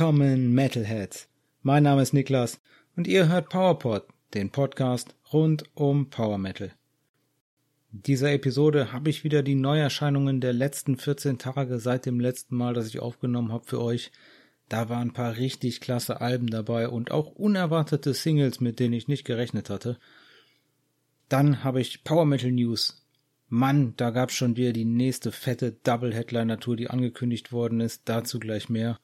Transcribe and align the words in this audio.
Willkommen 0.00 0.54
Metalheads. 0.54 1.28
Mein 1.60 1.82
Name 1.82 2.00
ist 2.00 2.14
Niklas 2.14 2.58
und 2.96 3.06
ihr 3.06 3.28
hört 3.28 3.50
PowerPod, 3.50 4.06
den 4.32 4.48
Podcast 4.48 5.14
rund 5.30 5.64
um 5.74 6.08
Power 6.08 6.38
Metal. 6.38 6.72
In 7.92 8.02
dieser 8.04 8.32
Episode 8.32 8.94
habe 8.94 9.10
ich 9.10 9.24
wieder 9.24 9.42
die 9.42 9.56
Neuerscheinungen 9.56 10.40
der 10.40 10.54
letzten 10.54 10.96
14 10.96 11.36
Tage 11.36 11.78
seit 11.78 12.06
dem 12.06 12.18
letzten 12.18 12.56
Mal, 12.56 12.72
das 12.72 12.86
ich 12.86 12.98
aufgenommen 13.00 13.52
habe 13.52 13.66
für 13.66 13.78
euch. 13.78 14.10
Da 14.70 14.88
waren 14.88 15.08
ein 15.08 15.12
paar 15.12 15.36
richtig 15.36 15.82
klasse 15.82 16.22
Alben 16.22 16.46
dabei 16.46 16.88
und 16.88 17.10
auch 17.10 17.32
unerwartete 17.32 18.14
Singles, 18.14 18.58
mit 18.58 18.80
denen 18.80 18.94
ich 18.94 19.06
nicht 19.06 19.26
gerechnet 19.26 19.68
hatte. 19.68 19.98
Dann 21.28 21.62
habe 21.62 21.82
ich 21.82 22.04
Power 22.04 22.24
Metal 22.24 22.50
News. 22.50 23.06
Mann, 23.48 23.92
da 23.98 24.08
gab's 24.08 24.32
schon 24.32 24.56
wieder 24.56 24.72
die 24.72 24.86
nächste 24.86 25.30
fette 25.30 25.72
Double 25.72 26.14
Headliner 26.14 26.58
Tour, 26.58 26.76
die 26.76 26.88
angekündigt 26.88 27.52
worden 27.52 27.80
ist. 27.80 28.08
Dazu 28.08 28.38
gleich 28.38 28.70
mehr. 28.70 28.98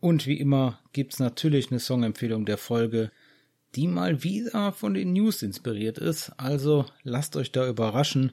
Und 0.00 0.26
wie 0.26 0.38
immer 0.38 0.78
gibt's 0.92 1.18
natürlich 1.18 1.70
eine 1.70 1.80
Songempfehlung 1.80 2.44
der 2.44 2.58
Folge, 2.58 3.10
die 3.74 3.86
mal 3.86 4.22
wieder 4.22 4.72
von 4.72 4.94
den 4.94 5.12
News 5.12 5.42
inspiriert 5.42 5.98
ist. 5.98 6.30
Also 6.36 6.86
lasst 7.02 7.36
euch 7.36 7.52
da 7.52 7.68
überraschen. 7.68 8.32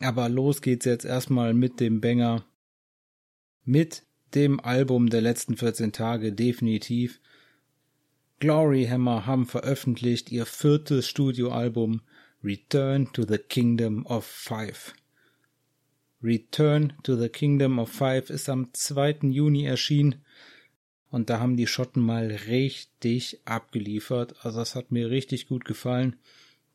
Aber 0.00 0.28
los 0.28 0.62
geht's 0.62 0.86
jetzt 0.86 1.04
erstmal 1.04 1.52
mit 1.52 1.80
dem 1.80 2.00
Banger. 2.00 2.44
Mit 3.64 4.04
dem 4.34 4.60
Album 4.60 5.10
der 5.10 5.20
letzten 5.20 5.56
14 5.56 5.92
Tage 5.92 6.32
definitiv. 6.32 7.20
Glory 8.38 8.86
Hammer 8.86 9.26
haben 9.26 9.46
veröffentlicht 9.46 10.32
ihr 10.32 10.46
viertes 10.46 11.06
Studioalbum 11.08 12.00
Return 12.42 13.12
to 13.12 13.26
the 13.28 13.36
Kingdom 13.36 14.06
of 14.06 14.24
Five. 14.24 14.94
Return 16.22 16.94
to 17.02 17.16
the 17.16 17.28
Kingdom 17.28 17.78
of 17.78 17.90
Five 17.90 18.30
ist 18.30 18.48
am 18.48 18.72
2. 18.72 19.18
Juni 19.24 19.66
erschienen 19.66 20.24
und 21.10 21.30
da 21.30 21.40
haben 21.40 21.56
die 21.56 21.66
Schotten 21.66 22.02
mal 22.02 22.26
richtig 22.48 23.40
abgeliefert. 23.44 24.34
Also 24.44 24.60
das 24.60 24.74
hat 24.74 24.92
mir 24.92 25.10
richtig 25.10 25.48
gut 25.48 25.64
gefallen. 25.64 26.16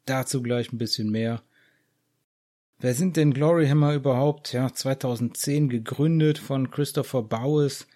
Dazu 0.06 0.42
gleich 0.42 0.72
ein 0.72 0.78
bisschen 0.78 1.10
mehr. 1.10 1.42
Wer 2.80 2.94
sind 2.94 3.16
denn 3.16 3.34
Gloryhammer 3.34 3.94
überhaupt? 3.94 4.52
Ja, 4.52 4.72
2010 4.72 5.70
gegründet 5.70 6.38
von 6.38 6.70
Christopher 6.70 7.24
Bowes. 7.24 7.88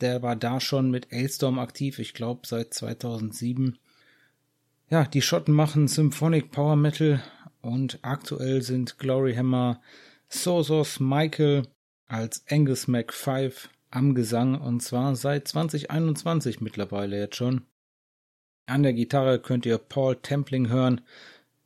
Der 0.00 0.22
war 0.22 0.34
da 0.34 0.60
schon 0.60 0.90
mit 0.90 1.12
Ailstorm 1.12 1.58
aktiv, 1.58 1.98
ich 1.98 2.14
glaube 2.14 2.46
seit 2.46 2.72
2007. 2.72 3.78
Ja, 4.90 5.04
die 5.04 5.22
Schotten 5.22 5.54
machen 5.54 5.88
Symphonic 5.88 6.50
Power 6.50 6.76
Metal 6.76 7.22
und 7.60 7.98
aktuell 8.02 8.62
sind 8.62 8.98
Gloryhammer 8.98 9.80
Sosos 10.28 11.00
Michael 11.00 11.66
als 12.06 12.44
Angus 12.50 12.88
Mac5 12.88 13.68
am 13.94 14.14
Gesang 14.14 14.60
und 14.60 14.80
zwar 14.80 15.16
seit 15.16 15.48
2021 15.48 16.60
mittlerweile 16.60 17.18
jetzt 17.18 17.36
schon. 17.36 17.62
An 18.66 18.82
der 18.82 18.92
Gitarre 18.92 19.38
könnt 19.38 19.66
ihr 19.66 19.78
Paul 19.78 20.16
Templing 20.16 20.68
hören, 20.68 21.00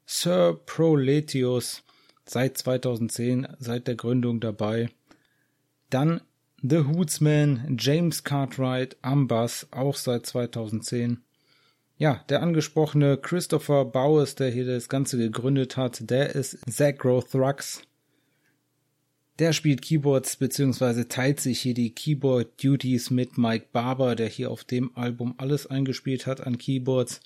Sir 0.07 0.59
Proletius 0.67 1.85
seit 2.25 2.59
2010, 2.59 3.49
seit 3.59 3.87
der 3.87 3.95
Gründung 3.95 4.41
dabei. 4.41 4.91
Dann 5.91 6.21
The 6.63 6.79
Hootsman, 6.79 7.77
James 7.79 8.25
Cartwright 8.25 8.97
am 9.01 9.29
Bass, 9.29 9.69
auch 9.71 9.95
seit 9.95 10.27
2010. 10.27 11.23
Ja, 11.97 12.25
der 12.29 12.43
angesprochene 12.43 13.17
Christopher 13.17 13.85
Bowes, 13.85 14.35
der 14.35 14.51
hier 14.51 14.67
das 14.67 14.89
Ganze 14.89 15.19
gegründet 15.19 15.77
hat, 15.77 16.11
der 16.11 16.35
ist 16.35 16.59
Zagro 16.71 17.23
Thrux. 17.23 17.83
Der 19.39 19.53
spielt 19.53 19.83
Keyboards 19.83 20.37
beziehungsweise 20.37 21.07
teilt 21.07 21.39
sich 21.39 21.61
hier 21.61 21.75
die 21.75 21.95
Keyboard 21.95 22.63
Duties 22.63 23.11
mit 23.11 23.39
Mike 23.39 23.69
Barber, 23.73 24.17
der 24.17 24.29
hier 24.29 24.51
auf 24.51 24.65
dem 24.65 24.97
Album 24.97 25.35
alles 25.39 25.67
eingespielt 25.67 26.27
hat 26.27 26.45
an 26.45 26.59
Keyboards. 26.59 27.21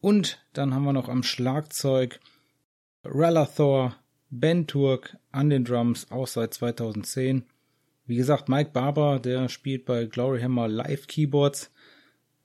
Und 0.00 0.42
dann 0.54 0.72
haben 0.72 0.84
wir 0.84 0.94
noch 0.94 1.10
am 1.10 1.22
Schlagzeug 1.22 2.20
Relathor, 3.04 3.96
Ben 4.30 4.66
Turk 4.66 5.18
an 5.30 5.50
den 5.50 5.64
Drums, 5.64 6.10
auch 6.10 6.26
seit 6.26 6.54
2010. 6.54 7.44
Wie 8.06 8.16
gesagt, 8.16 8.48
Mike 8.48 8.70
Barber, 8.72 9.18
der 9.18 9.50
spielt 9.50 9.84
bei 9.84 10.06
Gloryhammer 10.06 10.68
Live 10.68 11.06
Keyboards. 11.06 11.70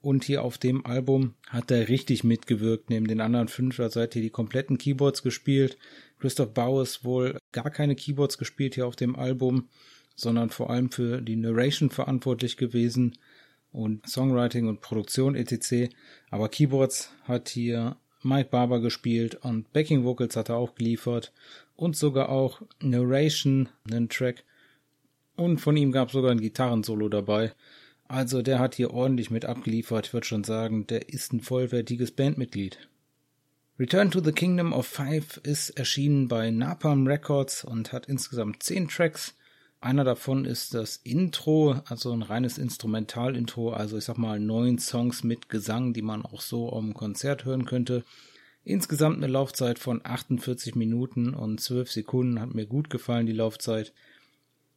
Und 0.02 0.26
hier 0.26 0.44
auf 0.44 0.58
dem 0.58 0.86
Album 0.86 1.36
hat 1.48 1.72
er 1.72 1.88
richtig 1.88 2.26
mitgewirkt. 2.26 2.90
Neben 2.90 3.08
den 3.08 3.22
anderen 3.22 3.48
fünf, 3.48 3.80
also 3.80 4.02
hat 4.02 4.14
hier 4.14 4.22
die 4.22 4.30
kompletten 4.30 4.78
Keyboards 4.78 5.24
gespielt. 5.24 5.78
Christoph 6.24 6.54
Baues 6.54 7.04
wohl 7.04 7.38
gar 7.52 7.70
keine 7.70 7.96
Keyboards 7.96 8.38
gespielt 8.38 8.76
hier 8.76 8.88
auf 8.88 8.96
dem 8.96 9.18
Album, 9.18 9.68
sondern 10.16 10.52
vor 10.52 10.70
allem 10.70 10.90
für 10.90 11.20
die 11.20 11.36
Narration 11.36 11.90
verantwortlich 11.90 12.56
gewesen 12.56 13.18
und 13.74 14.08
Songwriting 14.08 14.70
und 14.70 14.80
Produktion 14.80 15.36
etc. 15.36 15.94
Aber 16.32 16.48
Keyboards 16.48 17.12
hat 17.24 17.50
hier 17.50 17.98
Mike 18.22 18.52
Barber 18.52 18.80
gespielt 18.80 19.36
und 19.44 19.74
Backing 19.74 20.06
Vocals 20.06 20.38
hat 20.38 20.48
er 20.48 20.56
auch 20.56 20.76
geliefert 20.76 21.34
und 21.76 21.98
sogar 21.98 22.30
auch 22.30 22.62
Narration, 22.80 23.68
einen 23.92 24.08
Track. 24.08 24.46
Und 25.36 25.60
von 25.60 25.76
ihm 25.76 25.92
gab 25.92 26.08
es 26.08 26.14
sogar 26.14 26.32
ein 26.32 26.40
Gitarrensolo 26.40 27.10
dabei. 27.10 27.52
Also 28.08 28.42
der 28.42 28.60
hat 28.60 28.76
hier 28.76 28.94
ordentlich 28.94 29.30
mit 29.30 29.44
abgeliefert. 29.44 30.08
Ich 30.08 30.14
würde 30.14 30.26
schon 30.26 30.46
sagen, 30.46 30.88
der 30.88 31.10
ist 31.10 31.34
ein 31.34 31.42
vollwertiges 31.42 32.12
Bandmitglied. 32.12 32.78
Return 33.80 34.12
to 34.12 34.20
the 34.20 34.32
Kingdom 34.32 34.72
of 34.72 34.86
Five 34.86 35.38
ist 35.38 35.72
erschienen 35.72 36.28
bei 36.28 36.52
Napalm 36.52 37.08
Records 37.08 37.64
und 37.64 37.92
hat 37.92 38.06
insgesamt 38.06 38.62
zehn 38.62 38.88
Tracks. 38.88 39.34
Einer 39.82 40.04
davon 40.04 40.46
ist 40.46 40.76
das 40.76 40.98
Intro, 40.98 41.82
also 41.88 42.12
ein 42.14 42.22
reines 42.22 42.60
Instrumentalintro, 42.60 43.74
also 43.74 43.98
ich 43.98 44.04
sag 44.04 44.20
mal 44.20 44.40
neun 44.40 44.78
Songs 44.78 45.24
mit 45.24 45.50
Gesang, 45.50 45.92
die 45.94 46.04
man 46.04 46.24
auch 46.24 46.42
so 46.42 46.72
am 46.72 46.94
Konzert 46.94 47.46
hören 47.46 47.66
könnte. 47.66 48.04
Insgesamt 48.64 49.18
eine 49.18 49.26
Laufzeit 49.26 49.80
von 49.80 50.02
48 50.04 50.76
Minuten 50.76 51.34
und 51.34 51.60
12 51.60 51.92
Sekunden, 51.92 52.40
hat 52.40 52.54
mir 52.54 52.68
gut 52.68 52.92
gefallen 52.92 53.26
die 53.26 53.34
Laufzeit. 53.34 53.92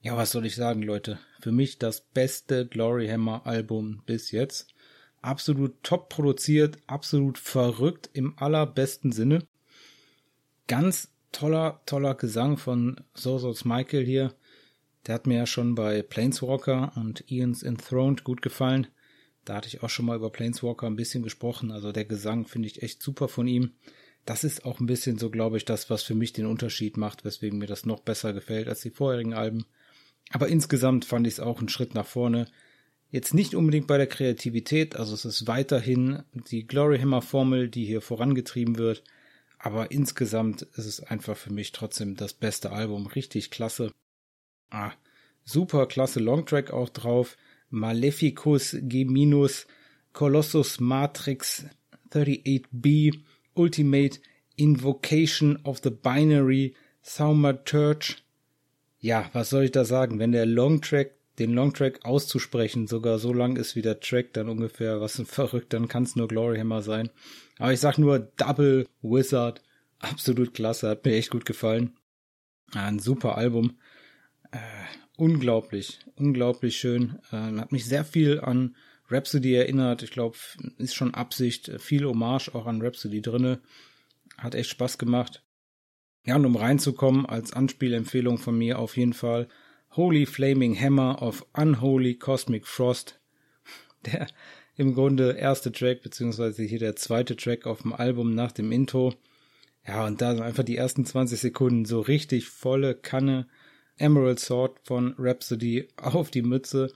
Ja, 0.01 0.17
was 0.17 0.31
soll 0.31 0.47
ich 0.47 0.56
sagen, 0.56 0.81
Leute? 0.81 1.19
Für 1.41 1.53
mich 1.53 1.79
das 1.79 2.01
beste 2.01 2.67
Gloryhammer 2.67 3.45
Album 3.45 4.01
bis 4.06 4.31
jetzt. 4.31 4.69
Absolut 5.26 5.82
top 5.82 6.09
produziert, 6.09 6.78
absolut 6.87 7.37
verrückt 7.37 8.10
im 8.12 8.38
allerbesten 8.38 9.10
Sinne. 9.10 9.44
Ganz 10.69 11.10
toller, 11.32 11.82
toller 11.84 12.14
Gesang 12.14 12.59
von 12.59 13.00
Sosos 13.12 13.64
Michael 13.64 14.04
hier. 14.04 14.34
Der 15.04 15.16
hat 15.16 15.26
mir 15.26 15.38
ja 15.38 15.47
schon 15.47 15.75
bei 15.75 16.03
Planeswalker 16.03 16.92
und 16.94 17.25
Ian's 17.28 17.64
Enthroned 17.64 18.22
gut 18.22 18.41
gefallen. 18.41 18.87
Da 19.44 19.56
hatte 19.56 19.66
ich 19.66 19.82
auch 19.82 19.91
schon 19.91 20.06
mal 20.06 20.14
über 20.14 20.31
Planeswalker 20.31 20.87
ein 20.87 20.94
bisschen 20.94 21.25
gesprochen. 21.25 21.72
Also 21.72 21.91
der 21.91 22.04
Gesang 22.04 22.47
finde 22.47 22.69
ich 22.69 22.84
echt 22.84 23.03
super 23.03 23.26
von 23.26 23.48
ihm. 23.48 23.72
Das 24.26 24.44
ist 24.44 24.64
auch 24.64 24.78
ein 24.78 24.87
bisschen 24.87 25.19
so, 25.19 25.28
glaube 25.28 25.56
ich, 25.56 25.64
das, 25.64 25.91
was 25.91 26.04
für 26.04 26.14
mich 26.14 26.34
den 26.34 26.47
Unterschied 26.47 26.97
macht, 26.97 27.25
weswegen 27.25 27.58
mir 27.58 27.66
das 27.66 27.84
noch 27.84 27.98
besser 27.98 28.32
gefällt 28.32 28.69
als 28.69 28.82
die 28.82 28.91
vorherigen 28.91 29.34
Alben. 29.34 29.66
Aber 30.31 30.47
insgesamt 30.47 31.04
fand 31.04 31.26
ich 31.26 31.32
es 31.32 31.41
auch 31.41 31.58
einen 31.58 31.69
Schritt 31.69 31.97
nach 31.97 32.06
vorne. 32.06 32.47
Jetzt 33.16 33.32
nicht 33.32 33.54
unbedingt 33.54 33.87
bei 33.87 33.97
der 33.97 34.09
Kreativität, 34.09 34.94
also 34.94 35.15
es 35.15 35.25
ist 35.25 35.47
weiterhin 35.47 36.22
die 36.34 36.66
Gloryhammer 36.66 37.22
Formel, 37.22 37.71
die 37.71 37.87
hier 37.87 38.03
vorangetrieben 38.03 38.77
wird, 38.77 39.04
aber 39.59 39.91
insgesamt 39.91 40.60
ist 40.60 40.84
es 40.84 41.00
einfach 41.03 41.34
für 41.34 41.50
mich 41.50 41.72
trotzdem 41.72 42.16
das 42.16 42.34
beste 42.34 42.72
Album, 42.72 43.06
richtig 43.06 43.50
klasse. 43.50 43.91
Ah, 44.69 44.93
super 45.47 45.87
klasse 45.87 46.21
Longtrack 46.21 46.71
auch 46.71 46.91
drauf, 46.91 47.38
Maleficus 47.71 48.76
G- 48.82 49.41
Colossus 50.12 50.79
Matrix 50.79 51.64
38B 52.11 53.19
Ultimate 53.55 54.20
Invocation 54.56 55.56
of 55.64 55.81
the 55.82 55.88
Binary 55.88 56.75
Thaumaturge 57.02 58.17
ja, 58.99 59.31
was 59.32 59.50
soll 59.50 59.64
ich 59.64 59.73
da 59.73 59.85
sagen? 59.85 60.19
Wenn 60.19 60.32
der 60.32 60.46
Longtrack, 60.46 61.12
den 61.38 61.53
Longtrack 61.53 62.05
auszusprechen, 62.05 62.87
sogar 62.87 63.19
so 63.19 63.33
lang 63.33 63.56
ist 63.56 63.77
wie 63.77 63.83
der 63.83 64.00
Track, 64.00 64.33
dann 64.33 64.49
ungefähr, 64.49 65.00
was 65.00 65.19
ein 65.19 65.27
verrückt, 65.27 65.73
dann 65.73 65.88
kann 65.88 66.05
es 66.05 66.17
nur 66.17 66.29
Gloryhammer 66.29 66.83
sein. 66.83 67.11
Aber 67.59 67.73
ich 67.73 67.81
sag 67.81 67.99
nur 67.99 68.19
Double 68.19 68.87
Wizard. 69.03 69.62
Absolut 69.99 70.55
klasse, 70.55 70.88
hat 70.88 71.05
mir 71.05 71.15
echt 71.15 71.31
gut 71.31 71.47
gefallen. 71.47 71.97
Ein 72.73 72.99
super 72.99 73.37
Album. 73.37 73.79
Äh, 74.50 74.59
unglaublich, 75.17 76.00
unglaublich 76.17 76.77
schön. 76.77 77.19
Äh, 77.33 77.59
hat 77.59 77.73
mich 77.73 77.87
sehr 77.87 78.05
viel 78.05 78.41
an 78.41 78.77
Rhapsody 79.09 79.55
erinnert. 79.55 80.03
Ich 80.03 80.11
glaube, 80.11 80.37
ist 80.79 80.94
schon 80.94 81.15
Absicht, 81.15 81.71
viel 81.79 82.05
Hommage 82.05 82.55
auch 82.55 82.67
an 82.67 82.82
Rhapsody 82.82 83.23
drinne. 83.23 83.61
Hat 84.37 84.55
echt 84.55 84.71
Spaß 84.71 84.99
gemacht. 84.99 85.43
Ja, 86.25 86.37
und 86.37 86.44
um 86.44 86.56
reinzukommen, 86.56 87.25
als 87.25 87.53
Anspielempfehlung 87.53 88.39
von 88.39 88.59
mir 88.59 88.79
auf 88.79 88.97
jeden 88.97 89.12
Fall 89.12 89.49
Holy 89.96 90.26
Flaming 90.26 90.78
Hammer 90.78 91.22
of 91.22 91.46
Unholy 91.54 92.16
Cosmic 92.16 92.66
Frost. 92.66 93.19
Der 94.04 94.26
im 94.76 94.93
Grunde 94.93 95.32
erste 95.32 95.72
Track, 95.72 96.02
beziehungsweise 96.02 96.64
hier 96.64 96.78
der 96.78 96.96
zweite 96.96 97.34
Track 97.34 97.66
auf 97.66 97.81
dem 97.81 97.94
Album 97.94 98.34
nach 98.34 98.52
dem 98.52 98.72
Intro. 98.72 99.14
Ja, 99.87 100.06
und 100.06 100.20
da 100.20 100.34
sind 100.34 100.43
einfach 100.43 100.64
die 100.64 100.76
ersten 100.76 101.06
20 101.06 101.40
Sekunden 101.40 101.84
so 101.87 102.00
richtig 102.00 102.46
volle 102.46 102.94
Kanne 102.94 103.46
Emerald 103.96 104.38
Sword 104.38 104.81
von 104.84 105.14
Rhapsody 105.16 105.88
auf 105.96 106.31
die 106.31 106.43
Mütze. 106.43 106.93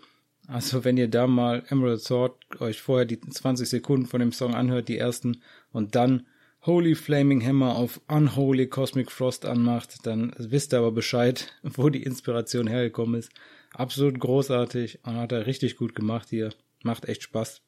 Also 0.47 0.85
wenn 0.85 0.99
ihr 0.99 1.09
da 1.09 1.27
mal 1.27 1.65
Emerald 1.71 2.03
Sword 2.03 2.61
euch 2.61 2.83
vorher 2.83 3.07
die 3.07 3.19
20 3.19 3.67
Sekunden 3.67 4.07
von 4.07 4.21
dem 4.21 4.33
Song 4.33 4.55
anhört, 4.55 4.89
die 4.89 4.99
ersten, 4.99 5.41
und 5.73 5.95
dann 5.95 6.27
Holy 6.67 6.95
Flaming 6.95 7.43
Hammer 7.43 7.75
auf 7.75 8.03
Unholy 8.07 8.67
Cosmic 8.67 9.11
Frost 9.11 9.47
anmacht, 9.47 10.05
dann 10.05 10.35
wisst 10.37 10.75
ihr 10.75 10.81
aber 10.81 10.93
Bescheid, 10.93 11.55
wo 11.63 11.89
die 11.89 12.03
Inspiration 12.03 12.67
hergekommen 12.67 13.19
ist. 13.19 13.33
Absolut 13.73 14.21
großartig 14.21 15.01
und 15.05 15.17
hat 15.17 15.33
er 15.33 15.47
richtig 15.47 15.77
gut 15.77 15.95
gemacht 15.95 16.29
hier. 16.29 16.53
Macht 16.83 17.07
echt 17.07 17.23
Spaß. 17.23 17.63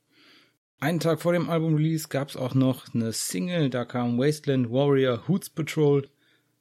Einen 0.79 1.00
Tag 1.00 1.23
vor 1.23 1.33
dem 1.33 1.49
Album-Release 1.49 2.09
gab 2.09 2.29
es 2.29 2.37
auch 2.37 2.55
noch 2.55 2.93
eine 2.93 3.12
Single, 3.12 3.71
da 3.71 3.87
kam 3.87 4.19
Wasteland 4.19 4.71
Warrior 4.71 5.27
Hoots 5.27 5.49
Patrol. 5.49 6.09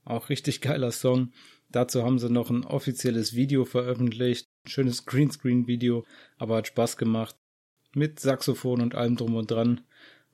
Auch 0.06 0.30
richtig 0.30 0.62
geiler 0.62 0.92
Song. 0.92 1.34
Dazu 1.70 2.04
haben 2.04 2.20
sie 2.20 2.30
noch 2.30 2.50
ein 2.50 2.64
offizielles 2.64 3.36
Video 3.36 3.66
veröffentlicht. 3.66 4.48
Schönes 4.66 5.06
Greenscreen-Video, 5.06 6.06
aber 6.38 6.58
hat 6.58 6.68
Spaß 6.68 6.96
gemacht. 6.96 7.36
Mit 7.94 8.20
Saxophon 8.22 8.80
und 8.82 8.96
allem 8.96 9.18
drum 9.18 9.36
und 9.36 9.52
dran. 9.52 9.82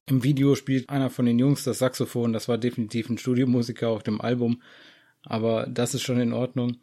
Im 0.09 0.23
Video 0.23 0.55
spielt 0.55 0.89
einer 0.89 1.09
von 1.09 1.25
den 1.25 1.37
Jungs 1.37 1.65
das 1.65 1.79
Saxophon. 1.79 2.31
Das 2.31 2.47
war 2.47 2.57
definitiv 2.57 3.09
ein 3.09 3.17
Studiomusiker 3.17 3.89
auf 3.89 4.03
dem 4.03 4.21
Album. 4.21 4.61
Aber 5.23 5.67
das 5.67 5.93
ist 5.93 6.03
schon 6.03 6.21
in 6.21 6.31
Ordnung. 6.31 6.77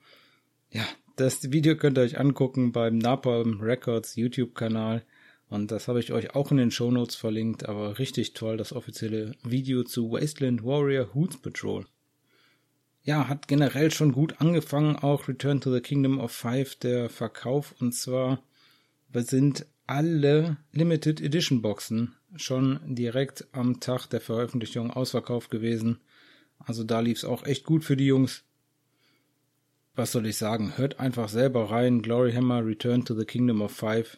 Ja, 0.71 0.87
das 1.17 1.51
Video 1.51 1.75
könnt 1.75 1.97
ihr 1.97 2.03
euch 2.03 2.21
angucken 2.21 2.73
beim 2.73 2.99
Napalm 2.99 3.63
Records 3.63 4.17
YouTube-Kanal. 4.17 5.07
Und 5.49 5.71
das 5.71 5.89
habe 5.89 6.01
ich 6.01 6.13
euch 6.13 6.35
auch 6.35 6.51
in 6.51 6.59
den 6.59 6.71
Show 6.71 6.91
Notes 6.91 7.17
verlinkt, 7.17 7.67
aber 7.67 7.99
richtig 7.99 8.35
toll, 8.35 8.59
das 8.59 8.75
offizielle 8.75 9.33
Video 9.43 9.85
zu 9.85 10.13
Wasteland 10.13 10.63
Warrior 10.63 11.15
Hoots 11.15 11.41
Patrol. 11.41 11.87
Ja, 13.05 13.29
hat 13.29 13.49
generell 13.49 13.91
schon 13.91 14.13
gut 14.13 14.41
angefangen, 14.41 14.97
auch 14.97 15.29
Return 15.29 15.63
to 15.63 15.73
the 15.73 15.81
Kingdom 15.81 16.21
of 16.21 16.31
Five, 16.31 16.75
der 16.77 17.09
Verkauf. 17.09 17.75
Und 17.81 17.95
zwar 17.95 18.43
sind 19.15 19.67
alle 19.87 20.57
Limited 20.73 21.21
Edition 21.21 21.63
Boxen 21.63 22.15
schon 22.37 22.81
direkt 22.85 23.47
am 23.53 23.81
Tag 23.81 24.07
der 24.07 24.21
Veröffentlichung 24.21 24.91
ausverkauft 24.91 25.51
gewesen. 25.51 26.01
Also 26.59 26.85
da 26.85 27.01
lief 27.01 27.19
es 27.19 27.25
auch 27.25 27.45
echt 27.45 27.65
gut 27.65 27.85
für 27.85 27.97
die 27.97 28.07
Jungs. 28.07 28.45
Was 29.95 30.13
soll 30.13 30.27
ich 30.27 30.37
sagen? 30.37 30.77
Hört 30.77 30.99
einfach 30.99 31.29
selber 31.29 31.71
rein. 31.71 32.03
Glory 32.03 32.33
Hammer 32.33 32.67
Return 32.67 33.05
to 33.05 33.15
the 33.15 33.25
Kingdom 33.25 33.63
of 33.63 33.73
Five 33.73 34.17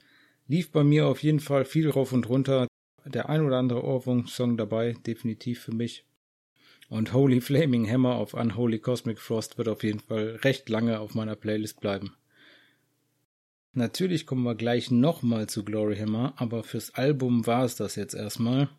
lief 0.49 0.71
bei 0.71 0.85
mir 0.85 1.07
auf 1.07 1.23
jeden 1.23 1.41
Fall 1.41 1.65
viel 1.65 1.91
rauf 1.91 2.13
und 2.13 2.29
runter. 2.29 2.67
Der 3.05 3.29
ein 3.29 3.45
oder 3.45 3.59
andere 3.59 3.85
Ohrwurm-Song 3.85 4.57
dabei, 4.57 4.95
definitiv 5.07 5.61
für 5.61 5.75
mich. 5.75 6.05
Und 6.89 7.13
Holy 7.13 7.41
Flaming 7.41 7.89
Hammer 7.91 8.15
auf 8.17 8.35
Unholy 8.35 8.79
Cosmic 8.79 9.21
Frost 9.21 9.59
wird 9.59 9.69
auf 9.69 9.83
jeden 9.83 10.01
Fall 10.01 10.39
recht 10.43 10.69
lange 10.69 11.01
auf 11.01 11.15
meiner 11.15 11.37
Playlist 11.37 11.81
bleiben. 11.81 12.15
Natürlich 13.77 14.25
kommen 14.25 14.43
wir 14.43 14.55
gleich 14.55 14.91
nochmal 14.91 15.51
zu 15.51 15.63
Glory 15.63 15.99
Hammer, 15.99 16.33
aber 16.39 16.65
fürs 16.65 16.95
Album 16.95 17.47
war 17.47 17.63
es 17.63 17.77
das 17.77 17.95
jetzt 17.95 18.15
erstmal. 18.15 18.71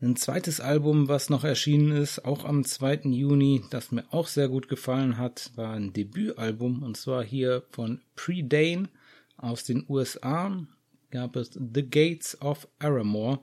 Ein 0.00 0.16
zweites 0.16 0.58
Album, 0.58 1.06
was 1.06 1.28
noch 1.28 1.44
erschienen 1.44 1.92
ist, 1.92 2.24
auch 2.24 2.46
am 2.46 2.64
2. 2.64 3.02
Juni, 3.10 3.62
das 3.68 3.92
mir 3.92 4.04
auch 4.10 4.26
sehr 4.26 4.48
gut 4.48 4.68
gefallen 4.68 5.18
hat, 5.18 5.50
war 5.54 5.74
ein 5.74 5.92
Debütalbum 5.92 6.82
und 6.82 6.96
zwar 6.96 7.22
hier 7.22 7.64
von 7.68 8.00
Predane 8.16 8.88
aus 9.36 9.64
den 9.64 9.84
USA 9.86 10.66
gab 11.10 11.36
es 11.36 11.50
The 11.52 11.82
Gates 11.82 12.40
of 12.40 12.66
Aramore. 12.78 13.40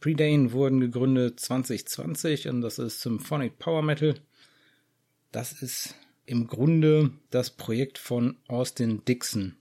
Predane 0.00 0.52
wurden 0.52 0.80
gegründet 0.80 1.38
2020 1.38 2.48
und 2.48 2.62
das 2.62 2.78
ist 2.78 3.02
Symphonic 3.02 3.58
Power 3.58 3.82
Metal. 3.82 4.14
Das 5.32 5.60
ist 5.60 5.94
im 6.28 6.46
Grunde 6.46 7.10
das 7.30 7.50
Projekt 7.50 7.98
von 7.98 8.36
Austin 8.48 9.04
Dixon. 9.04 9.56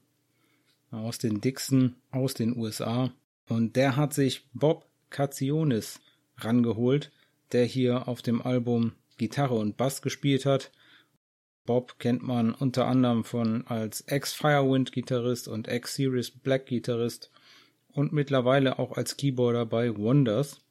Austin 0.92 1.42
Dixon 1.42 1.96
aus 2.12 2.34
den 2.34 2.56
USA. 2.58 3.12
Und 3.48 3.75
der 3.75 3.96
hat 3.96 4.14
sich 4.14 4.48
Bob 4.54 4.86
Katsionis 5.10 6.00
rangeholt, 6.38 7.12
der 7.52 7.66
hier 7.66 8.08
auf 8.08 8.22
dem 8.22 8.42
Album 8.42 8.94
Gitarre 9.18 9.56
und 9.56 9.78
Bass 9.78 10.02
gespielt 10.02 10.46
hat 10.46 10.72
Bob 11.68 12.00
kennt 12.00 12.24
man 12.24 12.54
unter 12.54 12.88
anderem 12.88 13.25
von 13.25 13.68
als 13.68 14.02
Ex-Firewind-Gitarrist 14.02 15.50
und 15.50 15.68
Ex-Series 15.68 16.31
Black-Gitarrist 16.31 17.30
und 17.92 18.14
mittlerweile 18.14 18.80
auch 18.80 18.94
als 18.94 19.18
Keyboarder 19.18 19.66
bei 19.66 19.96
Wonders. 19.96 20.62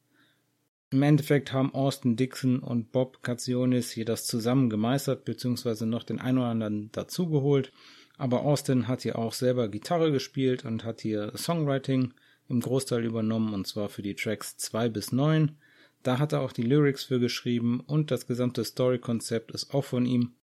Im 0.90 1.02
Endeffekt 1.02 1.52
haben 1.52 1.74
Austin 1.74 2.16
Dixon 2.16 2.60
und 2.60 2.92
Bob 2.92 3.22
Katsionis 3.22 3.90
hier 3.90 4.04
das 4.04 4.24
zusammen 4.26 4.70
gemeistert, 4.70 5.24
beziehungsweise 5.24 5.84
noch 5.84 6.04
den 6.04 6.20
einen 6.20 6.38
oder 6.38 6.46
anderen 6.48 6.92
dazugeholt. 6.92 7.72
Aber 8.18 8.42
Austin 8.42 8.86
hat 8.86 9.02
hier 9.02 9.18
auch 9.18 9.32
selber 9.32 9.68
Gitarre 9.68 10.12
gespielt 10.12 10.64
und 10.64 10.84
hat 10.84 11.00
hier 11.00 11.32
Songwriting 11.36 12.14
im 12.48 12.60
Großteil 12.60 13.04
übernommen, 13.04 13.52
und 13.52 13.66
zwar 13.66 13.88
für 13.88 14.02
die 14.02 14.14
Tracks 14.14 14.56
2 14.58 14.88
bis 14.88 15.10
9. 15.10 15.56
Da 16.04 16.20
hat 16.20 16.32
er 16.32 16.40
auch 16.40 16.52
die 16.52 16.62
Lyrics 16.62 17.02
für 17.02 17.18
geschrieben 17.18 17.80
und 17.80 18.12
das 18.12 18.28
gesamte 18.28 18.64
Story-Konzept 18.64 19.50
ist 19.50 19.74
auch 19.74 19.84
von 19.84 20.06
ihm. 20.06 20.36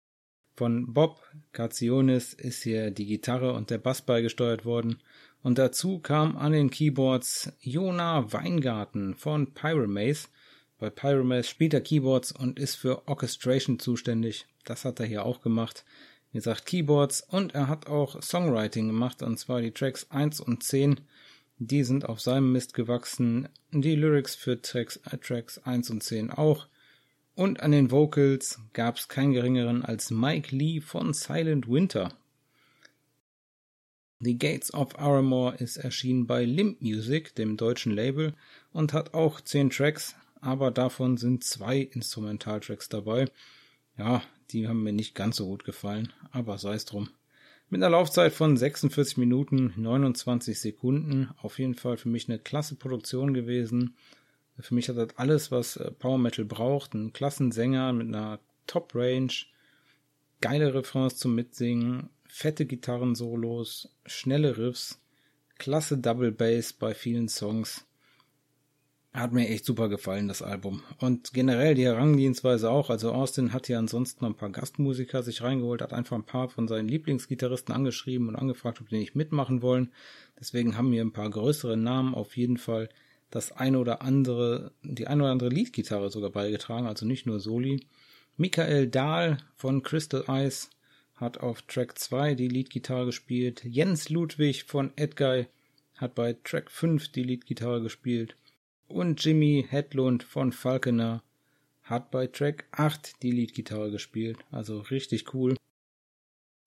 Von 0.55 0.93
Bob 0.93 1.23
Katsionis 1.53 2.35
ist 2.35 2.63
hier 2.65 2.91
die 2.91 3.07
Gitarre 3.07 3.53
und 3.55 3.71
der 3.71 3.79
Bass 3.79 4.03
beigesteuert 4.03 4.65
worden 4.65 4.99
und 5.43 5.59
dazu 5.59 5.99
kam 5.99 6.37
an 6.37 6.53
den 6.53 6.71
Keyboards 6.71 7.53
Jona 7.61 8.33
Weingarten 8.33 9.15
von 9.15 9.53
Pyromaze. 9.53 10.29
Bei 10.79 10.89
Pyromaze 10.89 11.49
spielt 11.49 11.75
er 11.75 11.81
Keyboards 11.81 12.33
und 12.33 12.59
ist 12.59 12.77
für 12.77 13.09
Orchestration 13.09 13.79
zuständig. 13.79 14.47
Das 14.65 14.85
hat 14.85 15.01
er 15.01 15.07
hier 15.07 15.25
auch 15.25 15.43
gemacht. 15.43 15.85
Wie 16.31 16.39
gesagt, 16.39 16.67
Keyboards 16.67 17.23
und 17.29 17.55
er 17.55 17.69
hat 17.69 17.89
auch 17.89 18.23
Songwriting 18.23 18.87
gemacht 18.87 19.23
und 19.23 19.39
zwar 19.39 19.61
die 19.61 19.73
Tracks 19.73 20.07
1 20.11 20.41
und 20.41 20.63
10. 20.63 21.01
Die 21.59 21.85
sind 21.85 22.09
auf 22.09 22.21
seinem 22.21 22.53
Mist 22.53 22.75
gewachsen. 22.75 23.49
Die 23.71 23.95
Lyrics 23.95 24.35
für 24.35 24.61
Tracks, 24.61 24.97
äh, 25.11 25.19
Tracks 25.19 25.59
1 25.59 25.91
und 25.91 26.03
10 26.03 26.31
auch. 26.31 26.67
Und 27.35 27.61
an 27.61 27.73
den 27.73 27.91
Vocals 27.91 28.61
gab 28.73 28.97
es 28.97 29.09
keinen 29.09 29.33
geringeren 29.33 29.85
als 29.85 30.11
Mike 30.11 30.55
Lee 30.55 30.81
von 30.81 31.15
Silent 31.15 31.69
Winter. 31.69 32.13
The 34.25 34.39
Gates 34.39 34.73
of 34.73 35.01
Aramore 35.01 35.57
ist 35.57 35.79
erschienen 35.79 36.29
bei 36.29 36.45
Limp 36.45 36.81
Music, 36.81 37.35
dem 37.35 37.57
deutschen 37.57 37.91
Label, 37.91 38.35
und 38.73 38.93
hat 38.93 39.15
auch 39.15 39.41
zehn 39.41 39.69
Tracks, 39.69 40.15
aber 40.41 40.71
davon 40.71 41.17
sind 41.17 41.43
zwei 41.43 41.79
Instrumentaltracks 41.79 42.89
dabei. 42.89 43.25
Ja, 43.99 44.23
die 44.51 44.69
haben 44.69 44.85
mir 44.85 44.93
nicht 44.93 45.17
ganz 45.17 45.39
so 45.39 45.47
gut 45.49 45.65
gefallen, 45.65 46.13
aber 46.31 46.59
sei 46.59 46.75
es 46.75 46.85
drum. 46.85 47.09
Mit 47.69 47.83
einer 47.83 47.91
Laufzeit 47.91 48.33
von 48.33 48.57
46 48.57 49.17
Minuten 49.17 49.75
29 49.77 50.57
Sekunden, 50.61 51.31
auf 51.39 51.59
jeden 51.59 51.75
Fall 51.75 51.97
für 51.97 52.09
mich 52.09 52.29
eine 52.29 52.39
klasse 52.39 52.77
Produktion 52.77 53.35
gewesen. 53.35 53.97
Für 54.61 54.77
mich 54.77 54.89
hat 54.89 54.99
das 54.99 55.17
alles, 55.17 55.51
was 55.51 55.79
äh, 55.79 55.91
Power 55.91 56.19
Metal 56.19 56.45
braucht. 56.45 56.95
Ein 56.95 57.13
Klassensänger 57.13 57.93
mit 57.93 58.07
einer 58.07 58.39
Top 58.69 58.95
Range, 58.95 59.33
geile 60.41 60.75
Refrains 60.75 61.17
zum 61.17 61.35
Mitsingen, 61.35 62.09
fette 62.35 62.65
Gitarrensolos, 62.65 63.95
schnelle 64.07 64.57
Riffs, 64.57 64.99
klasse 65.59 65.99
Double 65.99 66.33
Bass 66.33 66.73
bei 66.73 66.95
vielen 66.95 67.29
Songs. 67.29 67.85
Hat 69.13 69.35
mir 69.35 69.51
echt 69.51 69.67
super 69.67 69.91
gefallen, 69.91 70.29
das 70.29 70.41
Album. 70.41 70.83
Und 70.99 71.35
generell 71.35 71.75
die 71.75 71.85
Herangehensweise 71.85 72.71
auch. 72.71 72.89
Also 72.89 73.13
Austin 73.13 73.53
hat 73.53 73.69
ja 73.69 73.79
ansonsten 73.79 74.25
noch 74.25 74.31
ein 74.31 74.39
paar 74.39 74.49
Gastmusiker 74.49 75.23
sich 75.23 75.43
reingeholt, 75.43 75.83
hat 75.83 75.93
einfach 75.93 76.17
ein 76.17 76.25
paar 76.25 76.49
von 76.49 76.69
seinen 76.69 76.89
Lieblingsgitarristen 76.89 77.75
angeschrieben 77.75 78.29
und 78.29 78.37
angefragt, 78.37 78.81
ob 78.81 78.89
die 78.89 78.97
nicht 78.97 79.15
mitmachen 79.15 79.61
wollen. 79.61 79.93
Deswegen 80.41 80.79
haben 80.79 80.91
wir 80.91 81.03
ein 81.03 81.13
paar 81.13 81.29
größere 81.29 81.77
Namen 81.77 82.15
auf 82.15 82.39
jeden 82.39 82.57
Fall 82.57 82.89
das 83.29 83.53
eine 83.53 83.79
oder 83.79 84.01
andere, 84.01 84.73
die 84.83 85.07
eine 85.07 85.25
oder 85.25 85.33
andere 85.33 85.51
Leadgitarre 85.51 86.09
sogar 86.09 86.31
beigetragen, 86.31 86.87
also 86.87 87.05
nicht 87.05 87.27
nur 87.27 87.41
Soli. 87.41 87.87
Michael 88.39 88.89
Dahl 88.89 89.37
von 89.55 89.83
Crystal 89.83 90.25
Eyes 90.29 90.71
hat 91.17 91.39
auf 91.39 91.63
Track 91.63 91.99
2 91.99 92.35
die 92.35 92.49
Leadgitarre 92.49 93.07
gespielt. 93.07 93.65
Jens 93.65 94.09
Ludwig 94.09 94.65
von 94.65 94.93
Edguy 94.97 95.47
hat 95.97 96.15
bei 96.15 96.35
Track 96.45 96.71
5 96.71 97.09
die 97.09 97.23
Leadgitarre 97.23 97.83
gespielt. 97.83 98.37
Und 98.89 99.25
Jimmy 99.25 99.67
Hedlund 99.69 100.23
von 100.23 100.53
Falconer 100.53 101.23
hat 101.83 102.11
bei 102.11 102.27
Track 102.27 102.67
8 102.73 103.23
die 103.23 103.31
Leadgitarre 103.31 103.91
gespielt. 103.91 104.39
Also 104.51 104.81
richtig 104.81 105.33
cool. 105.35 105.57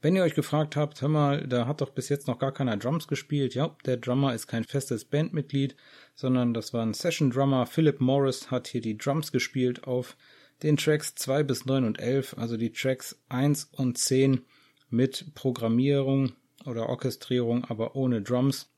Wenn 0.01 0.15
ihr 0.15 0.23
euch 0.23 0.35
gefragt 0.35 0.75
habt, 0.75 1.01
hör 1.01 1.09
mal, 1.09 1.47
da 1.47 1.65
hat 1.65 1.81
doch 1.81 1.89
bis 1.89 2.09
jetzt 2.09 2.27
noch 2.27 2.37
gar 2.37 2.51
keiner 2.51 2.77
Drums 2.77 3.07
gespielt. 3.07 3.55
Ja, 3.55 3.75
der 3.85 3.97
Drummer 3.97 4.35
ist 4.35 4.45
kein 4.45 4.63
festes 4.63 5.03
Bandmitglied, 5.03 5.75
sondern 6.13 6.53
das 6.53 6.73
war 6.73 6.85
ein 6.85 6.93
Session 6.93 7.31
Drummer. 7.31 7.65
Philip 7.65 7.99
Morris 8.01 8.51
hat 8.51 8.67
hier 8.67 8.81
die 8.81 8.97
Drums 8.97 9.31
gespielt 9.31 9.85
auf 9.85 10.15
den 10.63 10.77
Tracks 10.77 11.15
2 11.15 11.43
bis 11.43 11.65
9 11.65 11.83
und 11.83 11.99
11, 11.99 12.37
also 12.37 12.57
die 12.57 12.71
Tracks 12.71 13.17
1 13.29 13.69
und 13.73 13.97
10 13.97 14.41
mit 14.89 15.33
Programmierung 15.35 16.33
oder 16.65 16.89
Orchestrierung, 16.89 17.65
aber 17.65 17.95
ohne 17.95 18.21
Drums. 18.21 18.69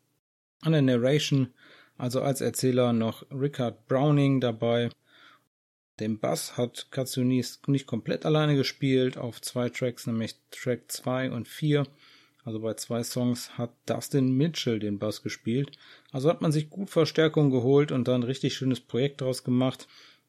An 0.62 0.72
der 0.72 0.82
Narration, 0.82 1.54
also 1.98 2.22
als 2.22 2.42
Erzähler 2.42 2.94
noch 2.94 3.26
Richard 3.32 3.88
Browning 3.88 4.42
dabei. 4.42 4.90
Den 6.00 6.20
Bass 6.20 6.58
hat 6.58 6.88
Katsunis 6.92 7.62
nicht 7.68 7.88
komplett 7.88 8.26
alleine 8.26 8.56
gespielt, 8.56 9.18
auf 9.18 9.42
zwei 9.42 9.70
Tracks, 9.70 10.06
nämlich 10.08 10.36
Track 10.52 10.92
2 10.92 11.32
und 11.32 11.48
4. 11.48 11.86
Also 12.44 12.60
bei 12.62 12.76
zwei 12.76 13.04
Songs 13.04 13.58
hat 13.58 13.72
Dustin 13.88 14.32
Mitchell 14.32 14.80
den 14.80 15.00
Bass 15.00 15.22
gespielt. 15.22 15.78
Also 16.12 16.30
hat 16.30 16.42
man 16.42 16.52
sich 16.52 16.70
gut 16.70 16.90
Verstärkung 16.90 17.50
geholt 17.50 17.92
und 17.92 18.08
dann 18.08 18.22
ein 18.22 18.28
richtig 18.28 18.56
schönes 18.56 18.80
Projekt 18.80 19.22
draus 19.22 19.44
gemacht. 19.44 19.88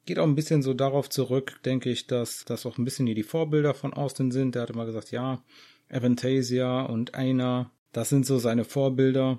Geht 0.09 0.19
auch 0.19 0.27
ein 0.27 0.37
bisschen 0.37 0.63
so 0.63 0.73
darauf 0.73 1.11
zurück, 1.11 1.61
denke 1.67 1.91
ich, 1.91 2.07
dass 2.07 2.47
das 2.47 2.65
auch 2.65 2.79
ein 2.79 2.85
bisschen 2.87 3.05
hier 3.05 3.15
die 3.15 3.23
Vorbilder 3.23 3.75
von 3.75 3.93
Austin 3.93 4.31
sind. 4.31 4.55
Der 4.55 4.63
hatte 4.63 4.73
mal 4.73 4.87
gesagt, 4.87 5.11
ja, 5.11 5.43
Avantasia 5.91 6.81
und 6.87 7.15
Aina, 7.15 7.71
das 7.93 8.09
sind 8.09 8.25
so 8.25 8.39
seine 8.39 8.65
Vorbilder. 8.65 9.39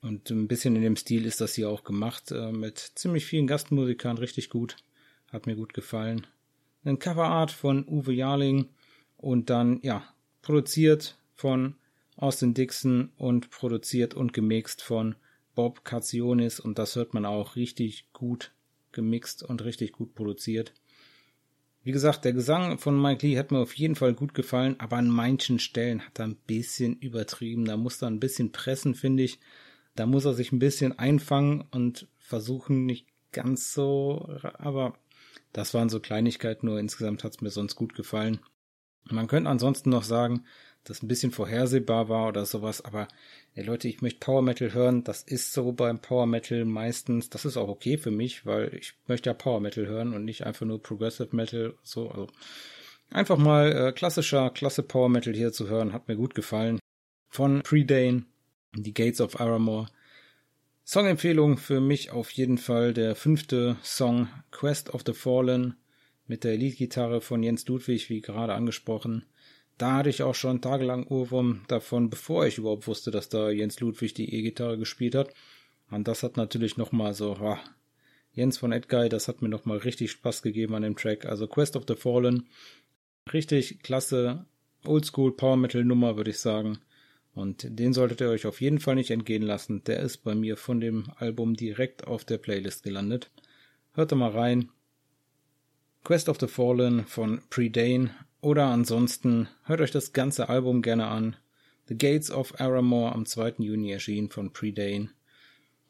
Und 0.00 0.28
ein 0.30 0.48
bisschen 0.48 0.74
in 0.74 0.82
dem 0.82 0.96
Stil 0.96 1.24
ist 1.24 1.40
das 1.40 1.54
hier 1.54 1.68
auch 1.68 1.84
gemacht, 1.84 2.32
äh, 2.32 2.50
mit 2.50 2.78
ziemlich 2.96 3.26
vielen 3.26 3.46
Gastmusikern, 3.46 4.18
richtig 4.18 4.50
gut. 4.50 4.74
Hat 5.30 5.46
mir 5.46 5.54
gut 5.54 5.72
gefallen. 5.72 6.26
Ein 6.84 6.98
Coverart 6.98 7.52
von 7.52 7.86
Uwe 7.86 8.12
Jarling 8.12 8.70
und 9.18 9.50
dann, 9.50 9.78
ja, 9.84 10.02
produziert 10.42 11.16
von 11.36 11.76
Austin 12.16 12.54
Dixon 12.54 13.12
und 13.18 13.50
produziert 13.50 14.14
und 14.14 14.32
gemixt 14.32 14.82
von 14.82 15.14
Bob 15.54 15.84
Katzionis 15.84 16.58
und 16.58 16.80
das 16.80 16.96
hört 16.96 17.14
man 17.14 17.24
auch 17.24 17.54
richtig 17.54 18.12
gut 18.12 18.50
gemixt 18.92 19.42
und 19.42 19.64
richtig 19.64 19.92
gut 19.92 20.14
produziert. 20.14 20.72
Wie 21.84 21.92
gesagt, 21.92 22.24
der 22.24 22.32
Gesang 22.32 22.78
von 22.78 23.00
Mike 23.00 23.26
Lee 23.26 23.36
hat 23.36 23.50
mir 23.50 23.58
auf 23.58 23.74
jeden 23.74 23.96
Fall 23.96 24.14
gut 24.14 24.34
gefallen, 24.34 24.76
aber 24.78 24.98
an 24.98 25.08
manchen 25.08 25.58
Stellen 25.58 26.06
hat 26.06 26.20
er 26.20 26.26
ein 26.26 26.36
bisschen 26.46 26.96
übertrieben. 26.96 27.64
Da 27.64 27.76
muss 27.76 28.00
er 28.00 28.08
ein 28.08 28.20
bisschen 28.20 28.52
pressen, 28.52 28.94
finde 28.94 29.24
ich. 29.24 29.40
Da 29.96 30.06
muss 30.06 30.24
er 30.24 30.34
sich 30.34 30.52
ein 30.52 30.60
bisschen 30.60 30.98
einfangen 30.98 31.64
und 31.72 32.06
versuchen, 32.18 32.86
nicht 32.86 33.06
ganz 33.32 33.74
so, 33.74 34.38
aber 34.54 34.96
das 35.52 35.74
waren 35.74 35.88
so 35.88 35.98
Kleinigkeiten, 36.00 36.66
nur 36.66 36.78
insgesamt 36.78 37.24
hat 37.24 37.34
es 37.34 37.40
mir 37.40 37.50
sonst 37.50 37.74
gut 37.74 37.94
gefallen. 37.94 38.40
Man 39.10 39.26
könnte 39.26 39.50
ansonsten 39.50 39.90
noch 39.90 40.04
sagen, 40.04 40.44
dass 40.84 41.02
ein 41.02 41.08
bisschen 41.08 41.30
vorhersehbar 41.30 42.08
war 42.08 42.28
oder 42.28 42.44
sowas, 42.44 42.84
aber 42.84 43.08
ey 43.54 43.64
Leute, 43.64 43.88
ich 43.88 44.02
möchte 44.02 44.20
Power 44.20 44.42
Metal 44.42 44.72
hören, 44.72 45.04
das 45.04 45.22
ist 45.22 45.52
so 45.52 45.72
beim 45.72 46.00
Power 46.00 46.26
Metal 46.26 46.64
meistens, 46.64 47.30
das 47.30 47.44
ist 47.44 47.56
auch 47.56 47.68
okay 47.68 47.98
für 47.98 48.10
mich, 48.10 48.46
weil 48.46 48.74
ich 48.74 48.94
möchte 49.06 49.30
ja 49.30 49.34
Power 49.34 49.60
Metal 49.60 49.86
hören 49.86 50.14
und 50.14 50.24
nicht 50.24 50.44
einfach 50.44 50.66
nur 50.66 50.82
Progressive 50.82 51.34
Metal, 51.34 51.74
so, 51.82 52.10
also 52.10 52.26
einfach 53.10 53.38
mal 53.38 53.72
äh, 53.72 53.92
klassischer, 53.92 54.50
klasse 54.50 54.82
Power 54.82 55.08
Metal 55.08 55.34
hier 55.34 55.52
zu 55.52 55.68
hören, 55.68 55.92
hat 55.92 56.08
mir 56.08 56.16
gut 56.16 56.34
gefallen. 56.34 56.78
Von 57.28 57.62
Predane, 57.62 58.24
die 58.74 58.94
Gates 58.94 59.20
of 59.20 59.40
Aramore. 59.40 59.86
Songempfehlung 60.84 61.58
für 61.58 61.80
mich 61.80 62.10
auf 62.10 62.30
jeden 62.30 62.58
Fall 62.58 62.92
der 62.92 63.14
fünfte 63.14 63.76
Song 63.82 64.28
Quest 64.50 64.92
of 64.92 65.02
the 65.06 65.12
Fallen 65.12 65.76
mit 66.26 66.44
der 66.44 66.56
Leadgitarre 66.56 67.20
von 67.20 67.42
Jens 67.42 67.66
Ludwig, 67.68 68.10
wie 68.10 68.20
gerade 68.20 68.54
angesprochen. 68.54 69.24
Da 69.78 69.96
hatte 69.96 70.10
ich 70.10 70.22
auch 70.22 70.34
schon 70.34 70.60
tagelang 70.60 71.06
Urwurm 71.06 71.62
davon, 71.68 72.10
bevor 72.10 72.46
ich 72.46 72.58
überhaupt 72.58 72.86
wusste, 72.86 73.10
dass 73.10 73.28
da 73.28 73.50
Jens 73.50 73.80
Ludwig 73.80 74.14
die 74.14 74.32
E-Gitarre 74.34 74.78
gespielt 74.78 75.14
hat. 75.14 75.32
Und 75.90 76.08
das 76.08 76.22
hat 76.22 76.36
natürlich 76.36 76.76
nochmal 76.76 77.14
so, 77.14 77.36
oh, 77.40 77.56
Jens 78.32 78.58
von 78.58 78.72
Edguy, 78.72 79.08
das 79.08 79.28
hat 79.28 79.42
mir 79.42 79.48
nochmal 79.48 79.78
richtig 79.78 80.10
Spaß 80.10 80.42
gegeben 80.42 80.74
an 80.74 80.82
dem 80.82 80.96
Track. 80.96 81.26
Also 81.26 81.46
Quest 81.46 81.76
of 81.76 81.84
the 81.86 81.96
Fallen, 81.96 82.48
richtig 83.32 83.82
klasse 83.82 84.46
Oldschool 84.84 85.36
Power 85.36 85.56
Metal 85.56 85.84
Nummer, 85.84 86.16
würde 86.16 86.30
ich 86.30 86.40
sagen. 86.40 86.78
Und 87.34 87.66
den 87.78 87.92
solltet 87.92 88.20
ihr 88.20 88.28
euch 88.28 88.46
auf 88.46 88.60
jeden 88.60 88.78
Fall 88.78 88.94
nicht 88.94 89.10
entgehen 89.10 89.42
lassen. 89.42 89.82
Der 89.84 90.00
ist 90.00 90.18
bei 90.18 90.34
mir 90.34 90.56
von 90.56 90.80
dem 90.80 91.10
Album 91.16 91.54
direkt 91.54 92.06
auf 92.06 92.24
der 92.24 92.38
Playlist 92.38 92.82
gelandet. 92.82 93.30
Hört 93.94 94.12
da 94.12 94.16
mal 94.16 94.30
rein. 94.30 94.70
Quest 96.04 96.28
of 96.28 96.38
the 96.40 96.46
Fallen 96.46 97.06
von 97.06 97.42
Predane. 97.48 98.10
Oder 98.42 98.66
ansonsten 98.66 99.48
hört 99.64 99.80
euch 99.80 99.92
das 99.92 100.12
ganze 100.12 100.48
Album 100.48 100.82
gerne 100.82 101.06
an. 101.06 101.36
The 101.86 101.96
Gates 101.96 102.28
of 102.30 102.60
Aramore 102.60 103.12
am 103.12 103.24
2. 103.24 103.54
Juni 103.58 103.92
erschien 103.92 104.30
von 104.30 104.52
Predane. 104.52 105.10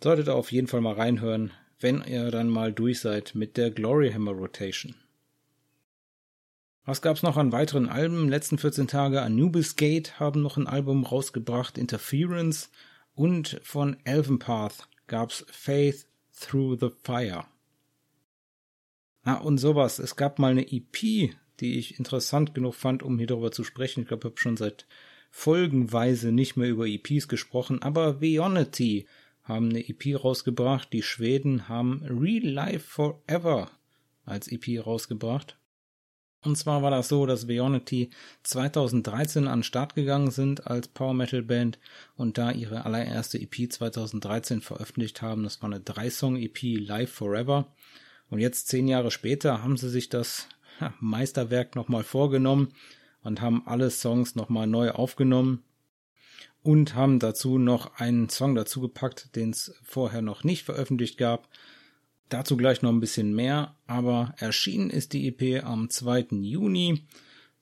Solltet 0.03 0.29
ihr 0.29 0.35
auf 0.35 0.53
jeden 0.53 0.67
Fall 0.67 0.83
mal 0.83 0.95
reinhören, 0.95 1.53
wenn 1.81 2.05
ihr 2.05 2.31
dann 2.31 2.49
mal 2.49 2.71
durch 2.71 3.01
seid 3.01 3.35
mit 3.35 3.57
der 3.57 3.71
Glory 3.71 4.13
Hammer 4.13 4.33
Rotation. 4.33 4.95
Was 6.85 7.01
gab's 7.01 7.23
noch 7.23 7.39
an 7.39 7.53
weiteren 7.53 7.89
Alben? 7.89 8.29
Letzten 8.29 8.59
14 8.59 8.87
Tage 8.87 9.23
Anubis 9.23 9.77
Gate 9.77 10.21
haben 10.21 10.43
noch 10.43 10.59
ein 10.59 10.67
Album 10.67 11.05
rausgebracht, 11.05 11.79
Interference. 11.79 12.71
Und 13.15 13.61
von 13.63 13.97
Elvenpath 14.05 14.89
gab's 15.07 15.47
Faith 15.51 16.07
Through 16.39 16.77
the 16.81 16.91
Fire. 17.03 17.47
Ah, 19.25 19.37
und 19.37 19.57
sowas. 19.57 19.99
Es 19.99 20.17
gab 20.17 20.39
mal 20.39 20.51
eine 20.51 20.71
EP, 20.71 21.35
die 21.61 21.79
ich 21.79 21.99
interessant 21.99 22.55
genug 22.55 22.75
fand, 22.75 23.03
um 23.03 23.19
hier 23.19 23.27
darüber 23.27 23.53
zu 23.53 23.65
sprechen. 23.65 24.03
Ich 24.03 24.09
glaube, 24.09 24.29
ich 24.29 24.33
habe 24.33 24.41
schon 24.41 24.57
seit 24.57 24.87
folgenweise 25.31 26.33
nicht 26.33 26.57
mehr 26.57 26.69
über 26.69 26.87
EPs 26.87 27.29
gesprochen, 27.29 27.83
aber 27.83 28.21
Veonity 28.21 29.07
haben 29.45 29.71
eine 29.71 29.89
EP 29.89 30.23
rausgebracht. 30.23 30.93
Die 30.93 31.03
Schweden 31.03 31.69
haben 31.69 32.03
Real 32.05 32.47
Life 32.47 32.87
Forever 32.87 33.71
als 34.25 34.49
EP 34.49 34.85
rausgebracht. 34.85 35.57
Und 36.45 36.57
zwar 36.59 36.83
war 36.83 36.91
das 36.91 37.09
so, 37.09 37.25
dass 37.25 37.47
Veonity 37.47 38.11
2013 38.43 39.47
an 39.47 39.61
den 39.61 39.65
Start 39.65 39.95
gegangen 39.95 40.33
sind 40.33 40.67
als 40.67 40.89
Power 40.89 41.15
Metal 41.15 41.43
Band 41.43 41.79
und 42.17 42.37
da 42.37 42.51
ihre 42.51 42.85
allererste 42.85 43.41
EP 43.41 43.73
2013 43.73 44.61
veröffentlicht 44.61 45.23
haben. 45.23 45.45
Das 45.45 45.63
war 45.63 45.71
eine 45.71 45.81
Drei-Song-EP 45.81 46.79
Live 46.79 47.13
Forever. 47.13 47.73
Und 48.29 48.41
jetzt 48.41 48.69
zehn 48.69 48.89
Jahre 48.89 49.13
später 49.13 49.63
haben 49.63 49.77
sie 49.77 49.89
sich 49.89 50.09
das 50.09 50.49
Meisterwerk 51.01 51.77
nochmal 51.77 52.05
vorgenommen 52.05 52.73
und 53.23 53.41
haben 53.41 53.63
alle 53.67 53.91
Songs 53.91 54.35
nochmal 54.35 54.67
neu 54.67 54.91
aufgenommen 54.91 55.63
und 56.63 56.95
haben 56.95 57.19
dazu 57.19 57.59
noch 57.59 57.97
einen 57.97 58.29
Song 58.29 58.55
dazu 58.55 58.81
gepackt, 58.81 59.35
den 59.37 59.51
es 59.51 59.75
vorher 59.83 60.23
noch 60.23 60.45
nicht 60.45 60.65
veröffentlicht 60.65 61.19
gab. 61.19 61.49
Dazu 62.29 62.57
gleich 62.57 62.83
noch 62.83 62.91
ein 62.91 63.01
bisschen 63.01 63.35
mehr, 63.35 63.77
aber 63.87 64.35
erschienen 64.39 64.91
ist 64.91 65.13
die 65.13 65.29
EP 65.29 65.65
am 65.65 65.91
2. 65.91 66.29
Juni 66.41 67.07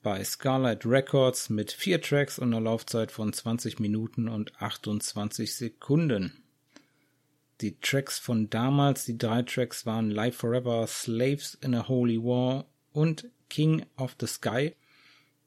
bei 0.01 0.23
Scarlight 0.23 0.85
Records 0.85 1.49
mit 1.49 1.71
vier 1.71 2.01
Tracks 2.01 2.39
und 2.39 2.53
einer 2.53 2.61
Laufzeit 2.61 3.11
von 3.11 3.33
20 3.33 3.79
Minuten 3.79 4.27
und 4.27 4.59
28 4.61 5.55
Sekunden. 5.55 6.41
Die 7.61 7.79
Tracks 7.79 8.17
von 8.17 8.49
damals, 8.49 9.05
die 9.05 9.17
drei 9.17 9.43
Tracks 9.43 9.85
waren 9.85 10.09
Live 10.09 10.37
Forever, 10.37 10.87
Slaves 10.87 11.53
in 11.61 11.75
a 11.75 11.87
Holy 11.87 12.17
War 12.17 12.65
und 12.93 13.29
King 13.49 13.85
of 13.97 14.15
the 14.19 14.27
Sky. 14.27 14.75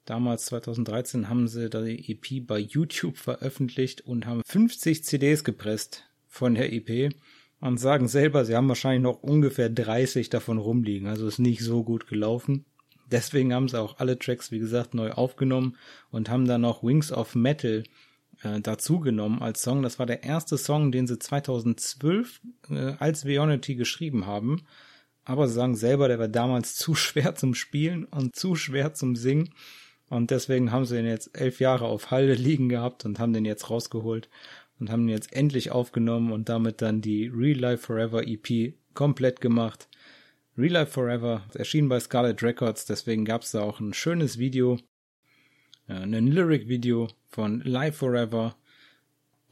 Damals 0.05 0.47
2013 0.47 1.29
haben 1.29 1.49
sie 1.49 1.71
die 1.71 2.13
EP 2.13 2.47
bei 2.47 2.59
YouTube 2.59 3.17
veröffentlicht 3.17 4.03
und 4.03 4.27
haben 4.27 4.43
50 4.45 5.05
CDs 5.05 5.45
gepresst 5.45 6.05
von 6.29 6.55
der 6.55 6.73
EP 6.73 7.15
und 7.61 7.79
sagen 7.79 8.09
selber, 8.09 8.45
sie 8.45 8.55
haben 8.55 8.69
wahrscheinlich 8.69 9.03
noch 9.03 9.23
ungefähr 9.23 9.71
30 9.71 10.29
davon 10.29 10.59
rumliegen. 10.59 11.09
Also 11.09 11.27
ist 11.27 11.39
nicht 11.39 11.63
so 11.63 11.83
gut 11.83 12.07
gelaufen. 12.07 12.67
Deswegen 13.11 13.55
haben 13.55 13.69
sie 13.69 13.81
auch 13.81 13.99
alle 13.99 14.19
Tracks, 14.19 14.51
wie 14.51 14.59
gesagt, 14.59 14.93
neu 14.93 15.13
aufgenommen 15.13 15.77
und 16.11 16.29
haben 16.29 16.47
dann 16.47 16.63
noch 16.63 16.83
Wings 16.83 17.13
of 17.13 17.35
Metal 17.35 17.85
äh, 18.43 18.61
dazu 18.61 19.03
als 19.41 19.63
Song. 19.63 19.83
Das 19.83 19.99
war 19.99 20.07
der 20.07 20.25
erste 20.25 20.59
Song, 20.59 20.93
den 20.93 21.07
sie 21.07 21.19
2012 21.19 22.41
äh, 22.71 22.75
als 22.99 23.25
Veonity 23.25 23.77
geschrieben 23.77 24.27
haben. 24.27 24.67
Aber 25.25 25.49
sie 25.49 25.55
sagen 25.55 25.75
selber, 25.75 26.09
der 26.09 26.19
war 26.19 26.29
damals 26.29 26.77
zu 26.77 26.95
schwer 26.95 27.35
zum 27.35 27.55
Spielen 27.55 28.05
und 28.05 28.37
zu 28.37 28.57
schwer 28.57 28.95
zum 28.95 29.17
Singen. 29.17 29.51
Und 30.11 30.31
deswegen 30.31 30.71
haben 30.71 30.85
sie 30.85 30.99
ihn 30.99 31.07
jetzt 31.07 31.37
elf 31.39 31.61
Jahre 31.61 31.87
auf 31.87 32.11
Halde 32.11 32.35
liegen 32.35 32.69
gehabt 32.69 33.05
und 33.05 33.19
haben 33.19 33.33
den 33.33 33.45
jetzt 33.45 33.71
rausgeholt 33.71 34.29
und 34.79 34.91
haben 34.91 35.03
ihn 35.03 35.11
jetzt 35.11 35.33
endlich 35.33 35.71
aufgenommen 35.71 36.33
und 36.33 36.49
damit 36.49 36.83
dann 36.83 37.01
die 37.01 37.29
Real 37.29 37.59
Life 37.59 37.87
Forever 37.87 38.27
EP 38.27 38.75
komplett 38.93 39.41
gemacht. 39.41 39.89
Real 40.57 40.73
Life 40.73 40.93
Forever 40.93 41.43
erschien 41.55 41.89
bei 41.89 41.99
Scarlet 41.99 42.43
Records, 42.43 42.85
deswegen 42.85 43.25
gab 43.25 43.43
es 43.43 43.53
da 43.53 43.63
auch 43.63 43.81
ein 43.81 43.95
schönes 43.95 44.39
Video, 44.39 44.79
äh, 45.89 45.95
ein 45.95 46.29
Lyric-Video 46.29 47.09
von 47.29 47.61
Live 47.63 47.97
Forever 47.97 48.57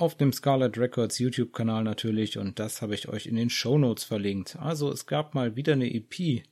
auf 0.02 0.16
dem 0.16 0.32
Scarlet 0.32 0.76
Records 0.78 1.20
YouTube-Kanal 1.20 1.84
natürlich 1.84 2.36
und 2.36 2.58
das 2.58 2.82
habe 2.82 2.96
ich 2.96 3.08
euch 3.08 3.26
in 3.26 3.36
den 3.36 3.50
Show 3.50 3.78
Notes 3.78 4.02
verlinkt. 4.02 4.56
Also 4.56 4.90
es 4.90 5.06
gab 5.06 5.36
mal 5.36 5.54
wieder 5.54 5.74
eine 5.74 5.94
EP. 5.94 6.42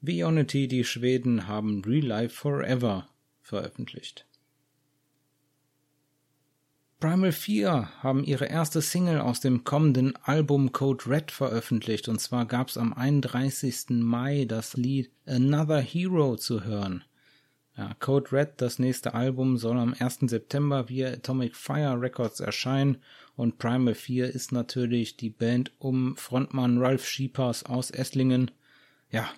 Bionity, 0.00 0.66
die 0.66 0.82
Schweden 0.82 1.46
haben 1.46 1.84
Real 1.84 2.04
Life 2.04 2.34
Forever 2.34 3.08
veröffentlicht. 3.42 4.26
Primal 6.98 7.30
4 7.30 8.02
haben 8.02 8.24
ihre 8.24 8.46
erste 8.46 8.82
Single 8.82 9.20
aus 9.20 9.38
dem 9.38 9.62
kommenden 9.62 10.16
Album 10.24 10.72
Code 10.72 11.08
Red 11.08 11.30
veröffentlicht 11.30 12.08
und 12.08 12.20
zwar 12.20 12.44
gab 12.44 12.70
es 12.70 12.76
am 12.76 12.92
31. 12.92 13.90
Mai 13.90 14.46
das 14.46 14.76
Lied 14.76 15.12
Another 15.26 15.80
Hero 15.80 16.34
zu 16.34 16.64
hören. 16.64 17.04
Ja, 17.76 17.92
Code 18.00 18.32
Red, 18.32 18.52
das 18.56 18.78
nächste 18.78 19.12
Album, 19.12 19.58
soll 19.58 19.78
am 19.78 19.94
1. 19.98 20.20
September 20.22 20.88
via 20.88 21.08
Atomic 21.08 21.54
Fire 21.54 22.00
Records 22.00 22.40
erscheinen 22.40 22.96
und 23.36 23.58
Primal 23.58 23.94
4 23.94 24.30
ist 24.30 24.50
natürlich 24.50 25.18
die 25.18 25.28
Band 25.28 25.72
um 25.78 26.16
Frontmann 26.16 26.78
Ralph 26.78 27.06
Schiepers 27.06 27.64
aus 27.64 27.90
Esslingen. 27.90 28.50
Ja, 29.10 29.28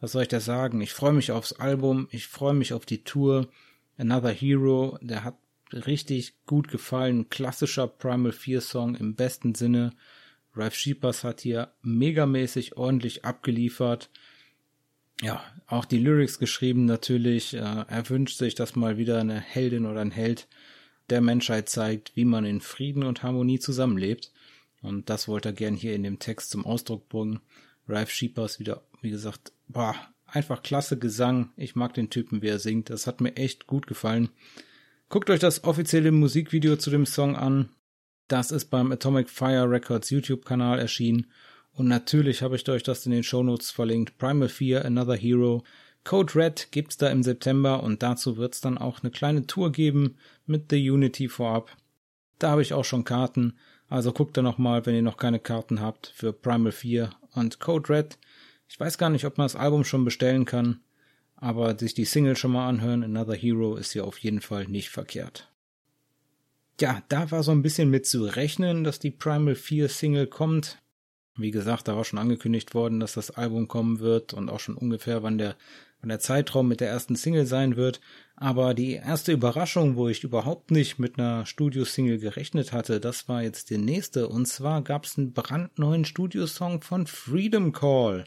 was 0.00 0.12
soll 0.12 0.22
ich 0.22 0.28
da 0.28 0.40
sagen? 0.40 0.80
Ich 0.80 0.92
freue 0.92 1.12
mich 1.12 1.30
aufs 1.30 1.52
Album, 1.52 2.08
ich 2.10 2.26
freue 2.26 2.54
mich 2.54 2.72
auf 2.72 2.84
die 2.84 3.04
Tour. 3.04 3.48
Another 3.96 4.30
Hero, 4.32 4.98
der 5.00 5.22
hat 5.22 5.38
richtig 5.72 6.34
gut 6.46 6.66
gefallen. 6.66 7.28
Klassischer 7.28 7.86
Primal 7.86 8.32
4 8.32 8.60
Song 8.60 8.96
im 8.96 9.14
besten 9.14 9.54
Sinne. 9.54 9.92
Ralph 10.56 10.74
Sheepers 10.74 11.22
hat 11.22 11.42
hier 11.42 11.72
megamäßig 11.82 12.76
ordentlich 12.76 13.24
abgeliefert. 13.24 14.10
Ja, 15.24 15.42
auch 15.68 15.86
die 15.86 16.00
Lyrics 16.00 16.38
geschrieben 16.38 16.84
natürlich. 16.84 17.54
Äh, 17.54 17.84
er 17.88 18.10
wünscht 18.10 18.36
sich, 18.36 18.54
dass 18.54 18.76
mal 18.76 18.98
wieder 18.98 19.20
eine 19.20 19.40
Heldin 19.40 19.86
oder 19.86 20.02
ein 20.02 20.10
Held 20.10 20.46
der 21.08 21.22
Menschheit 21.22 21.70
zeigt, 21.70 22.14
wie 22.14 22.26
man 22.26 22.44
in 22.44 22.60
Frieden 22.60 23.04
und 23.04 23.22
Harmonie 23.22 23.58
zusammenlebt. 23.58 24.32
Und 24.82 25.08
das 25.08 25.26
wollte 25.26 25.48
er 25.48 25.52
gern 25.54 25.76
hier 25.76 25.94
in 25.94 26.02
dem 26.02 26.18
Text 26.18 26.50
zum 26.50 26.66
Ausdruck 26.66 27.08
bringen. 27.08 27.40
Ralph 27.88 28.10
Sheepers 28.10 28.60
wieder, 28.60 28.82
wie 29.00 29.08
gesagt, 29.08 29.52
boah, 29.66 29.94
einfach 30.26 30.62
klasse 30.62 30.98
Gesang. 30.98 31.54
Ich 31.56 31.74
mag 31.74 31.94
den 31.94 32.10
Typen, 32.10 32.42
wie 32.42 32.48
er 32.48 32.58
singt. 32.58 32.90
Das 32.90 33.06
hat 33.06 33.22
mir 33.22 33.34
echt 33.34 33.66
gut 33.66 33.86
gefallen. 33.86 34.28
Guckt 35.08 35.30
euch 35.30 35.40
das 35.40 35.64
offizielle 35.64 36.12
Musikvideo 36.12 36.76
zu 36.76 36.90
dem 36.90 37.06
Song 37.06 37.34
an. 37.34 37.70
Das 38.28 38.50
ist 38.50 38.66
beim 38.66 38.92
Atomic 38.92 39.30
Fire 39.30 39.70
Records 39.70 40.10
YouTube-Kanal 40.10 40.78
erschienen. 40.78 41.28
Und 41.74 41.88
natürlich 41.88 42.42
habe 42.42 42.56
ich 42.56 42.68
euch 42.68 42.82
das 42.82 43.04
in 43.04 43.12
den 43.12 43.24
Shownotes 43.24 43.70
verlinkt. 43.70 44.16
Primal 44.18 44.48
4, 44.48 44.84
Another 44.84 45.16
Hero. 45.16 45.64
Code 46.04 46.34
Red 46.34 46.68
gibt's 46.70 46.96
da 46.96 47.08
im 47.08 47.22
September 47.22 47.82
und 47.82 48.02
dazu 48.02 48.36
wird's 48.36 48.60
dann 48.60 48.78
auch 48.78 49.02
eine 49.02 49.10
kleine 49.10 49.46
Tour 49.46 49.72
geben 49.72 50.16
mit 50.46 50.66
The 50.70 50.90
Unity 50.90 51.28
vorab. 51.28 51.76
Da 52.38 52.50
habe 52.50 52.62
ich 52.62 52.74
auch 52.74 52.84
schon 52.84 53.04
Karten. 53.04 53.54
Also 53.88 54.12
guckt 54.12 54.36
da 54.36 54.42
nochmal, 54.42 54.86
wenn 54.86 54.94
ihr 54.94 55.02
noch 55.02 55.16
keine 55.16 55.40
Karten 55.40 55.80
habt 55.80 56.12
für 56.14 56.32
Primal 56.32 56.72
4 56.72 57.10
und 57.32 57.58
Code 57.58 57.88
Red. 57.88 58.18
Ich 58.68 58.78
weiß 58.78 58.98
gar 58.98 59.10
nicht, 59.10 59.24
ob 59.24 59.38
man 59.38 59.46
das 59.46 59.56
Album 59.56 59.84
schon 59.84 60.04
bestellen 60.04 60.44
kann, 60.44 60.80
aber 61.36 61.78
sich 61.78 61.94
die 61.94 62.04
Single 62.04 62.36
schon 62.36 62.52
mal 62.52 62.68
anhören, 62.68 63.02
Another 63.02 63.34
Hero, 63.34 63.76
ist 63.76 63.94
ja 63.94 64.04
auf 64.04 64.18
jeden 64.18 64.40
Fall 64.40 64.66
nicht 64.66 64.90
verkehrt. 64.90 65.50
Ja, 66.80 67.02
da 67.08 67.30
war 67.30 67.42
so 67.42 67.52
ein 67.52 67.62
bisschen 67.62 67.88
mit 67.88 68.06
zu 68.06 68.24
rechnen, 68.24 68.84
dass 68.84 68.98
die 68.98 69.10
Primal 69.10 69.54
4 69.54 69.88
Single 69.88 70.26
kommt. 70.26 70.78
Wie 71.36 71.50
gesagt, 71.50 71.88
da 71.88 71.96
war 71.96 72.04
schon 72.04 72.20
angekündigt 72.20 72.74
worden, 72.74 73.00
dass 73.00 73.14
das 73.14 73.32
Album 73.32 73.66
kommen 73.66 73.98
wird 73.98 74.34
und 74.34 74.48
auch 74.48 74.60
schon 74.60 74.76
ungefähr, 74.76 75.24
wann 75.24 75.36
der, 75.36 75.56
wann 76.00 76.08
der 76.08 76.20
Zeitraum 76.20 76.68
mit 76.68 76.80
der 76.80 76.90
ersten 76.90 77.16
Single 77.16 77.46
sein 77.46 77.74
wird. 77.74 78.00
Aber 78.36 78.72
die 78.72 78.92
erste 78.92 79.32
Überraschung, 79.32 79.96
wo 79.96 80.08
ich 80.08 80.22
überhaupt 80.22 80.70
nicht 80.70 81.00
mit 81.00 81.18
einer 81.18 81.44
Studio-Single 81.44 82.18
gerechnet 82.18 82.72
hatte, 82.72 83.00
das 83.00 83.28
war 83.28 83.42
jetzt 83.42 83.70
die 83.70 83.78
nächste. 83.78 84.28
Und 84.28 84.46
zwar 84.46 84.82
gab 84.82 85.06
es 85.06 85.18
einen 85.18 85.32
brandneuen 85.32 86.04
Studiosong 86.04 86.82
von 86.82 87.08
Freedom 87.08 87.72
Call. 87.72 88.24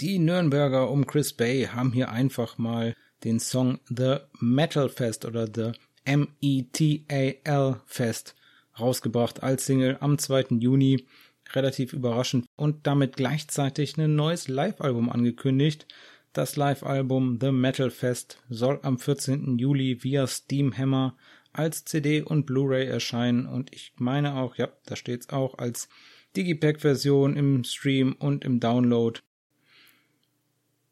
Die 0.00 0.18
Nürnberger 0.18 0.90
um 0.90 1.06
Chris 1.06 1.34
Bay 1.34 1.66
haben 1.66 1.92
hier 1.92 2.10
einfach 2.10 2.56
mal 2.56 2.94
den 3.24 3.38
Song 3.38 3.80
The 3.88 4.18
Metal 4.40 4.88
Fest 4.88 5.26
oder 5.26 5.46
The 5.46 5.72
M-E-T-A-L 6.04 7.80
Fest 7.84 8.34
rausgebracht 8.80 9.42
als 9.42 9.66
Single 9.66 9.96
am 10.00 10.18
2. 10.18 10.58
Juni. 10.58 11.06
Relativ 11.52 11.94
überraschend 11.94 12.44
und 12.56 12.86
damit 12.86 13.16
gleichzeitig 13.16 13.96
ein 13.96 14.14
neues 14.14 14.48
Live-Album 14.48 15.08
angekündigt. 15.08 15.86
Das 16.34 16.56
Live-Album 16.56 17.38
The 17.40 17.52
Metal 17.52 17.90
Fest 17.90 18.42
soll 18.50 18.78
am 18.82 18.98
14. 18.98 19.58
Juli 19.58 20.04
via 20.04 20.26
Steamhammer 20.26 21.16
als 21.52 21.84
CD 21.84 22.20
und 22.20 22.44
Blu-ray 22.44 22.86
erscheinen 22.86 23.46
und 23.46 23.74
ich 23.74 23.92
meine 23.96 24.34
auch, 24.36 24.56
ja, 24.56 24.68
da 24.84 24.94
steht's 24.94 25.30
auch 25.30 25.56
als 25.56 25.88
Digipack-Version 26.36 27.36
im 27.36 27.64
Stream 27.64 28.14
und 28.18 28.44
im 28.44 28.60
Download 28.60 29.18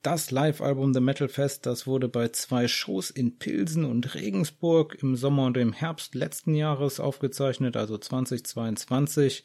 das 0.07 0.31
Live-Album 0.31 0.95
The 0.95 1.01
Metal 1.01 1.27
Fest, 1.27 1.67
das 1.67 1.89
wurde 1.89 2.07
bei 2.07 2.29
zwei 2.29 2.69
Shows 2.69 3.11
in 3.11 3.39
Pilsen 3.39 3.85
und 3.85 4.15
Regensburg 4.15 4.97
im 5.03 5.17
Sommer 5.17 5.47
und 5.47 5.57
im 5.57 5.73
Herbst 5.73 6.15
letzten 6.15 6.55
Jahres 6.55 7.01
aufgezeichnet, 7.01 7.77
also 7.77 7.99
2022. 7.99 9.43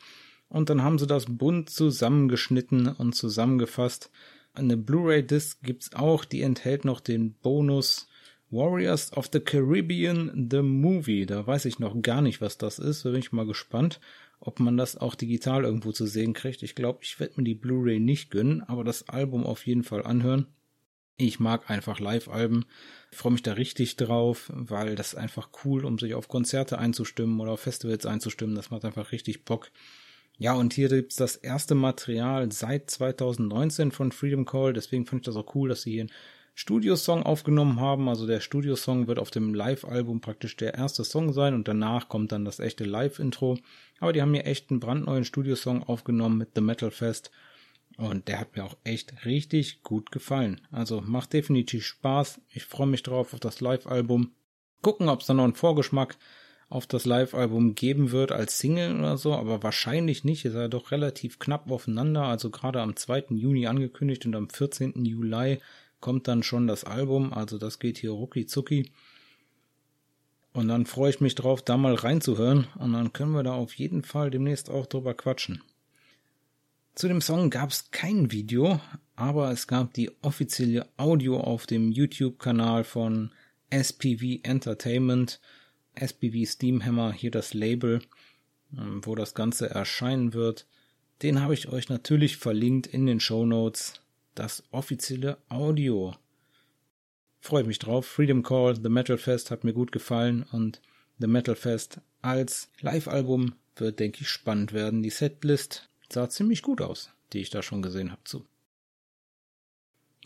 Und 0.50 0.70
dann 0.70 0.84
haben 0.84 1.00
sie 1.00 1.08
das 1.08 1.26
bunt 1.26 1.72
zusammengeschnitten 1.72 2.90
und 2.90 3.16
zusammengefasst. 3.16 4.12
Eine 4.54 4.78
Blu-ray-Disc 4.78 5.64
gibt's 5.64 5.96
auch, 5.96 6.26
die 6.26 6.44
enthält 6.44 6.86
noch 6.86 7.00
den 7.00 7.34
Bonus 7.34 8.08
Warriors 8.52 9.12
of 9.18 9.30
the 9.34 9.40
Caribbean 9.40 10.48
The 10.52 10.62
Movie. 10.62 11.26
Da 11.26 11.48
weiß 11.48 11.66
ich 11.66 11.80
noch 11.80 12.00
gar 12.04 12.22
nicht, 12.22 12.40
was 12.40 12.60
das 12.60 12.78
ist. 12.78 13.04
Da 13.04 13.10
bin 13.10 13.20
ich 13.22 13.32
mal 13.32 13.48
gespannt, 13.48 14.00
ob 14.42 14.60
man 14.60 14.76
das 14.76 14.98
auch 14.98 15.16
digital 15.16 15.64
irgendwo 15.64 15.92
zu 15.92 16.06
sehen 16.06 16.34
kriegt. 16.34 16.64
Ich 16.64 16.76
glaube, 16.76 17.00
ich 17.04 17.20
werde 17.20 17.36
mir 17.38 17.44
die 17.44 17.56
Blu-ray 17.56 18.00
nicht 18.00 18.32
gönnen, 18.32 18.64
aber 18.64 18.84
das 18.84 19.08
Album 19.08 19.46
auf 19.46 19.66
jeden 19.66 19.84
Fall 19.84 20.04
anhören. 20.04 20.48
Ich 21.18 21.40
mag 21.40 21.70
einfach 21.70 22.00
Live-Alben. 22.00 22.66
Ich 23.12 23.18
freue 23.18 23.34
mich 23.34 23.44
da 23.44 23.54
richtig 23.54 23.96
drauf, 23.96 24.52
weil 24.54 24.96
das 24.96 25.14
ist 25.14 25.20
einfach 25.20 25.50
cool, 25.64 25.86
um 25.86 26.00
sich 26.00 26.16
auf 26.16 26.28
Konzerte 26.28 26.80
einzustimmen 26.80 27.40
oder 27.40 27.52
auf 27.52 27.60
Festivals 27.60 28.08
einzustimmen. 28.08 28.56
Das 28.56 28.72
macht 28.72 28.84
einfach 28.84 29.12
richtig 29.12 29.46
Bock. 29.46 29.70
Ja, 30.40 30.54
und 30.54 30.74
hier 30.74 30.90
gibt's 30.90 31.18
das 31.18 31.36
erste 31.36 31.76
Material 31.76 32.52
seit 32.52 32.90
2019 32.90 33.92
von 33.92 34.12
Freedom 34.12 34.46
Call. 34.46 34.74
Deswegen 34.74 35.06
fand 35.06 35.22
ich 35.22 35.26
das 35.26 35.36
auch 35.36 35.54
cool, 35.54 35.70
dass 35.70 35.84
sie 35.84 35.92
hier 35.92 36.06
ein 36.06 36.12
Studiosong 36.62 37.24
aufgenommen 37.24 37.80
haben. 37.80 38.08
Also 38.08 38.28
der 38.28 38.40
Studiosong 38.40 39.08
wird 39.08 39.18
auf 39.18 39.32
dem 39.32 39.56
Live-Album 39.56 40.22
praktisch 40.22 40.56
der 40.58 40.76
erste 40.76 41.04
Song 41.04 41.34
sein 41.34 41.56
und 41.56 41.68
danach 41.68 42.08
kommt 42.08 42.32
dann 42.32 42.46
das 42.46 42.60
echte 42.60 42.84
Live-Intro. 42.84 43.58
Aber 44.00 44.14
die 44.14 44.22
haben 44.22 44.36
hier 44.36 44.46
echt 44.46 44.70
einen 44.70 44.80
brandneuen 44.80 45.26
Studiosong 45.26 45.82
aufgenommen 45.82 46.38
mit 46.38 46.50
The 46.54 46.62
Metal 46.62 46.92
Fest. 46.92 47.32
Und 47.98 48.28
der 48.28 48.40
hat 48.40 48.56
mir 48.56 48.64
auch 48.64 48.78
echt 48.84 49.26
richtig 49.26 49.82
gut 49.82 50.12
gefallen. 50.12 50.62
Also 50.72 51.02
macht 51.02 51.34
definitiv 51.34 51.84
Spaß. 51.84 52.42
Ich 52.52 52.66
freue 52.66 52.86
mich 52.86 53.02
drauf 53.02 53.34
auf 53.34 53.40
das 53.40 53.60
Live-Album. 53.60 54.30
Gucken, 54.84 55.10
ob 55.10 55.22
es 55.22 55.26
dann 55.26 55.38
noch 55.38 55.46
einen 55.46 55.56
Vorgeschmack 55.56 56.16
auf 56.70 56.86
das 56.86 57.06
Live-Album 57.06 57.74
geben 57.74 58.12
wird 58.12 58.32
als 58.32 58.60
Single 58.60 59.00
oder 59.00 59.18
so, 59.18 59.34
aber 59.34 59.64
wahrscheinlich 59.64 60.24
nicht. 60.26 60.46
Ist 60.46 60.54
ja 60.54 60.68
doch 60.68 60.92
relativ 60.92 61.40
knapp 61.40 61.72
aufeinander. 61.72 62.26
Also 62.26 62.52
gerade 62.52 62.82
am 62.82 62.96
2. 62.96 63.26
Juni 63.30 63.66
angekündigt 63.66 64.28
und 64.28 64.36
am 64.36 64.48
14. 64.48 65.04
Juli 65.06 65.60
kommt 66.02 66.28
dann 66.28 66.44
schon 66.44 66.68
das 66.68 66.84
Album, 66.84 67.32
also 67.32 67.58
das 67.58 67.80
geht 67.80 67.98
hier 67.98 68.12
rucki 68.12 68.46
zucki. 68.46 68.92
Und 70.54 70.68
dann 70.68 70.86
freue 70.86 71.12
ich 71.12 71.22
mich 71.22 71.36
drauf, 71.36 71.62
da 71.62 71.78
mal 71.78 71.96
reinzuhören 71.96 72.68
und 72.78 72.92
dann 72.92 73.14
können 73.14 73.32
wir 73.32 73.44
da 73.44 73.54
auf 73.54 73.74
jeden 73.76 74.04
Fall 74.04 74.32
demnächst 74.32 74.70
auch 74.70 74.86
drüber 74.86 75.14
quatschen. 75.14 75.64
Zu 76.94 77.08
dem 77.08 77.22
Song 77.22 77.50
gab 77.50 77.70
es 77.70 77.90
kein 77.92 78.32
Video, 78.32 78.82
aber 79.16 79.50
es 79.52 79.68
gab 79.68 79.94
die 79.94 80.12
offizielle 80.22 80.88
Audio 80.98 81.40
auf 81.40 81.66
dem 81.66 81.92
YouTube-Kanal 81.92 82.84
von 82.84 83.32
SPV 83.70 84.40
Entertainment, 84.44 85.40
SPV 85.96 86.46
Steamhammer, 86.46 87.14
hier 87.14 87.32
das 87.32 87.54
Label, 87.54 88.02
ähm, 88.78 89.02
wo 89.06 89.16
das 89.16 89.34
Ganze 89.36 89.70
erscheinen 89.70 90.34
wird. 90.34 90.68
Den 91.22 91.42
habe 91.42 91.54
ich 91.54 91.70
euch 91.70 91.88
natürlich 91.88 92.36
verlinkt 92.36 92.88
in 92.88 93.06
den 93.06 93.22
Show 93.22 93.46
Notes 93.46 94.02
das 94.42 94.64
offizielle 94.72 95.38
Audio. 95.50 96.16
Freue 97.42 97.64
mich 97.64 97.78
drauf. 97.78 98.08
Freedom 98.08 98.42
Call, 98.42 98.76
The 98.76 98.90
Metal 98.90 99.20
Fest 99.20 99.52
hat 99.52 99.64
mir 99.64 99.74
gut 99.74 99.92
gefallen 99.92 100.44
und 100.52 100.82
The 101.20 101.28
Metal 101.28 101.56
Fest 101.56 102.02
als 102.24 102.72
Live-Album 102.80 103.54
wird, 103.76 104.00
denke 104.00 104.22
ich, 104.22 104.30
spannend 104.30 104.74
werden. 104.74 105.04
Die 105.04 105.12
Setlist 105.12 105.90
sah 106.12 106.28
ziemlich 106.28 106.64
gut 106.64 106.82
aus, 106.82 107.12
die 107.34 107.40
ich 107.40 107.52
da 107.52 107.62
schon 107.62 107.84
gesehen 107.84 108.12
habe 108.12 108.24
zu. 108.24 108.44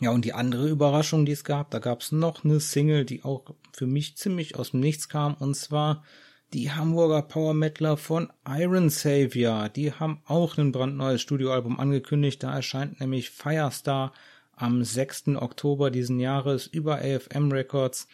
Ja, 0.00 0.12
und 0.12 0.24
die 0.24 0.32
andere 0.32 0.68
Überraschung, 0.68 1.26
die 1.26 1.32
es 1.32 1.44
gab, 1.44 1.70
da 1.70 1.78
gab 1.78 2.00
es 2.00 2.10
noch 2.10 2.42
eine 2.42 2.60
Single, 2.60 3.04
die 3.04 3.22
auch 3.22 3.54
für 3.74 3.86
mich 3.86 4.16
ziemlich 4.16 4.56
aus 4.56 4.70
dem 4.70 4.80
Nichts 4.80 5.10
kam, 5.10 5.34
und 5.34 5.54
zwar 5.56 6.04
die 6.52 6.70
Hamburger 6.70 7.22
Power 7.22 7.54
Metaler 7.54 7.96
von 7.96 8.32
Iron 8.46 8.88
Savior. 8.88 9.68
Die 9.68 9.92
haben 9.92 10.20
auch 10.26 10.56
ein 10.58 10.72
brandneues 10.72 11.20
Studioalbum 11.20 11.80
angekündigt. 11.80 12.42
Da 12.42 12.54
erscheint 12.54 13.00
nämlich 13.00 13.30
Firestar 13.30 14.12
am 14.52 14.84
6. 14.84 15.28
Oktober 15.36 15.90
diesen 15.90 16.20
Jahres 16.20 16.66
über 16.66 16.96
AFM 16.96 17.50
Records. 17.52 18.08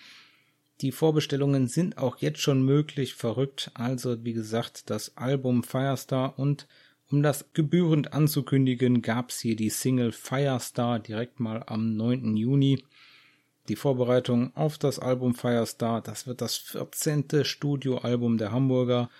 Die 0.80 0.92
Vorbestellungen 0.92 1.68
sind 1.68 1.98
auch 1.98 2.16
jetzt 2.18 2.40
schon 2.40 2.64
möglich. 2.64 3.14
Verrückt. 3.14 3.70
Also, 3.74 4.24
wie 4.24 4.32
gesagt, 4.32 4.90
das 4.90 5.16
Album 5.16 5.62
Firestar 5.62 6.38
und 6.38 6.66
um 7.10 7.22
das 7.22 7.52
gebührend 7.52 8.14
anzukündigen, 8.14 9.02
gab's 9.02 9.40
hier 9.40 9.54
die 9.54 9.68
Single 9.68 10.12
Firestar 10.12 10.98
direkt 10.98 11.40
mal 11.40 11.62
am 11.66 11.94
9. 11.96 12.36
Juni 12.36 12.82
die 13.68 13.76
Vorbereitung 13.76 14.54
auf 14.56 14.78
das 14.78 14.98
Album 14.98 15.34
Firestar. 15.34 16.02
Das 16.02 16.26
wird 16.26 16.40
das 16.40 16.56
14. 16.56 17.44
Studioalbum 17.44 18.38
der 18.38 18.52
Hamburger 18.52 19.10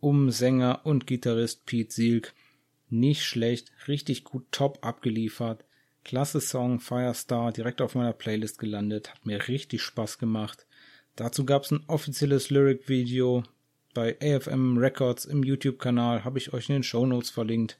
um 0.00 0.30
Sänger 0.30 0.80
und 0.84 1.06
Gitarrist 1.06 1.64
Pete 1.66 1.92
Sielk. 1.92 2.34
Nicht 2.90 3.24
schlecht, 3.24 3.72
richtig 3.88 4.24
gut 4.24 4.44
top 4.50 4.78
abgeliefert. 4.82 5.64
Klasse 6.04 6.40
Song 6.40 6.80
Firestar 6.80 7.52
direkt 7.52 7.80
auf 7.80 7.94
meiner 7.94 8.12
Playlist 8.12 8.58
gelandet, 8.58 9.10
hat 9.10 9.24
mir 9.24 9.48
richtig 9.48 9.82
Spaß 9.82 10.18
gemacht. 10.18 10.66
Dazu 11.16 11.46
gab's 11.46 11.70
ein 11.70 11.84
offizielles 11.86 12.50
Lyric-Video 12.50 13.44
bei 13.94 14.16
AFM 14.20 14.76
Records 14.76 15.24
im 15.24 15.42
YouTube-Kanal, 15.44 16.24
habe 16.24 16.38
ich 16.38 16.52
euch 16.52 16.68
in 16.68 16.74
den 16.74 16.82
Show 16.82 17.06
Notes 17.06 17.30
verlinkt. 17.30 17.78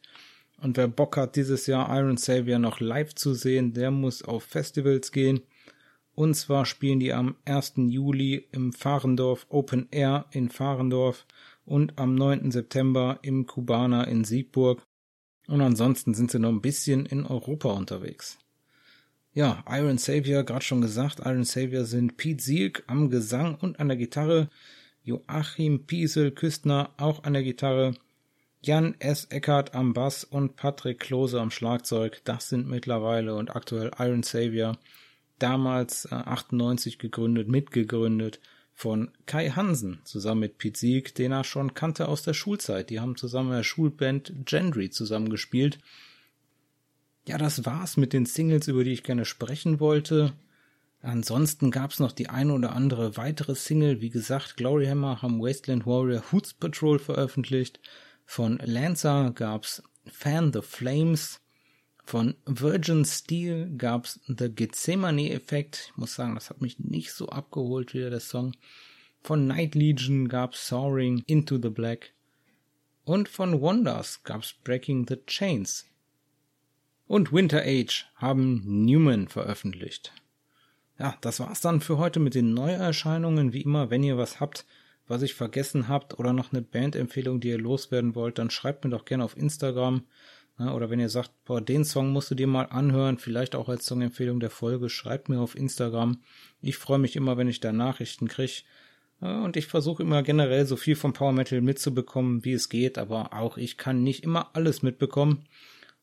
Und 0.62 0.76
wer 0.76 0.88
Bock 0.88 1.16
hat, 1.18 1.36
dieses 1.36 1.66
Jahr 1.66 1.94
Iron 1.94 2.16
Savior 2.16 2.58
noch 2.58 2.80
live 2.80 3.14
zu 3.14 3.34
sehen, 3.34 3.74
der 3.74 3.90
muss 3.90 4.22
auf 4.22 4.44
Festivals 4.44 5.12
gehen 5.12 5.42
Und 6.14 6.34
zwar 6.34 6.64
spielen 6.64 7.00
die 7.00 7.12
am 7.12 7.36
1. 7.44 7.74
Juli 7.76 8.46
im 8.52 8.72
Fahrendorf 8.72 9.46
Open 9.48 9.88
Air 9.90 10.26
in 10.30 10.48
Fahrendorf 10.48 11.26
und 11.64 11.98
am 11.98 12.14
9. 12.14 12.50
September 12.50 13.18
im 13.22 13.46
Kubana 13.46 14.04
in 14.04 14.24
Siegburg. 14.24 14.82
Und 15.48 15.60
ansonsten 15.60 16.14
sind 16.14 16.30
sie 16.30 16.38
noch 16.38 16.50
ein 16.50 16.62
bisschen 16.62 17.06
in 17.06 17.26
Europa 17.26 17.70
unterwegs. 17.72 18.38
Ja, 19.32 19.64
Iron 19.68 19.98
Savior, 19.98 20.44
gerade 20.44 20.64
schon 20.64 20.80
gesagt, 20.80 21.18
Iron 21.24 21.44
Savior 21.44 21.84
sind 21.84 22.16
Pete 22.16 22.42
Sieg 22.42 22.84
am 22.86 23.10
Gesang 23.10 23.56
und 23.56 23.80
an 23.80 23.88
der 23.88 23.96
Gitarre, 23.96 24.48
Joachim 25.02 25.86
Piesel 25.86 26.30
Küstner 26.30 26.90
auch 26.96 27.24
an 27.24 27.32
der 27.32 27.42
Gitarre, 27.42 27.94
Jan 28.62 28.94
S. 29.00 29.26
Eckert 29.26 29.74
am 29.74 29.92
Bass 29.92 30.24
und 30.24 30.56
Patrick 30.56 31.00
Klose 31.00 31.40
am 31.40 31.50
Schlagzeug. 31.50 32.22
Das 32.24 32.48
sind 32.48 32.66
mittlerweile 32.66 33.34
und 33.34 33.54
aktuell 33.54 33.90
Iron 33.98 34.22
Savior. 34.22 34.78
Damals 35.38 36.06
äh, 36.06 36.14
98 36.14 36.98
gegründet, 36.98 37.48
mitgegründet 37.48 38.40
von 38.74 39.10
Kai 39.26 39.50
Hansen 39.50 40.00
zusammen 40.04 40.40
mit 40.40 40.58
Pete 40.58 40.78
Sieg, 40.78 41.14
den 41.14 41.32
er 41.32 41.44
schon 41.44 41.74
kannte 41.74 42.08
aus 42.08 42.22
der 42.22 42.34
Schulzeit. 42.34 42.90
Die 42.90 43.00
haben 43.00 43.16
zusammen 43.16 43.50
in 43.50 43.56
der 43.56 43.62
Schulband 43.62 44.32
Gendry 44.44 44.90
zusammengespielt. 44.90 45.78
Ja, 47.26 47.38
das 47.38 47.64
war's 47.64 47.96
mit 47.96 48.12
den 48.12 48.26
Singles, 48.26 48.68
über 48.68 48.84
die 48.84 48.92
ich 48.92 49.02
gerne 49.02 49.24
sprechen 49.24 49.80
wollte. 49.80 50.32
Ansonsten 51.00 51.70
gab's 51.70 52.00
noch 52.00 52.12
die 52.12 52.28
eine 52.28 52.52
oder 52.52 52.72
andere 52.72 53.16
weitere 53.16 53.54
Single. 53.54 54.00
Wie 54.00 54.10
gesagt, 54.10 54.56
Gloryhammer 54.56 55.22
haben 55.22 55.40
Wasteland 55.40 55.86
Warrior 55.86 56.22
Hoots 56.32 56.54
Patrol 56.54 56.98
veröffentlicht. 56.98 57.78
Von 58.26 58.58
Lancer 58.58 59.30
gab's 59.34 59.82
Fan 60.06 60.52
the 60.52 60.62
Flames. 60.62 61.40
Von 62.04 62.34
Virgin 62.46 63.04
Steel 63.04 63.70
gab's 63.76 64.20
The 64.26 64.48
Gethsemane 64.48 65.30
Effekt. 65.30 65.88
Ich 65.90 65.96
muss 65.96 66.14
sagen, 66.14 66.34
das 66.34 66.50
hat 66.50 66.60
mich 66.60 66.78
nicht 66.78 67.12
so 67.12 67.28
abgeholt 67.28 67.94
wie 67.94 67.98
der 67.98 68.20
Song. 68.20 68.54
Von 69.22 69.46
Night 69.46 69.74
Legion 69.74 70.28
gab's 70.28 70.68
Soaring 70.68 71.22
Into 71.26 71.58
the 71.60 71.70
Black. 71.70 72.12
Und 73.04 73.28
von 73.28 73.60
Wonders 73.60 74.22
gab's 74.22 74.54
Breaking 74.64 75.06
the 75.08 75.16
Chains 75.26 75.86
und 77.06 77.32
Winter 77.32 77.62
Age 77.64 78.06
haben 78.16 78.62
Newman 78.84 79.28
veröffentlicht. 79.28 80.12
Ja, 80.98 81.16
das 81.20 81.40
war's 81.40 81.60
dann 81.60 81.80
für 81.80 81.98
heute 81.98 82.20
mit 82.20 82.34
den 82.34 82.54
Neuerscheinungen. 82.54 83.52
Wie 83.52 83.62
immer, 83.62 83.90
wenn 83.90 84.02
ihr 84.02 84.16
was 84.16 84.40
habt, 84.40 84.64
was 85.06 85.22
ich 85.22 85.34
vergessen 85.34 85.88
habt 85.88 86.18
oder 86.18 86.32
noch 86.32 86.52
eine 86.52 86.62
Bandempfehlung, 86.62 87.40
die 87.40 87.48
ihr 87.48 87.58
loswerden 87.58 88.14
wollt, 88.14 88.38
dann 88.38 88.50
schreibt 88.50 88.84
mir 88.84 88.90
doch 88.90 89.04
gerne 89.04 89.24
auf 89.24 89.36
Instagram. 89.36 90.04
Oder 90.58 90.88
wenn 90.88 91.00
ihr 91.00 91.08
sagt, 91.08 91.32
boah, 91.44 91.60
den 91.60 91.84
Song 91.84 92.12
musst 92.12 92.30
du 92.30 92.36
dir 92.36 92.46
mal 92.46 92.66
anhören, 92.66 93.18
vielleicht 93.18 93.56
auch 93.56 93.68
als 93.68 93.86
Songempfehlung 93.86 94.38
der 94.38 94.50
Folge, 94.50 94.88
schreibt 94.88 95.28
mir 95.28 95.40
auf 95.40 95.56
Instagram. 95.56 96.22
Ich 96.62 96.76
freue 96.76 96.98
mich 96.98 97.16
immer, 97.16 97.36
wenn 97.36 97.48
ich 97.48 97.58
da 97.60 97.72
Nachrichten 97.72 98.28
kriege. 98.28 98.62
Und 99.20 99.56
ich 99.56 99.66
versuche 99.66 100.02
immer 100.02 100.22
generell 100.22 100.66
so 100.66 100.76
viel 100.76 100.96
vom 100.96 101.12
Power 101.12 101.32
Metal 101.32 101.60
mitzubekommen, 101.60 102.44
wie 102.44 102.52
es 102.52 102.68
geht, 102.68 102.98
aber 102.98 103.32
auch 103.32 103.56
ich 103.56 103.78
kann 103.78 104.02
nicht 104.02 104.22
immer 104.22 104.50
alles 104.54 104.82
mitbekommen. 104.82 105.46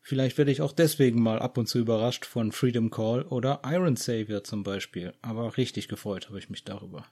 Vielleicht 0.01 0.37
werde 0.37 0.51
ich 0.51 0.61
auch 0.61 0.71
deswegen 0.73 1.21
mal 1.21 1.39
ab 1.39 1.57
und 1.57 1.67
zu 1.67 1.77
überrascht 1.77 2.25
von 2.25 2.51
Freedom 2.51 2.89
Call 2.89 3.21
oder 3.23 3.61
Iron 3.65 3.95
Savior 3.95 4.43
zum 4.43 4.63
Beispiel. 4.63 5.13
Aber 5.21 5.57
richtig 5.57 5.87
gefreut 5.87 6.27
habe 6.29 6.39
ich 6.39 6.49
mich 6.49 6.63
darüber. 6.63 7.05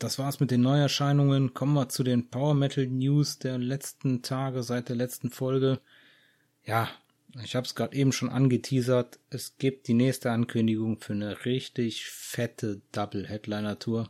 Das 0.00 0.18
war's 0.18 0.40
mit 0.40 0.50
den 0.50 0.62
Neuerscheinungen. 0.62 1.52
Kommen 1.52 1.74
wir 1.74 1.90
zu 1.90 2.02
den 2.02 2.30
Power 2.30 2.54
Metal 2.54 2.86
News 2.86 3.38
der 3.38 3.58
letzten 3.58 4.22
Tage 4.22 4.62
seit 4.62 4.88
der 4.88 4.96
letzten 4.96 5.28
Folge. 5.28 5.78
Ja, 6.64 6.88
ich 7.44 7.54
habe 7.54 7.66
es 7.66 7.74
gerade 7.74 7.94
eben 7.94 8.10
schon 8.10 8.30
angeteasert. 8.30 9.18
Es 9.28 9.58
gibt 9.58 9.88
die 9.88 9.94
nächste 9.94 10.30
Ankündigung 10.30 11.00
für 11.00 11.12
eine 11.12 11.44
richtig 11.44 12.06
fette 12.06 12.80
Double 12.92 13.28
Headliner 13.28 13.78
Tour. 13.78 14.08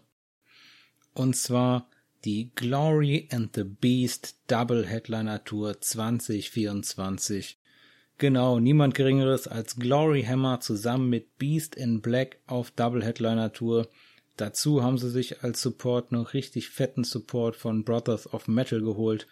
Und 1.12 1.34
zwar 1.34 1.90
die 2.24 2.52
Glory 2.54 3.28
and 3.32 3.56
the 3.56 3.64
Beast 3.64 4.36
Double 4.46 4.86
Headliner 4.86 5.42
Tour 5.42 5.80
2024. 5.80 7.58
Genau, 8.18 8.60
niemand 8.60 8.94
geringeres 8.94 9.48
als 9.48 9.74
Glory 9.74 10.22
Hammer 10.22 10.60
zusammen 10.60 11.10
mit 11.10 11.36
Beast 11.38 11.74
in 11.74 12.00
Black 12.00 12.38
auf 12.46 12.70
Double 12.70 13.04
Headliner 13.04 13.52
Tour. 13.52 13.88
Dazu 14.40 14.82
haben 14.82 14.96
sie 14.96 15.10
sich 15.10 15.44
als 15.44 15.60
Support 15.60 16.12
noch 16.12 16.32
richtig 16.32 16.70
fetten 16.70 17.04
Support 17.04 17.56
von 17.56 17.84
Brothers 17.84 18.32
of 18.32 18.48
Metal 18.48 18.80
geholt. 18.80 19.26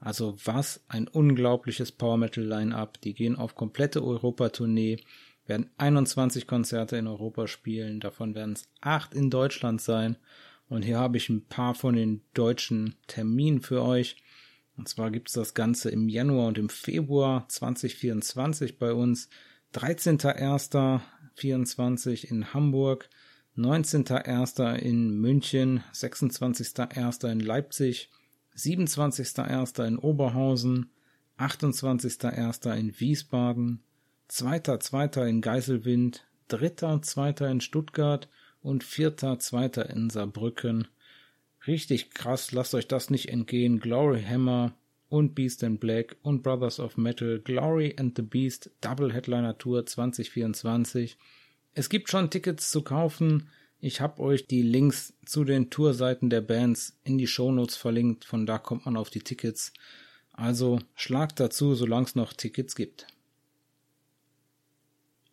Also 0.00 0.38
was 0.42 0.82
ein 0.88 1.06
unglaubliches 1.06 1.92
Power 1.92 2.16
Metal 2.16 2.42
Line-Up. 2.42 2.98
Die 3.02 3.12
gehen 3.12 3.36
auf 3.36 3.56
komplette 3.56 4.02
Europa-Tournee, 4.02 5.00
werden 5.46 5.68
21 5.76 6.46
Konzerte 6.46 6.96
in 6.96 7.06
Europa 7.06 7.46
spielen, 7.46 8.00
davon 8.00 8.34
werden 8.34 8.54
es 8.54 8.66
8 8.80 9.12
in 9.12 9.28
Deutschland 9.28 9.82
sein 9.82 10.16
und 10.70 10.82
hier 10.82 10.98
habe 10.98 11.18
ich 11.18 11.28
ein 11.28 11.44
paar 11.44 11.74
von 11.74 11.94
den 11.94 12.22
deutschen 12.32 12.94
Terminen 13.06 13.60
für 13.60 13.82
euch. 13.82 14.16
Und 14.78 14.88
zwar 14.88 15.10
gibt 15.10 15.28
es 15.28 15.34
das 15.34 15.52
Ganze 15.52 15.90
im 15.90 16.08
Januar 16.08 16.48
und 16.48 16.56
im 16.56 16.70
Februar 16.70 17.46
2024 17.50 18.78
bei 18.78 18.94
uns. 18.94 19.28
13.01.24 19.74 22.24
in 22.24 22.54
Hamburg, 22.54 23.10
19.01. 23.56 24.76
in 24.76 25.20
München, 25.20 25.84
26.01. 25.92 27.30
in 27.30 27.40
Leipzig, 27.40 28.10
27.01. 28.56 29.86
in 29.86 29.98
Oberhausen, 29.98 30.90
28.01. 31.38 32.76
in 32.76 32.98
Wiesbaden, 32.98 33.80
2.02. 34.28 35.28
in 35.28 35.40
Geiselwind, 35.40 36.24
3.02. 36.50 37.50
in 37.50 37.60
Stuttgart 37.60 38.28
und 38.60 38.82
vierter, 38.82 39.38
zweiter 39.38 39.88
in 39.90 40.10
Saarbrücken. 40.10 40.88
Richtig 41.66 42.10
krass, 42.10 42.52
lasst 42.52 42.74
euch 42.74 42.88
das 42.88 43.10
nicht 43.10 43.28
entgehen. 43.28 43.78
Glory 43.78 44.22
Hammer 44.22 44.72
und 45.08 45.34
Beast 45.34 45.62
in 45.62 45.78
Black 45.78 46.16
und 46.22 46.42
Brothers 46.42 46.80
of 46.80 46.96
Metal, 46.96 47.38
Glory 47.38 47.94
and 47.98 48.16
the 48.16 48.22
Beast 48.22 48.70
Double 48.80 49.12
Headliner 49.12 49.56
Tour 49.56 49.86
2024. 49.86 51.16
Es 51.74 51.88
gibt 51.88 52.08
schon 52.08 52.30
Tickets 52.30 52.70
zu 52.70 52.82
kaufen. 52.82 53.50
Ich 53.80 54.00
habe 54.00 54.22
euch 54.22 54.46
die 54.46 54.62
Links 54.62 55.12
zu 55.26 55.44
den 55.44 55.70
Tourseiten 55.70 56.30
der 56.30 56.40
Bands 56.40 56.96
in 57.02 57.18
die 57.18 57.26
Shownotes 57.26 57.76
verlinkt. 57.76 58.24
Von 58.24 58.46
da 58.46 58.58
kommt 58.58 58.86
man 58.86 58.96
auf 58.96 59.10
die 59.10 59.20
Tickets. 59.20 59.72
Also 60.32 60.78
schlagt 60.94 61.40
dazu, 61.40 61.74
solange 61.74 62.06
es 62.06 62.14
noch 62.14 62.32
Tickets 62.32 62.76
gibt. 62.76 63.08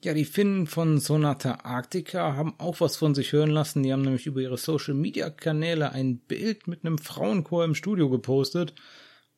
Ja, 0.03 0.15
die 0.15 0.25
Finnen 0.25 0.65
von 0.65 0.99
Sonata 0.99 1.59
Arctica 1.63 2.35
haben 2.35 2.55
auch 2.57 2.81
was 2.81 2.97
von 2.97 3.13
sich 3.13 3.33
hören 3.33 3.51
lassen. 3.51 3.83
Die 3.83 3.93
haben 3.93 4.01
nämlich 4.01 4.25
über 4.25 4.41
ihre 4.41 4.57
Social 4.57 4.95
Media 4.95 5.29
Kanäle 5.29 5.91
ein 5.91 6.17
Bild 6.17 6.67
mit 6.67 6.83
einem 6.83 6.97
Frauenchor 6.97 7.63
im 7.63 7.75
Studio 7.75 8.09
gepostet 8.09 8.73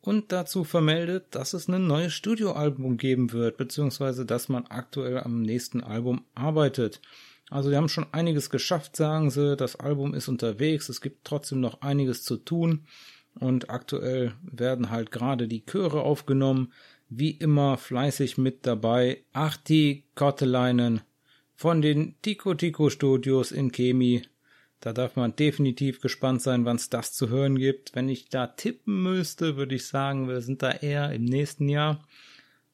und 0.03 0.33
dazu 0.33 0.65
vermeldet, 0.65 1.27
dass 1.31 1.53
es 1.53 1.69
ein 1.69 1.87
neues 1.87 2.13
Studioalbum 2.13 2.97
geben 2.97 3.31
wird, 3.31 3.55
beziehungsweise 3.55 4.25
dass 4.25 4.49
man 4.49 4.65
aktuell 4.65 5.19
am 5.19 5.41
nächsten 5.41 5.81
Album 5.81 6.25
arbeitet. 6.35 6.99
Also 7.49 7.69
die 7.69 7.77
haben 7.77 7.87
schon 7.87 8.07
einiges 8.11 8.49
geschafft, 8.49 8.97
sagen 8.97 9.31
sie. 9.31 9.55
Das 9.55 9.77
Album 9.77 10.13
ist 10.13 10.27
unterwegs. 10.27 10.89
Es 10.89 10.99
gibt 10.99 11.23
trotzdem 11.23 11.61
noch 11.61 11.81
einiges 11.81 12.23
zu 12.23 12.35
tun. 12.35 12.85
Und 13.39 13.69
aktuell 13.69 14.33
werden 14.41 14.89
halt 14.89 15.09
gerade 15.09 15.47
die 15.47 15.65
Chöre 15.65 16.01
aufgenommen 16.01 16.73
wie 17.09 17.31
immer 17.31 17.77
fleißig 17.77 18.37
mit 18.37 18.65
dabei 18.65 19.23
Achti 19.31 20.03
Kotteleinen 20.15 21.01
von 21.55 21.81
den 21.81 22.15
Tico 22.21 22.55
Tico 22.55 22.89
Studios 22.89 23.51
in 23.53 23.71
Chemie. 23.71 24.23
Da 24.83 24.91
darf 24.91 25.15
man 25.15 25.33
definitiv 25.33 26.01
gespannt 26.01 26.41
sein, 26.41 26.65
wann 26.65 26.75
es 26.75 26.89
das 26.89 27.13
zu 27.13 27.29
hören 27.29 27.57
gibt. 27.57 27.95
Wenn 27.95 28.09
ich 28.09 28.27
da 28.27 28.47
tippen 28.47 29.01
müsste, 29.01 29.55
würde 29.55 29.75
ich 29.75 29.87
sagen, 29.87 30.27
wir 30.27 30.41
sind 30.41 30.61
da 30.61 30.71
eher 30.71 31.13
im 31.13 31.23
nächsten 31.23 31.69
Jahr. 31.69 32.05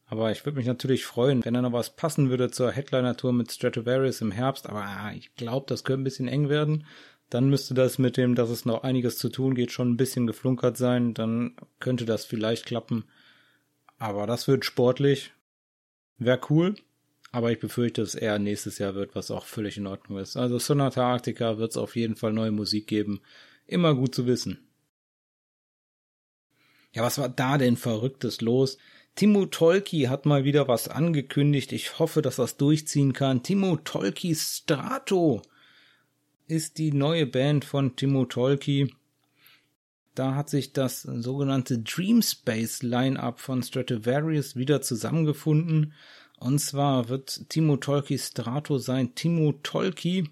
Aber 0.08 0.32
ich 0.32 0.44
würde 0.44 0.58
mich 0.58 0.66
natürlich 0.66 1.06
freuen, 1.06 1.46
wenn 1.46 1.54
da 1.54 1.62
noch 1.62 1.72
was 1.72 1.96
passen 1.96 2.32
würde 2.32 2.50
zur 2.50 2.72
Headliner-Tour 2.72 3.32
mit 3.32 3.52
Stratovarius 3.52 4.22
im 4.22 4.32
Herbst. 4.32 4.68
Aber 4.68 4.82
ah, 4.82 5.14
ich 5.14 5.36
glaube, 5.36 5.68
das 5.70 5.84
könnte 5.84 6.02
ein 6.02 6.04
bisschen 6.04 6.28
eng 6.28 6.50
werden. 6.50 6.88
Dann 7.30 7.48
müsste 7.48 7.76
das 7.76 8.00
mit 8.00 8.18
dem, 8.18 8.34
dass 8.34 8.50
es 8.50 8.66
noch 8.66 8.82
einiges 8.82 9.20
zu 9.20 9.30
tun 9.30 9.54
geht, 9.54 9.72
schon 9.72 9.92
ein 9.92 9.98
bisschen 9.98 10.26
geflunkert 10.26 10.78
sein. 10.78 11.14
Dann 11.14 11.58
könnte 11.80 12.06
das 12.06 12.26
vielleicht 12.26 12.66
klappen. 12.66 13.04
Aber 14.00 14.26
das 14.26 14.48
wird 14.48 14.66
sportlich. 14.66 15.32
Wäre 16.18 16.42
cool. 16.50 16.74
Aber 17.32 17.52
ich 17.52 17.60
befürchte, 17.60 18.02
dass 18.02 18.16
eher 18.16 18.40
nächstes 18.40 18.80
Jahr 18.80 18.96
wird, 18.96 19.16
was 19.16 19.30
auch 19.30 19.46
völlig 19.46 19.78
in 19.78 19.88
Ordnung 19.88 20.18
ist. 20.18 20.36
Also 20.36 20.58
Sonata 20.58 21.04
Arctica 21.04 21.58
wird 21.58 21.72
es 21.72 21.78
auf 21.78 21.96
jeden 21.96 22.16
Fall 22.16 22.34
neue 22.34 22.52
Musik 22.52 22.88
geben. 22.88 23.22
Immer 23.68 23.94
gut 23.94 24.16
zu 24.16 24.26
wissen. 24.26 24.68
Ja, 26.92 27.04
was 27.04 27.20
war 27.20 27.30
da 27.30 27.60
denn 27.60 27.78
Verrücktes 27.78 28.42
los? 28.42 28.78
Timo 29.14 29.46
Tolki 29.46 30.04
hat 30.04 30.26
mal 30.26 30.44
wieder 30.44 30.68
was 30.68 30.88
angekündigt. 30.88 31.72
Ich 31.72 32.00
hoffe, 32.00 32.22
dass 32.22 32.38
das 32.38 32.58
durchziehen 32.58 33.14
kann. 33.14 33.44
Timo 33.44 33.78
Tolki 33.78 34.34
Strato 34.34 35.42
ist 36.48 36.80
die 36.80 36.92
neue 36.92 37.28
Band 37.28 37.64
von 37.64 37.96
Timo 37.96 38.26
Tolki. 38.26 38.92
Da 40.16 40.36
hat 40.36 40.50
sich 40.50 40.74
das 40.74 41.04
sogenannte 41.04 41.80
Dream 41.80 42.22
Space 42.22 42.82
Line-up 42.82 43.40
von 43.40 43.62
Stratovarius 43.62 44.56
wieder 44.56 44.82
zusammengefunden. 44.82 45.94
Und 46.40 46.60
zwar 46.60 47.10
wird 47.10 47.50
Timo 47.50 47.78
Tolki 47.78 48.18
Strato 48.18 48.78
sein 48.78 49.14
Timo 49.14 49.54
Tolki 49.62 50.30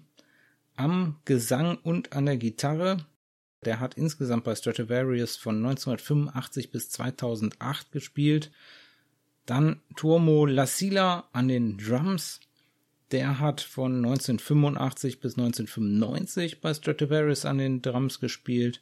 am 0.74 1.16
Gesang 1.26 1.76
und 1.82 2.14
an 2.14 2.26
der 2.26 2.38
Gitarre. 2.38 2.98
Der 3.64 3.78
hat 3.78 3.94
insgesamt 3.94 4.44
bei 4.44 4.54
Stratovarius 4.54 5.36
von 5.36 5.56
1985 5.56 6.70
bis 6.70 6.88
2008 6.90 7.92
gespielt. 7.92 8.50
Dann 9.44 9.80
Tuomo 9.96 10.46
Lassila 10.46 11.28
an 11.32 11.48
den 11.48 11.76
Drums. 11.76 12.40
Der 13.10 13.38
hat 13.40 13.60
von 13.60 13.96
1985 13.96 15.20
bis 15.20 15.36
1995 15.36 16.60
bei 16.60 16.72
Stratovarius 16.72 17.44
an 17.44 17.58
den 17.58 17.82
Drums 17.82 18.20
gespielt. 18.20 18.80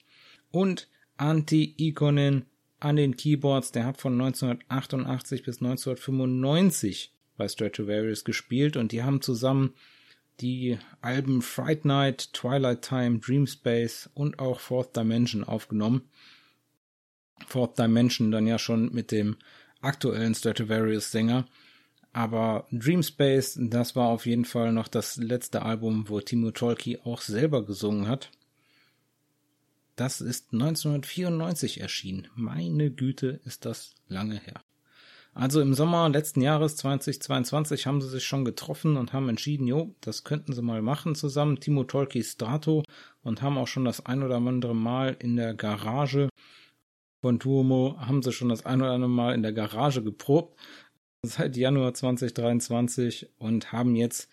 Und 0.53 0.89
Antti 1.17 1.75
Ikonen 1.79 2.45
an 2.79 2.97
den 2.97 3.17
Keyboards. 3.17 3.73
Der 3.73 3.87
hat 3.87 4.01
von 4.01 4.13
1988 4.21 5.43
bis 5.43 5.61
1995 5.61 7.16
bei 7.37 7.49
Stratovarius 7.49 8.25
gespielt 8.25 8.77
und 8.77 8.93
die 8.93 9.03
haben 9.03 9.21
zusammen 9.21 9.75
die 10.41 10.79
Alben 11.01 11.43
Fright 11.43 11.85
Night, 11.85 12.33
Twilight 12.33 12.83
Time, 12.83 13.19
Dream 13.19 13.47
Space 13.47 14.11
und 14.15 14.39
auch 14.39 14.61
Fourth 14.61 14.97
Dimension 14.97 15.45
aufgenommen. 15.45 16.03
Fourth 17.47 17.79
Dimension 17.79 18.31
dann 18.31 18.47
ja 18.47 18.59
schon 18.59 18.93
mit 18.93 19.11
dem 19.13 19.37
aktuellen 19.81 20.35
Stratovarius 20.35 21.11
Sänger. 21.11 21.47
Aber 22.13 22.67
Dream 22.71 23.03
Space, 23.03 23.59
das 23.61 23.95
war 23.95 24.09
auf 24.09 24.27
jeden 24.27 24.47
Fall 24.47 24.73
noch 24.73 24.89
das 24.89 25.17
letzte 25.17 25.63
Album, 25.63 26.09
wo 26.09 26.21
Timo 26.21 26.51
Tolki 26.51 26.99
auch 27.05 27.21
selber 27.21 27.65
gesungen 27.65 28.09
hat. 28.09 28.31
Das 29.97 30.21
ist 30.21 30.53
1994 30.53 31.81
erschienen. 31.81 32.29
Meine 32.35 32.91
Güte, 32.91 33.41
ist 33.45 33.65
das 33.65 33.95
lange 34.09 34.39
her. 34.39 34.63
Also 35.39 35.61
im 35.61 35.75
Sommer 35.75 36.09
letzten 36.09 36.41
Jahres 36.41 36.77
2022 36.77 37.87
haben 37.87 38.01
sie 38.01 38.09
sich 38.09 38.25
schon 38.25 38.47
getroffen 38.47 38.97
und 38.97 39.13
haben 39.13 39.29
entschieden, 39.29 39.67
jo, 39.67 39.95
das 40.01 40.25
könnten 40.25 40.55
sie 40.55 40.63
mal 40.63 40.81
machen 40.81 41.15
zusammen, 41.15 41.61
Timo 41.61 41.85
Tolki 41.85 42.23
Strato, 42.23 42.83
und 43.23 43.43
haben 43.43 43.59
auch 43.59 43.67
schon 43.67 43.85
das 43.85 44.07
ein 44.07 44.23
oder 44.23 44.37
andere 44.37 44.75
Mal 44.75 45.15
in 45.19 45.37
der 45.37 45.53
Garage 45.53 46.31
von 47.21 47.39
Tuomo, 47.39 47.97
haben 47.99 48.23
sie 48.23 48.33
schon 48.33 48.49
das 48.49 48.65
ein 48.65 48.81
oder 48.81 48.93
andere 48.93 49.11
Mal 49.11 49.35
in 49.35 49.43
der 49.43 49.53
Garage 49.53 50.03
geprobt, 50.03 50.59
seit 51.21 51.55
Januar 51.55 51.93
2023 51.93 53.29
und 53.37 53.73
haben 53.73 53.95
jetzt 53.95 54.31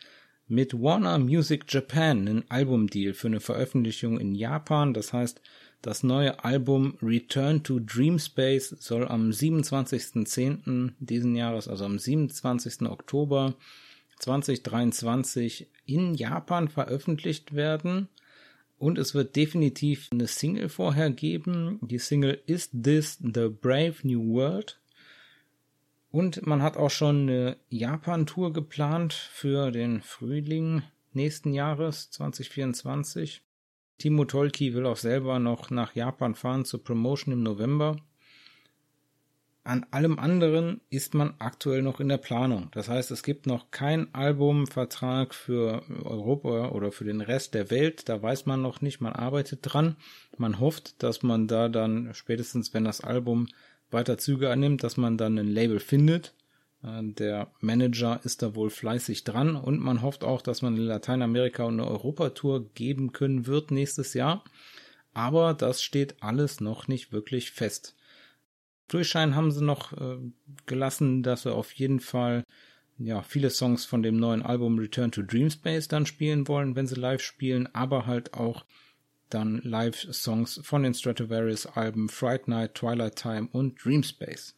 mit 0.48 0.74
Warner 0.74 1.20
Music 1.20 1.66
Japan 1.68 2.20
einen 2.20 2.46
Albumdeal 2.50 3.14
für 3.14 3.28
eine 3.28 3.42
Veröffentlichung 3.42 4.22
in 4.22 4.36
Japan. 4.36 4.94
Das 4.94 5.12
heißt, 5.12 5.42
das 5.84 6.02
neue 6.02 6.44
Album 6.46 6.98
Return 7.02 7.62
to 7.62 7.80
Dream 7.80 8.18
Space 8.18 8.70
soll 8.80 9.06
am 9.06 9.32
27.10. 9.32 10.94
diesen 11.00 11.36
Jahres, 11.36 11.68
also 11.68 11.84
am 11.84 12.00
27. 12.00 12.84
Oktober 12.84 13.54
2023 14.20 15.68
in 15.86 16.16
Japan 16.16 16.70
veröffentlicht 16.70 17.54
werden. 17.54 18.08
Und 18.80 18.98
es 18.98 19.14
wird 19.14 19.36
definitiv 19.36 20.08
eine 20.12 20.28
Single 20.28 20.70
vorher 20.70 21.10
geben. 21.10 21.80
Die 21.82 22.00
Single 22.00 22.42
Is 22.46 22.70
This 22.72 23.20
the 23.22 23.50
Brave 23.50 23.96
New 24.04 24.36
World? 24.36 24.80
Und 26.12 26.48
man 26.48 26.62
hat 26.62 26.78
auch 26.78 26.92
schon 26.92 27.24
eine 27.24 27.58
Japan-Tour 27.70 28.54
geplant 28.54 29.12
für 29.12 29.70
den 29.72 30.02
Frühling 30.02 30.82
nächsten 31.12 31.52
Jahres 31.52 32.10
2024. 32.12 33.42
Timo 33.98 34.26
Tolki 34.26 34.74
will 34.74 34.86
auch 34.86 34.98
selber 34.98 35.40
noch 35.40 35.70
nach 35.70 35.96
Japan 35.96 36.36
fahren 36.36 36.66
zur 36.66 36.84
Promotion 36.84 37.34
im 37.34 37.44
November. 37.44 37.98
An 39.66 39.86
allem 39.92 40.20
anderen 40.20 40.82
ist 40.90 41.14
man 41.14 41.36
aktuell 41.40 41.82
noch 41.82 42.02
in 42.02 42.10
der 42.10 42.18
Planung. 42.18 42.68
Das 42.72 42.90
heißt, 42.90 43.12
es 43.12 43.24
gibt 43.24 43.48
noch 43.48 43.72
keinen 43.72 44.14
Albumvertrag 44.14 45.34
für 45.34 45.84
Europa 46.04 46.72
oder 46.72 46.92
für 46.92 47.06
den 47.06 47.22
Rest 47.22 47.54
der 47.54 47.72
Welt. 47.72 48.10
Da 48.10 48.22
weiß 48.22 48.46
man 48.46 48.62
noch 48.62 48.82
nicht, 48.82 49.00
man 49.00 49.14
arbeitet 49.14 49.60
dran. 49.62 49.96
Man 50.38 50.60
hofft, 50.60 51.02
dass 51.02 51.24
man 51.24 51.48
da 51.48 51.70
dann 51.70 52.14
spätestens, 52.14 52.74
wenn 52.74 52.84
das 52.84 53.00
Album 53.00 53.48
weiter 53.90 54.18
Züge 54.18 54.50
annimmt, 54.50 54.84
dass 54.84 54.98
man 54.98 55.18
dann 55.18 55.38
ein 55.38 55.48
Label 55.48 55.80
findet. 55.80 56.34
Äh, 56.84 57.02
der 57.04 57.52
Manager 57.60 58.20
ist 58.24 58.42
da 58.42 58.56
wohl 58.56 58.70
fleißig 58.70 59.24
dran 59.24 59.56
und 59.56 59.80
man 59.80 60.02
hofft 60.02 60.24
auch, 60.24 60.42
dass 60.42 60.62
man 60.62 60.76
in 60.76 60.84
Lateinamerika 60.84 61.68
eine 61.68 61.88
Europatour 61.88 62.70
geben 62.74 63.12
können 63.12 63.48
wird 63.48 63.72
nächstes 63.72 64.14
Jahr. 64.14 64.44
Aber 65.14 65.54
das 65.54 65.84
steht 65.84 66.22
alles 66.22 66.60
noch 66.60 66.88
nicht 66.88 67.12
wirklich 67.12 67.52
fest. 67.52 67.96
Durchschein 68.88 69.36
haben 69.36 69.52
sie 69.52 69.64
noch 69.64 69.94
äh, 69.94 70.18
gelassen, 70.66 71.24
dass 71.24 71.44
sie 71.44 71.54
auf 71.54 71.72
jeden 71.74 72.00
Fall 72.00 72.44
ja 72.98 73.22
viele 73.22 73.50
Songs 73.50 73.86
von 73.86 74.04
dem 74.04 74.18
neuen 74.18 74.44
Album 74.44 74.78
Return 74.78 75.12
to 75.12 75.22
Dreamspace 75.22 75.88
dann 75.88 76.06
spielen 76.06 76.48
wollen, 76.48 76.76
wenn 76.76 76.88
sie 76.88 76.96
live 76.96 77.22
spielen, 77.22 77.68
aber 77.74 78.06
halt 78.06 78.34
auch 78.34 78.66
dann 79.30 79.62
Live-Songs 79.64 80.62
von 80.64 80.84
den 80.84 80.94
Stratovarius-Alben 80.94 82.10
Fright 82.10 82.48
Night, 82.48 82.76
Twilight 82.76 83.16
Time 83.16 83.50
und 83.52 83.84
Dreamspace. 83.84 84.56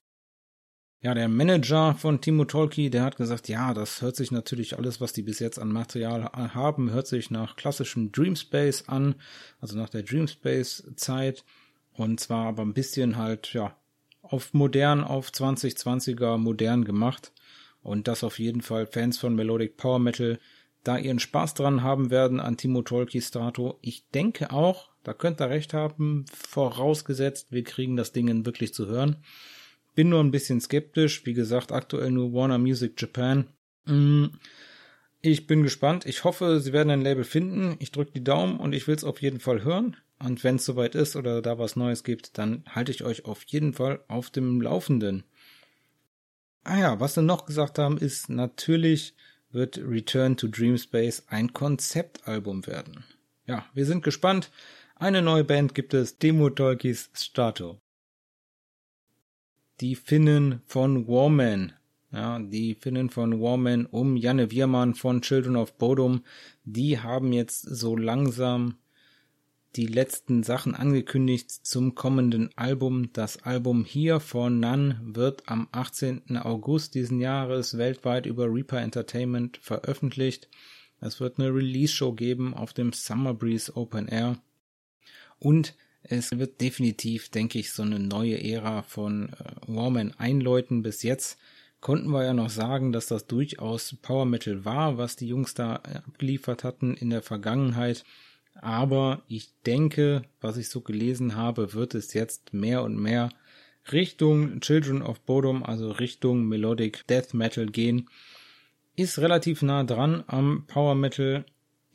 Ja, 1.06 1.14
der 1.14 1.28
Manager 1.30 1.94
von 1.94 2.20
Timo 2.20 2.46
Tolki, 2.46 2.90
der 2.90 3.04
hat 3.04 3.16
gesagt, 3.16 3.48
ja, 3.48 3.76
das 3.76 4.02
hört 4.02 4.16
sich 4.16 4.32
natürlich 4.32 4.76
alles, 4.76 5.00
was 5.00 5.14
die 5.14 5.22
bis 5.22 5.38
jetzt 5.38 5.60
an 5.60 5.72
Material 5.72 6.24
haben, 6.34 6.90
hört 6.90 7.06
sich 7.06 7.30
nach 7.30 7.56
klassischem 7.58 8.12
Dreamspace 8.12 8.90
an, 8.90 9.14
also 9.62 9.78
nach 9.78 9.90
der 9.90 10.02
Dreamspace-Zeit. 10.02 11.44
Und 11.94 12.20
zwar 12.20 12.48
aber 12.48 12.64
ein 12.64 12.74
bisschen 12.74 13.18
halt, 13.18 13.54
ja, 13.54 13.76
auf 14.24 14.56
modern, 14.56 15.04
auf 15.04 15.30
2020er 15.30 16.40
modern 16.40 16.86
gemacht. 16.86 17.34
Und 17.84 18.08
das 18.08 18.24
auf 18.24 18.40
jeden 18.40 18.64
Fall 18.64 18.88
Fans 18.88 19.20
von 19.20 19.36
Melodic 19.36 19.78
Power 19.78 20.00
Metal 20.00 20.40
da 20.84 20.98
ihren 20.98 21.20
Spaß 21.20 21.54
dran 21.54 21.84
haben 21.84 22.10
werden 22.10 22.40
an 22.40 22.58
Timo 22.58 22.82
Tolki 22.82 23.22
Strato. 23.22 23.78
Ich 23.84 24.10
denke 24.10 24.50
auch, 24.50 24.90
da 25.04 25.14
könnt 25.14 25.40
ihr 25.40 25.52
recht 25.52 25.76
haben, 25.76 26.26
vorausgesetzt, 26.34 27.52
wir 27.52 27.64
kriegen 27.64 27.96
das 27.96 28.12
Ding 28.12 28.44
wirklich 28.44 28.74
zu 28.74 28.88
hören. 28.88 29.18
Bin 29.96 30.10
nur 30.10 30.20
ein 30.20 30.32
bisschen 30.32 30.60
skeptisch. 30.60 31.26
Wie 31.26 31.34
gesagt, 31.34 31.72
aktuell 31.72 32.12
nur 32.12 32.34
Warner 32.34 32.58
Music 32.58 33.02
Japan. 33.02 33.48
Mm, 33.86 34.26
ich 35.22 35.48
bin 35.48 35.64
gespannt. 35.64 36.06
Ich 36.06 36.26
hoffe, 36.26 36.60
sie 36.60 36.74
werden 36.74 36.90
ein 36.90 37.02
Label 37.02 37.24
finden. 37.24 37.78
Ich 37.80 37.92
drücke 37.92 38.12
die 38.12 38.24
Daumen 38.24 38.60
und 38.60 38.74
ich 38.74 38.88
will 38.88 38.96
es 38.96 39.06
auf 39.06 39.22
jeden 39.22 39.40
Fall 39.40 39.64
hören. 39.64 39.96
Und 40.20 40.44
wenn 40.44 40.58
es 40.58 40.66
soweit 40.66 40.96
ist 40.96 41.16
oder 41.16 41.42
da 41.42 41.58
was 41.58 41.76
Neues 41.76 42.04
gibt, 42.04 42.38
dann 42.38 42.64
halte 42.68 42.92
ich 42.92 43.04
euch 43.04 43.26
auf 43.26 43.44
jeden 43.44 43.74
Fall 43.74 44.02
auf 44.08 44.30
dem 44.30 44.62
Laufenden. 44.62 45.24
Ah 46.64 46.78
ja, 46.78 47.00
was 47.00 47.14
sie 47.14 47.22
noch 47.22 47.46
gesagt 47.46 47.80
haben, 47.80 47.98
ist 47.98 48.30
natürlich 48.30 49.16
wird 49.52 49.78
Return 49.78 50.36
to 50.36 50.48
Dream 50.48 50.78
Space 50.78 51.24
ein 51.28 51.54
Konzeptalbum 51.54 52.68
werden. 52.68 53.06
Ja, 53.46 53.66
wir 53.74 53.86
sind 53.86 54.04
gespannt. 54.04 54.52
Eine 54.96 55.22
neue 55.22 55.44
Band 55.44 55.74
gibt 55.74 55.94
es, 55.94 56.18
Demo 56.18 56.50
Talkies 56.50 57.10
Stato 57.14 57.80
die 59.82 59.96
Finnen 59.96 60.62
von 60.66 61.08
Warman. 61.08 61.74
Ja, 62.12 62.40
die 62.40 62.76
Finnen 62.76 63.10
von 63.10 63.42
Warman 63.42 63.86
um 63.86 64.16
Janne 64.16 64.52
Wiermann 64.52 64.96
von 64.96 65.22
Children 65.22 65.58
of 65.58 65.78
Bodom, 65.78 66.24
die 66.64 67.00
haben 67.00 67.34
jetzt 67.34 67.62
so 67.62 67.98
langsam 67.98 68.76
die 69.76 69.88
letzten 69.88 70.44
Sachen 70.44 70.74
angekündigt 70.74 71.52
zum 71.52 71.96
kommenden 71.96 72.50
Album. 72.56 73.12
Das 73.12 73.44
Album 73.44 73.84
hier 73.84 74.22
von 74.22 74.62
Nun 74.62 74.96
wird 75.02 75.44
am 75.48 75.68
18. 75.74 76.38
August 76.38 76.96
diesen 76.96 77.20
Jahres 77.20 77.78
weltweit 77.78 78.26
über 78.26 78.46
Reaper 78.46 78.80
Entertainment 78.80 79.58
veröffentlicht. 79.58 80.50
Es 81.02 81.20
wird 81.20 81.40
eine 81.40 81.54
Release-Show 81.54 82.14
geben 82.14 82.54
auf 82.54 82.72
dem 82.72 82.94
Summer 82.94 83.34
Breeze 83.34 83.76
Open 83.76 84.08
Air. 84.08 84.38
Und 85.40 85.76
es 86.08 86.38
wird 86.38 86.62
definitiv, 86.62 87.30
denke 87.30 87.60
ich, 87.60 87.72
so 87.72 87.84
eine 87.84 88.00
neue 88.00 88.44
Ära 88.44 88.84
von 88.84 89.30
äh, 89.30 89.36
Warman 89.68 90.14
einläuten. 90.18 90.84
Bis 90.84 91.04
jetzt 91.04 91.38
konnten 91.82 92.10
wir 92.10 92.24
ja 92.24 92.34
noch 92.34 92.50
sagen, 92.50 92.92
dass 92.92 93.08
das 93.08 93.28
durchaus 93.28 93.96
Power 94.02 94.26
Metal 94.26 94.66
war, 94.66 94.98
was 94.98 95.16
die 95.16 95.28
Jungs 95.28 95.54
da 95.54 95.78
äh, 95.78 95.98
abgeliefert 95.98 96.64
hatten 96.64 96.96
in 96.96 97.10
der 97.10 97.22
Vergangenheit. 97.22 98.04
Aber 98.62 99.24
ich 99.28 99.50
denke, 99.66 100.24
was 100.42 100.58
ich 100.58 100.70
so 100.70 100.82
gelesen 100.82 101.36
habe, 101.36 101.74
wird 101.74 101.94
es 101.96 102.14
jetzt 102.14 102.54
mehr 102.54 102.84
und 102.84 102.98
mehr 102.98 103.30
Richtung 103.92 104.62
Children 104.62 105.02
of 105.02 105.20
Bodom, 105.22 105.64
also 105.64 105.92
Richtung 105.92 106.46
Melodic 106.48 107.06
Death 107.08 107.34
Metal 107.34 107.66
gehen. 107.66 108.10
Ist 108.96 109.20
relativ 109.20 109.62
nah 109.62 109.84
dran 109.84 110.24
am 110.28 110.66
Power 110.68 110.96
Metal, 110.96 111.46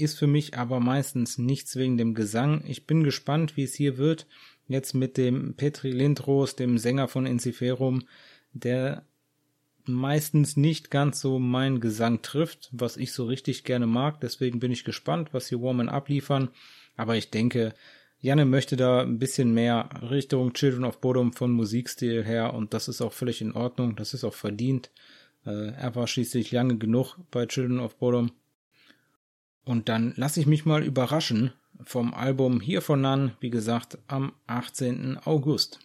ist 0.00 0.18
für 0.18 0.26
mich 0.26 0.56
aber 0.56 0.80
meistens 0.80 1.38
nichts 1.38 1.76
wegen 1.76 1.96
dem 1.96 2.14
Gesang. 2.14 2.64
Ich 2.66 2.86
bin 2.86 3.04
gespannt, 3.04 3.56
wie 3.56 3.64
es 3.64 3.74
hier 3.74 3.98
wird. 3.98 4.26
Jetzt 4.68 4.94
mit 4.94 5.16
dem 5.16 5.54
Petri 5.54 5.90
Lindros, 5.90 6.56
dem 6.56 6.78
Sänger 6.78 7.08
von 7.08 7.26
Inciferum, 7.26 8.04
der 8.52 9.04
meistens 9.84 10.56
nicht 10.56 10.90
ganz 10.90 11.20
so 11.20 11.38
mein 11.38 11.80
Gesang 11.80 12.22
trifft, 12.22 12.68
was 12.72 12.96
ich 12.96 13.12
so 13.12 13.24
richtig 13.24 13.64
gerne 13.64 13.86
mag. 13.86 14.20
Deswegen 14.20 14.60
bin 14.60 14.72
ich 14.72 14.84
gespannt, 14.84 15.30
was 15.32 15.48
hier 15.48 15.60
Warman 15.60 15.88
abliefern. 15.88 16.50
Aber 16.96 17.16
ich 17.16 17.30
denke, 17.30 17.74
Janne 18.20 18.44
möchte 18.44 18.76
da 18.76 19.02
ein 19.02 19.18
bisschen 19.18 19.54
mehr 19.54 19.88
Richtung 20.10 20.52
Children 20.52 20.84
of 20.84 21.00
Bodom 21.00 21.32
von 21.32 21.52
Musikstil 21.52 22.24
her 22.24 22.52
und 22.52 22.74
das 22.74 22.88
ist 22.88 23.00
auch 23.00 23.12
völlig 23.12 23.40
in 23.40 23.52
Ordnung. 23.52 23.96
Das 23.96 24.12
ist 24.12 24.24
auch 24.24 24.34
verdient. 24.34 24.90
Äh, 25.46 25.72
er 25.72 25.94
war 25.94 26.06
schließlich 26.06 26.52
lange 26.52 26.76
genug 26.76 27.16
bei 27.30 27.46
Children 27.46 27.80
of 27.80 27.96
Bodom. 27.96 28.32
Und 29.64 29.88
dann 29.88 30.14
lasse 30.16 30.40
ich 30.40 30.46
mich 30.46 30.64
mal 30.64 30.82
überraschen 30.82 31.52
vom 31.84 32.14
Album 32.14 32.62
for 32.80 32.96
None, 32.96 33.36
wie 33.40 33.50
gesagt, 33.50 33.98
am 34.06 34.32
18. 34.46 35.18
August. 35.24 35.78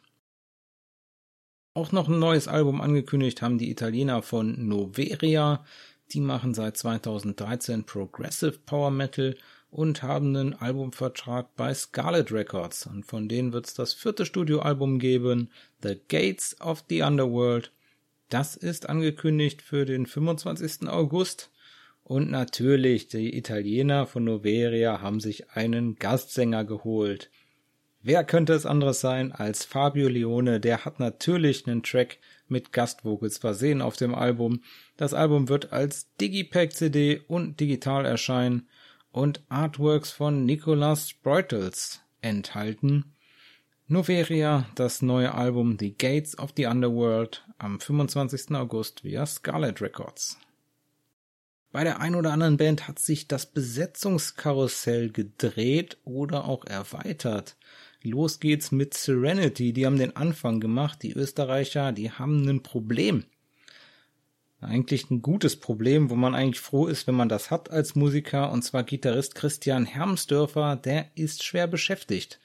Auch 1.73 1.91
noch 1.91 2.07
ein 2.07 2.19
neues 2.19 2.47
Album 2.47 2.79
angekündigt 2.79 3.41
haben 3.41 3.57
die 3.57 3.69
Italiener 3.69 4.21
von 4.21 4.67
Noveria. 4.67 5.65
Die 6.11 6.21
machen 6.21 6.53
seit 6.53 6.77
2013 6.77 7.83
Progressive 7.83 8.59
Power 8.65 8.91
Metal 8.91 9.35
und 9.71 10.01
haben 10.01 10.35
einen 10.35 10.53
Albumvertrag 10.53 11.53
bei 11.57 11.73
Scarlet 11.73 12.31
Records. 12.31 12.85
Und 12.85 13.05
von 13.05 13.27
denen 13.27 13.51
wird 13.51 13.67
es 13.67 13.73
das 13.73 13.93
vierte 13.93 14.25
Studioalbum 14.25 14.99
geben, 14.99 15.49
The 15.83 15.99
Gates 16.07 16.59
of 16.61 16.85
the 16.87 17.01
Underworld. 17.01 17.73
Das 18.29 18.55
ist 18.55 18.87
angekündigt 18.87 19.61
für 19.61 19.83
den 19.83 20.05
25. 20.05 20.87
August. 20.87 21.51
Und 22.05 22.29
natürlich, 22.29 23.07
die 23.07 23.35
Italiener 23.35 24.05
von 24.05 24.25
Noveria 24.25 25.01
haben 25.01 25.19
sich 25.19 25.49
einen 25.49 25.95
Gastsänger 25.95 26.63
geholt. 26.63 27.31
Wer 28.03 28.23
könnte 28.23 28.53
es 28.53 28.67
anderes 28.67 29.01
sein 29.01 29.31
als 29.31 29.65
Fabio 29.65 30.07
Leone? 30.07 30.59
Der 30.59 30.85
hat 30.85 30.99
natürlich 30.99 31.65
einen 31.65 31.81
Track 31.81 32.19
mit 32.47 32.71
Gastvocals 32.71 33.39
versehen 33.39 33.81
auf 33.81 33.97
dem 33.97 34.13
Album. 34.13 34.61
Das 34.97 35.15
Album 35.15 35.49
wird 35.49 35.73
als 35.73 36.13
Digipack 36.21 36.73
CD 36.73 37.21
und 37.27 37.59
digital 37.59 38.05
erscheinen 38.05 38.69
und 39.11 39.41
Artworks 39.49 40.11
von 40.11 40.45
Nicolas 40.45 41.11
Breutels 41.11 42.01
enthalten. 42.21 43.15
Noveria, 43.87 44.67
das 44.75 45.01
neue 45.01 45.33
Album 45.33 45.77
The 45.79 45.95
Gates 45.97 46.37
of 46.37 46.53
the 46.55 46.67
Underworld 46.67 47.43
am 47.57 47.79
25. 47.79 48.51
August 48.51 49.03
via 49.03 49.25
Scarlet 49.25 49.81
Records. 49.81 50.37
Bei 51.75 51.83
der 51.83 51.99
ein 51.99 52.15
oder 52.15 52.31
anderen 52.31 52.55
Band 52.55 52.87
hat 52.87 52.99
sich 52.99 53.27
das 53.27 53.47
Besetzungskarussell 53.47 55.09
gedreht 55.09 55.97
oder 56.05 56.45
auch 56.45 56.63
erweitert. 56.63 57.57
Los 58.01 58.39
geht's 58.39 58.71
mit 58.71 58.93
Serenity, 58.93 59.73
die 59.73 59.85
haben 59.85 59.97
den 59.97 60.15
Anfang 60.15 60.61
gemacht. 60.61 61.03
Die 61.03 61.11
Österreicher, 61.11 61.91
die 61.91 62.11
haben 62.11 62.47
ein 62.47 62.63
Problem. 62.63 63.25
Eigentlich 64.61 65.11
ein 65.11 65.21
gutes 65.21 65.57
Problem, 65.57 66.09
wo 66.09 66.15
man 66.15 66.33
eigentlich 66.33 66.61
froh 66.61 66.87
ist, 66.87 67.07
wenn 67.07 67.15
man 67.15 67.27
das 67.27 67.51
hat 67.51 67.69
als 67.69 67.93
Musiker. 67.93 68.53
Und 68.53 68.61
zwar 68.61 68.83
Gitarrist 68.83 69.35
Christian 69.35 69.85
Hermsdörfer, 69.85 70.77
der 70.77 71.11
ist 71.15 71.43
schwer 71.43 71.67
beschäftigt. 71.67 72.39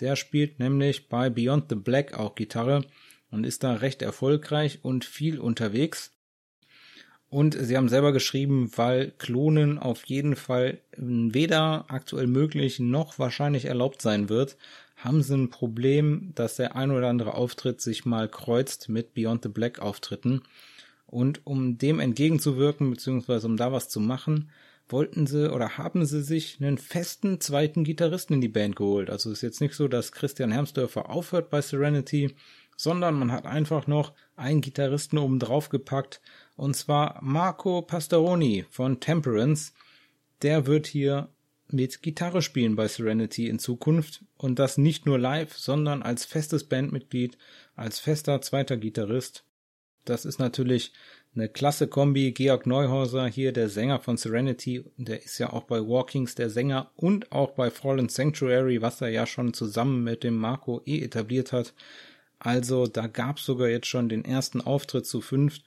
Der 0.00 0.16
spielt 0.16 0.58
nämlich 0.58 1.08
bei 1.08 1.30
Beyond 1.30 1.66
the 1.68 1.76
Black 1.76 2.18
auch 2.18 2.34
Gitarre 2.34 2.84
und 3.30 3.44
ist 3.44 3.62
da 3.62 3.74
recht 3.74 4.02
erfolgreich 4.02 4.80
und 4.82 5.04
viel 5.04 5.38
unterwegs. 5.38 6.11
Und 7.32 7.56
sie 7.58 7.78
haben 7.78 7.88
selber 7.88 8.12
geschrieben, 8.12 8.70
weil 8.76 9.10
Klonen 9.16 9.78
auf 9.78 10.04
jeden 10.04 10.36
Fall 10.36 10.80
weder 10.98 11.86
aktuell 11.88 12.26
möglich 12.26 12.78
noch 12.78 13.18
wahrscheinlich 13.18 13.64
erlaubt 13.64 14.02
sein 14.02 14.28
wird, 14.28 14.58
haben 14.96 15.22
sie 15.22 15.34
ein 15.34 15.48
Problem, 15.48 16.32
dass 16.34 16.56
der 16.56 16.76
ein 16.76 16.90
oder 16.90 17.08
andere 17.08 17.32
Auftritt 17.32 17.80
sich 17.80 18.04
mal 18.04 18.28
kreuzt 18.28 18.90
mit 18.90 19.14
Beyond 19.14 19.44
the 19.44 19.48
Black 19.48 19.78
Auftritten. 19.78 20.42
Und 21.06 21.40
um 21.46 21.78
dem 21.78 22.00
entgegenzuwirken, 22.00 22.90
beziehungsweise 22.90 23.46
um 23.46 23.56
da 23.56 23.72
was 23.72 23.88
zu 23.88 23.98
machen, 23.98 24.50
wollten 24.90 25.26
sie 25.26 25.50
oder 25.50 25.78
haben 25.78 26.04
sie 26.04 26.22
sich 26.22 26.58
einen 26.60 26.76
festen 26.76 27.40
zweiten 27.40 27.82
Gitarristen 27.82 28.34
in 28.34 28.40
die 28.42 28.48
Band 28.48 28.76
geholt. 28.76 29.08
Also 29.08 29.30
ist 29.30 29.40
jetzt 29.40 29.62
nicht 29.62 29.74
so, 29.74 29.88
dass 29.88 30.12
Christian 30.12 30.52
Hermsdörfer 30.52 31.08
aufhört 31.08 31.48
bei 31.48 31.62
Serenity, 31.62 32.34
sondern 32.76 33.14
man 33.14 33.32
hat 33.32 33.46
einfach 33.46 33.86
noch 33.86 34.12
einen 34.36 34.60
Gitarristen 34.60 35.16
oben 35.16 35.38
drauf 35.38 35.70
gepackt, 35.70 36.20
und 36.56 36.76
zwar 36.76 37.18
Marco 37.22 37.82
Pastoroni 37.82 38.64
von 38.70 39.00
Temperance. 39.00 39.72
Der 40.42 40.66
wird 40.66 40.86
hier 40.86 41.28
mit 41.68 42.02
Gitarre 42.02 42.42
spielen 42.42 42.76
bei 42.76 42.86
Serenity 42.88 43.48
in 43.48 43.58
Zukunft 43.58 44.24
und 44.36 44.58
das 44.58 44.78
nicht 44.78 45.06
nur 45.06 45.18
live, 45.18 45.56
sondern 45.56 46.02
als 46.02 46.24
festes 46.24 46.64
Bandmitglied, 46.64 47.38
als 47.74 47.98
fester 47.98 48.40
zweiter 48.42 48.76
Gitarrist. 48.76 49.44
Das 50.04 50.24
ist 50.24 50.38
natürlich 50.38 50.92
eine 51.34 51.48
klasse 51.48 51.86
Kombi. 51.88 52.32
Georg 52.32 52.66
Neuhauser, 52.66 53.26
hier 53.26 53.52
der 53.52 53.68
Sänger 53.68 54.00
von 54.00 54.16
Serenity, 54.16 54.84
der 54.96 55.22
ist 55.22 55.38
ja 55.38 55.52
auch 55.52 55.64
bei 55.64 55.78
Walkings 55.80 56.34
der 56.34 56.50
Sänger 56.50 56.90
und 56.96 57.32
auch 57.32 57.52
bei 57.52 57.70
Fallen 57.70 58.08
Sanctuary, 58.08 58.82
was 58.82 59.00
er 59.00 59.08
ja 59.08 59.26
schon 59.26 59.54
zusammen 59.54 60.04
mit 60.04 60.24
dem 60.24 60.36
Marco 60.36 60.82
eh 60.84 61.00
etabliert 61.00 61.52
hat. 61.52 61.72
Also 62.38 62.86
da 62.86 63.06
gab's 63.06 63.44
sogar 63.44 63.68
jetzt 63.68 63.86
schon 63.86 64.08
den 64.08 64.24
ersten 64.24 64.60
Auftritt 64.60 65.06
zu 65.06 65.20
fünft. 65.20 65.62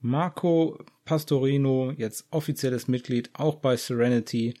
Marco 0.00 0.78
Pastorino, 1.04 1.92
jetzt 1.96 2.26
offizielles 2.30 2.86
Mitglied 2.88 3.30
auch 3.32 3.56
bei 3.56 3.76
Serenity. 3.76 4.54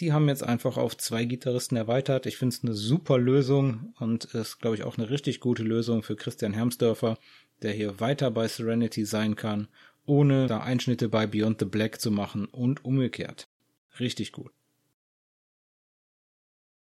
Die 0.00 0.12
haben 0.12 0.28
jetzt 0.28 0.42
einfach 0.42 0.76
auf 0.76 0.96
zwei 0.96 1.24
Gitarristen 1.24 1.76
erweitert. 1.76 2.26
Ich 2.26 2.36
finde 2.36 2.56
es 2.56 2.64
eine 2.64 2.74
super 2.74 3.18
Lösung 3.18 3.94
und 3.98 4.24
ist, 4.26 4.58
glaube 4.58 4.76
ich, 4.76 4.84
auch 4.84 4.98
eine 4.98 5.10
richtig 5.10 5.40
gute 5.40 5.62
Lösung 5.62 6.02
für 6.02 6.16
Christian 6.16 6.54
Hermsdörfer, 6.54 7.18
der 7.62 7.72
hier 7.72 8.00
weiter 8.00 8.30
bei 8.30 8.48
Serenity 8.48 9.04
sein 9.04 9.36
kann, 9.36 9.68
ohne 10.06 10.46
da 10.46 10.60
Einschnitte 10.60 11.08
bei 11.08 11.26
Beyond 11.26 11.60
the 11.60 11.66
Black 11.66 12.00
zu 12.00 12.10
machen 12.10 12.46
und 12.46 12.84
umgekehrt. 12.84 13.46
Richtig 14.00 14.32
gut. 14.32 14.52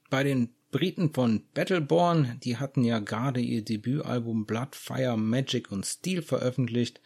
Bei 0.10 0.24
den 0.24 0.50
Briten 0.72 1.14
von 1.14 1.44
Battleborn, 1.54 2.40
die 2.44 2.58
hatten 2.58 2.84
ja 2.84 3.00
gerade 3.00 3.42
ihr 3.42 3.64
Debütalbum 3.64 4.46
Blood, 4.46 4.76
Fire, 4.76 5.18
Magic 5.18 5.72
und 5.72 5.86
Steel 5.86 6.22
veröffentlicht. 6.22 7.02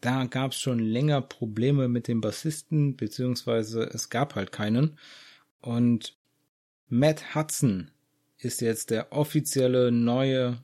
Da 0.00 0.26
gab 0.26 0.52
es 0.52 0.60
schon 0.60 0.78
länger 0.78 1.20
Probleme 1.20 1.88
mit 1.88 2.06
dem 2.08 2.20
Bassisten, 2.20 2.96
beziehungsweise 2.96 3.82
es 3.82 4.10
gab 4.10 4.34
halt 4.34 4.52
keinen. 4.52 4.98
Und 5.60 6.16
Matt 6.88 7.34
Hudson 7.34 7.90
ist 8.38 8.60
jetzt 8.60 8.90
der 8.90 9.12
offizielle 9.12 9.90
neue 9.90 10.62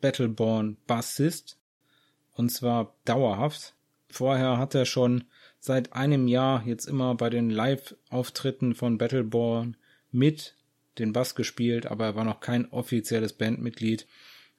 Battleborn 0.00 0.76
Bassist. 0.86 1.58
Und 2.32 2.50
zwar 2.50 2.94
dauerhaft. 3.04 3.74
Vorher 4.10 4.58
hat 4.58 4.74
er 4.74 4.84
schon 4.84 5.24
seit 5.58 5.94
einem 5.94 6.28
Jahr 6.28 6.64
jetzt 6.66 6.86
immer 6.86 7.14
bei 7.14 7.30
den 7.30 7.48
Live-Auftritten 7.48 8.74
von 8.74 8.98
Battleborn 8.98 9.76
mit 10.10 10.56
den 10.98 11.12
Bass 11.12 11.34
gespielt, 11.34 11.86
aber 11.86 12.04
er 12.04 12.14
war 12.14 12.24
noch 12.24 12.40
kein 12.40 12.70
offizielles 12.70 13.32
Bandmitglied. 13.32 14.06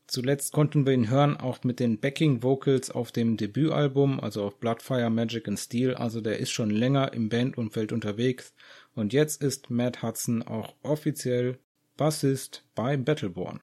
Zuletzt 0.07 0.53
konnten 0.53 0.85
wir 0.85 0.93
ihn 0.93 1.09
hören, 1.09 1.35
auch 1.37 1.63
mit 1.63 1.79
den 1.79 1.99
Backing 1.99 2.43
Vocals 2.43 2.91
auf 2.91 3.11
dem 3.11 3.37
Debütalbum, 3.37 4.19
also 4.19 4.43
auf 4.43 4.59
Bloodfire, 4.59 5.09
Magic 5.09 5.47
and 5.47 5.59
Steel. 5.59 5.95
Also 5.95 6.21
der 6.21 6.39
ist 6.39 6.51
schon 6.51 6.69
länger 6.69 7.13
im 7.13 7.29
Bandumfeld 7.29 7.91
unterwegs. 7.91 8.53
Und 8.93 9.13
jetzt 9.13 9.41
ist 9.41 9.69
Matt 9.71 10.03
Hudson 10.03 10.43
auch 10.43 10.75
offiziell 10.83 11.57
Bassist 11.97 12.63
bei 12.75 12.97
Battleborn. 12.97 13.59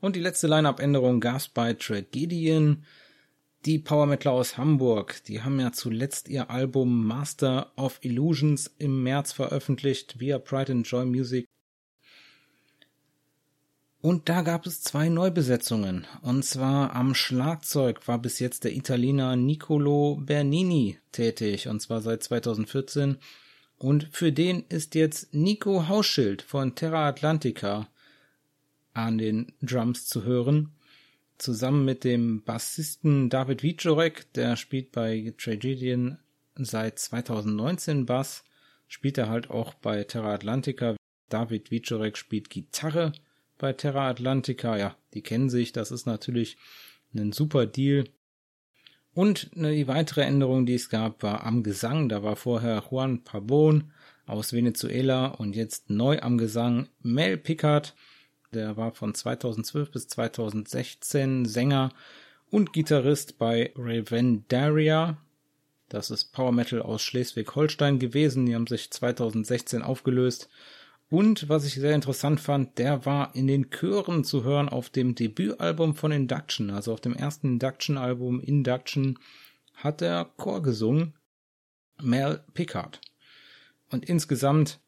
Und 0.00 0.16
die 0.16 0.20
letzte 0.20 0.48
Line-Up-Änderung 0.48 1.20
gab's 1.20 1.48
bei 1.48 1.74
Tragedian. 1.74 2.84
Die 3.64 3.78
Power 3.78 4.06
Metaler 4.06 4.34
aus 4.34 4.56
Hamburg, 4.58 5.22
die 5.24 5.42
haben 5.42 5.60
ja 5.60 5.70
zuletzt 5.70 6.28
ihr 6.28 6.50
Album 6.50 7.06
Master 7.06 7.72
of 7.76 8.00
Illusions 8.02 8.74
im 8.78 9.04
März 9.04 9.32
veröffentlicht 9.32 10.18
via 10.18 10.40
Pride 10.40 10.72
and 10.72 10.86
Joy 10.88 11.04
Music. 11.04 11.46
Und 14.02 14.28
da 14.28 14.42
gab 14.42 14.66
es 14.66 14.82
zwei 14.82 15.08
Neubesetzungen. 15.08 16.08
Und 16.22 16.44
zwar 16.44 16.96
am 16.96 17.14
Schlagzeug 17.14 18.08
war 18.08 18.18
bis 18.18 18.40
jetzt 18.40 18.64
der 18.64 18.74
Italiener 18.74 19.36
Nicolo 19.36 20.16
Bernini 20.20 20.98
tätig, 21.12 21.68
und 21.68 21.80
zwar 21.80 22.00
seit 22.00 22.24
2014. 22.24 23.18
Und 23.78 24.08
für 24.10 24.32
den 24.32 24.64
ist 24.68 24.96
jetzt 24.96 25.32
Nico 25.32 25.86
Hausschild 25.86 26.42
von 26.42 26.74
Terra 26.74 27.06
Atlantica 27.06 27.86
an 28.92 29.18
den 29.18 29.52
Drums 29.62 30.08
zu 30.08 30.24
hören. 30.24 30.72
Zusammen 31.38 31.84
mit 31.84 32.02
dem 32.02 32.42
Bassisten 32.42 33.30
David 33.30 33.62
Wiczorek, 33.62 34.32
der 34.32 34.56
spielt 34.56 34.90
bei 34.90 35.32
Tragedian 35.38 36.18
seit 36.56 36.98
2019 36.98 38.04
Bass, 38.06 38.42
spielt 38.88 39.16
er 39.16 39.28
halt 39.28 39.48
auch 39.48 39.74
bei 39.74 40.02
Terra 40.02 40.34
Atlantica. 40.34 40.96
David 41.28 41.70
Wiczorek 41.70 42.18
spielt 42.18 42.50
Gitarre 42.50 43.12
bei 43.62 43.72
Terra 43.72 44.08
Atlantica. 44.08 44.76
Ja, 44.76 44.96
die 45.14 45.22
kennen 45.22 45.48
sich, 45.48 45.72
das 45.72 45.92
ist 45.92 46.04
natürlich 46.04 46.58
ein 47.14 47.32
super 47.32 47.64
Deal. 47.64 48.04
Und 49.14 49.50
die 49.54 49.86
weitere 49.86 50.22
Änderung, 50.22 50.66
die 50.66 50.74
es 50.74 50.90
gab, 50.90 51.22
war 51.22 51.44
am 51.44 51.62
Gesang. 51.62 52.08
Da 52.08 52.22
war 52.22 52.34
vorher 52.34 52.82
Juan 52.90 53.22
Pabon 53.22 53.92
aus 54.26 54.52
Venezuela 54.52 55.26
und 55.26 55.54
jetzt 55.54 55.90
neu 55.90 56.20
am 56.20 56.38
Gesang 56.38 56.88
Mel 57.02 57.38
Pickard. 57.38 57.94
Der 58.52 58.76
war 58.76 58.92
von 58.92 59.14
2012 59.14 59.90
bis 59.92 60.08
2016 60.08 61.44
Sänger 61.44 61.92
und 62.50 62.72
Gitarrist 62.72 63.38
bei 63.38 63.72
Revendaria. 63.76 65.18
Das 65.88 66.10
ist 66.10 66.32
Power 66.32 66.52
Metal 66.52 66.82
aus 66.82 67.02
Schleswig-Holstein 67.02 68.00
gewesen. 68.00 68.46
Die 68.46 68.54
haben 68.56 68.66
sich 68.66 68.90
2016 68.90 69.82
aufgelöst 69.82 70.48
Und 71.12 71.50
was 71.50 71.66
ich 71.66 71.74
sehr 71.74 71.94
interessant 71.94 72.40
fand, 72.40 72.78
der 72.78 73.04
war 73.04 73.34
in 73.34 73.46
den 73.46 73.68
Chören 73.68 74.24
zu 74.24 74.44
hören 74.44 74.70
auf 74.70 74.88
dem 74.88 75.14
Debütalbum 75.14 75.94
von 75.94 76.10
Induction, 76.10 76.70
also 76.70 76.90
auf 76.90 77.02
dem 77.02 77.14
ersten 77.14 77.48
Induction-Album 77.48 78.40
Induction 78.40 79.18
hat 79.74 80.00
der 80.00 80.30
Chor 80.38 80.62
gesungen, 80.62 81.12
Mel 82.00 82.42
Pickard. 82.54 82.98
Und 83.90 84.08
insgesamt, 84.08 84.80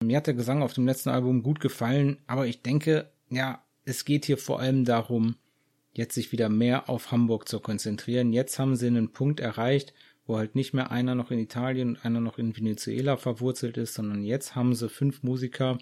mir 0.00 0.18
hat 0.18 0.28
der 0.28 0.34
Gesang 0.34 0.62
auf 0.62 0.74
dem 0.74 0.86
letzten 0.86 1.08
Album 1.08 1.42
gut 1.42 1.58
gefallen, 1.58 2.18
aber 2.28 2.46
ich 2.46 2.62
denke, 2.62 3.10
ja, 3.28 3.60
es 3.84 4.04
geht 4.04 4.26
hier 4.26 4.38
vor 4.38 4.60
allem 4.60 4.84
darum, 4.84 5.34
jetzt 5.92 6.14
sich 6.14 6.30
wieder 6.30 6.48
mehr 6.48 6.88
auf 6.88 7.10
Hamburg 7.10 7.48
zu 7.48 7.58
konzentrieren. 7.58 8.32
Jetzt 8.32 8.60
haben 8.60 8.76
sie 8.76 8.86
einen 8.86 9.10
Punkt 9.10 9.40
erreicht, 9.40 9.92
wo 10.28 10.36
halt 10.36 10.54
nicht 10.54 10.74
mehr 10.74 10.92
einer 10.92 11.14
noch 11.14 11.30
in 11.30 11.38
Italien 11.38 11.88
und 11.88 12.04
einer 12.04 12.20
noch 12.20 12.38
in 12.38 12.54
Venezuela 12.54 13.16
verwurzelt 13.16 13.78
ist, 13.78 13.94
sondern 13.94 14.22
jetzt 14.22 14.54
haben 14.54 14.74
sie 14.74 14.90
fünf 14.90 15.22
Musiker, 15.22 15.78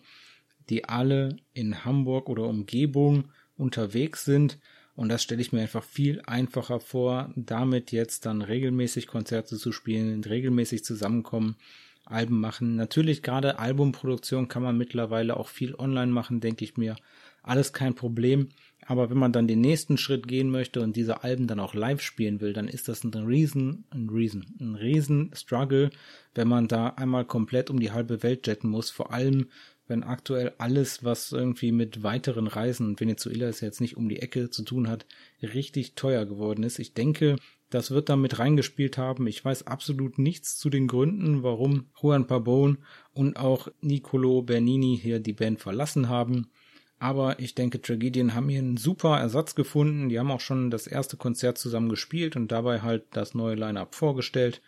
die 0.70 0.84
alle 0.84 1.36
in 1.52 1.84
Hamburg 1.84 2.28
oder 2.28 2.44
Umgebung 2.44 3.24
unterwegs 3.56 4.24
sind. 4.24 4.58
Und 4.94 5.08
das 5.08 5.24
stelle 5.24 5.42
ich 5.42 5.52
mir 5.52 5.60
einfach 5.60 5.82
viel 5.82 6.22
einfacher 6.26 6.78
vor, 6.78 7.32
damit 7.34 7.90
jetzt 7.90 8.24
dann 8.24 8.40
regelmäßig 8.40 9.08
Konzerte 9.08 9.56
zu 9.56 9.72
spielen, 9.72 10.22
regelmäßig 10.22 10.84
zusammenkommen, 10.84 11.56
Alben 12.04 12.40
machen. 12.40 12.76
Natürlich 12.76 13.24
gerade 13.24 13.58
Albumproduktion 13.58 14.46
kann 14.46 14.62
man 14.62 14.78
mittlerweile 14.78 15.36
auch 15.36 15.48
viel 15.48 15.74
online 15.74 16.12
machen, 16.12 16.38
denke 16.38 16.64
ich 16.64 16.76
mir. 16.76 16.94
Alles 17.42 17.72
kein 17.72 17.96
Problem. 17.96 18.50
Aber 18.86 19.10
wenn 19.10 19.18
man 19.18 19.32
dann 19.32 19.48
den 19.48 19.60
nächsten 19.60 19.98
Schritt 19.98 20.28
gehen 20.28 20.48
möchte 20.48 20.80
und 20.80 20.94
diese 20.94 21.24
Alben 21.24 21.48
dann 21.48 21.58
auch 21.58 21.74
live 21.74 22.00
spielen 22.00 22.40
will, 22.40 22.52
dann 22.52 22.68
ist 22.68 22.88
das 22.88 23.02
ein 23.02 23.12
riesen, 23.12 23.84
ein 23.90 24.08
riesen, 24.08 24.56
ein 24.60 24.76
riesen 24.76 25.32
Struggle, 25.34 25.90
wenn 26.34 26.46
man 26.46 26.68
da 26.68 26.88
einmal 26.90 27.24
komplett 27.24 27.68
um 27.68 27.80
die 27.80 27.90
halbe 27.90 28.22
Welt 28.22 28.46
jetten 28.46 28.70
muss. 28.70 28.90
Vor 28.90 29.12
allem, 29.12 29.48
wenn 29.88 30.04
aktuell 30.04 30.52
alles, 30.58 31.04
was 31.04 31.32
irgendwie 31.32 31.72
mit 31.72 32.04
weiteren 32.04 32.46
Reisen, 32.46 32.86
und 32.86 33.00
Venezuela 33.00 33.48
ist 33.48 33.60
jetzt 33.60 33.80
nicht 33.80 33.96
um 33.96 34.08
die 34.08 34.20
Ecke 34.20 34.50
zu 34.50 34.62
tun 34.62 34.88
hat, 34.88 35.06
richtig 35.42 35.94
teuer 35.94 36.24
geworden 36.24 36.62
ist. 36.62 36.78
Ich 36.78 36.94
denke, 36.94 37.36
das 37.70 37.90
wird 37.90 38.08
da 38.08 38.14
mit 38.14 38.38
reingespielt 38.38 38.98
haben. 38.98 39.26
Ich 39.26 39.44
weiß 39.44 39.66
absolut 39.66 40.18
nichts 40.18 40.56
zu 40.58 40.70
den 40.70 40.86
Gründen, 40.86 41.42
warum 41.42 41.86
Juan 42.00 42.28
Pabon 42.28 42.78
und 43.12 43.36
auch 43.36 43.68
Nicolo 43.80 44.42
Bernini 44.42 44.98
hier 45.00 45.18
die 45.18 45.32
Band 45.32 45.60
verlassen 45.60 46.08
haben. 46.08 46.50
Aber 46.98 47.38
ich 47.40 47.54
denke, 47.54 47.80
Tragedien 47.82 48.34
haben 48.34 48.48
hier 48.48 48.60
einen 48.60 48.78
super 48.78 49.18
Ersatz 49.18 49.54
gefunden. 49.54 50.08
Die 50.08 50.18
haben 50.18 50.30
auch 50.30 50.40
schon 50.40 50.70
das 50.70 50.86
erste 50.86 51.16
Konzert 51.16 51.58
zusammen 51.58 51.88
gespielt 51.88 52.36
und 52.36 52.50
dabei 52.50 52.80
halt 52.80 53.04
das 53.12 53.34
neue 53.34 53.54
Line-Up 53.54 53.94
vorgestellt. 53.94 54.62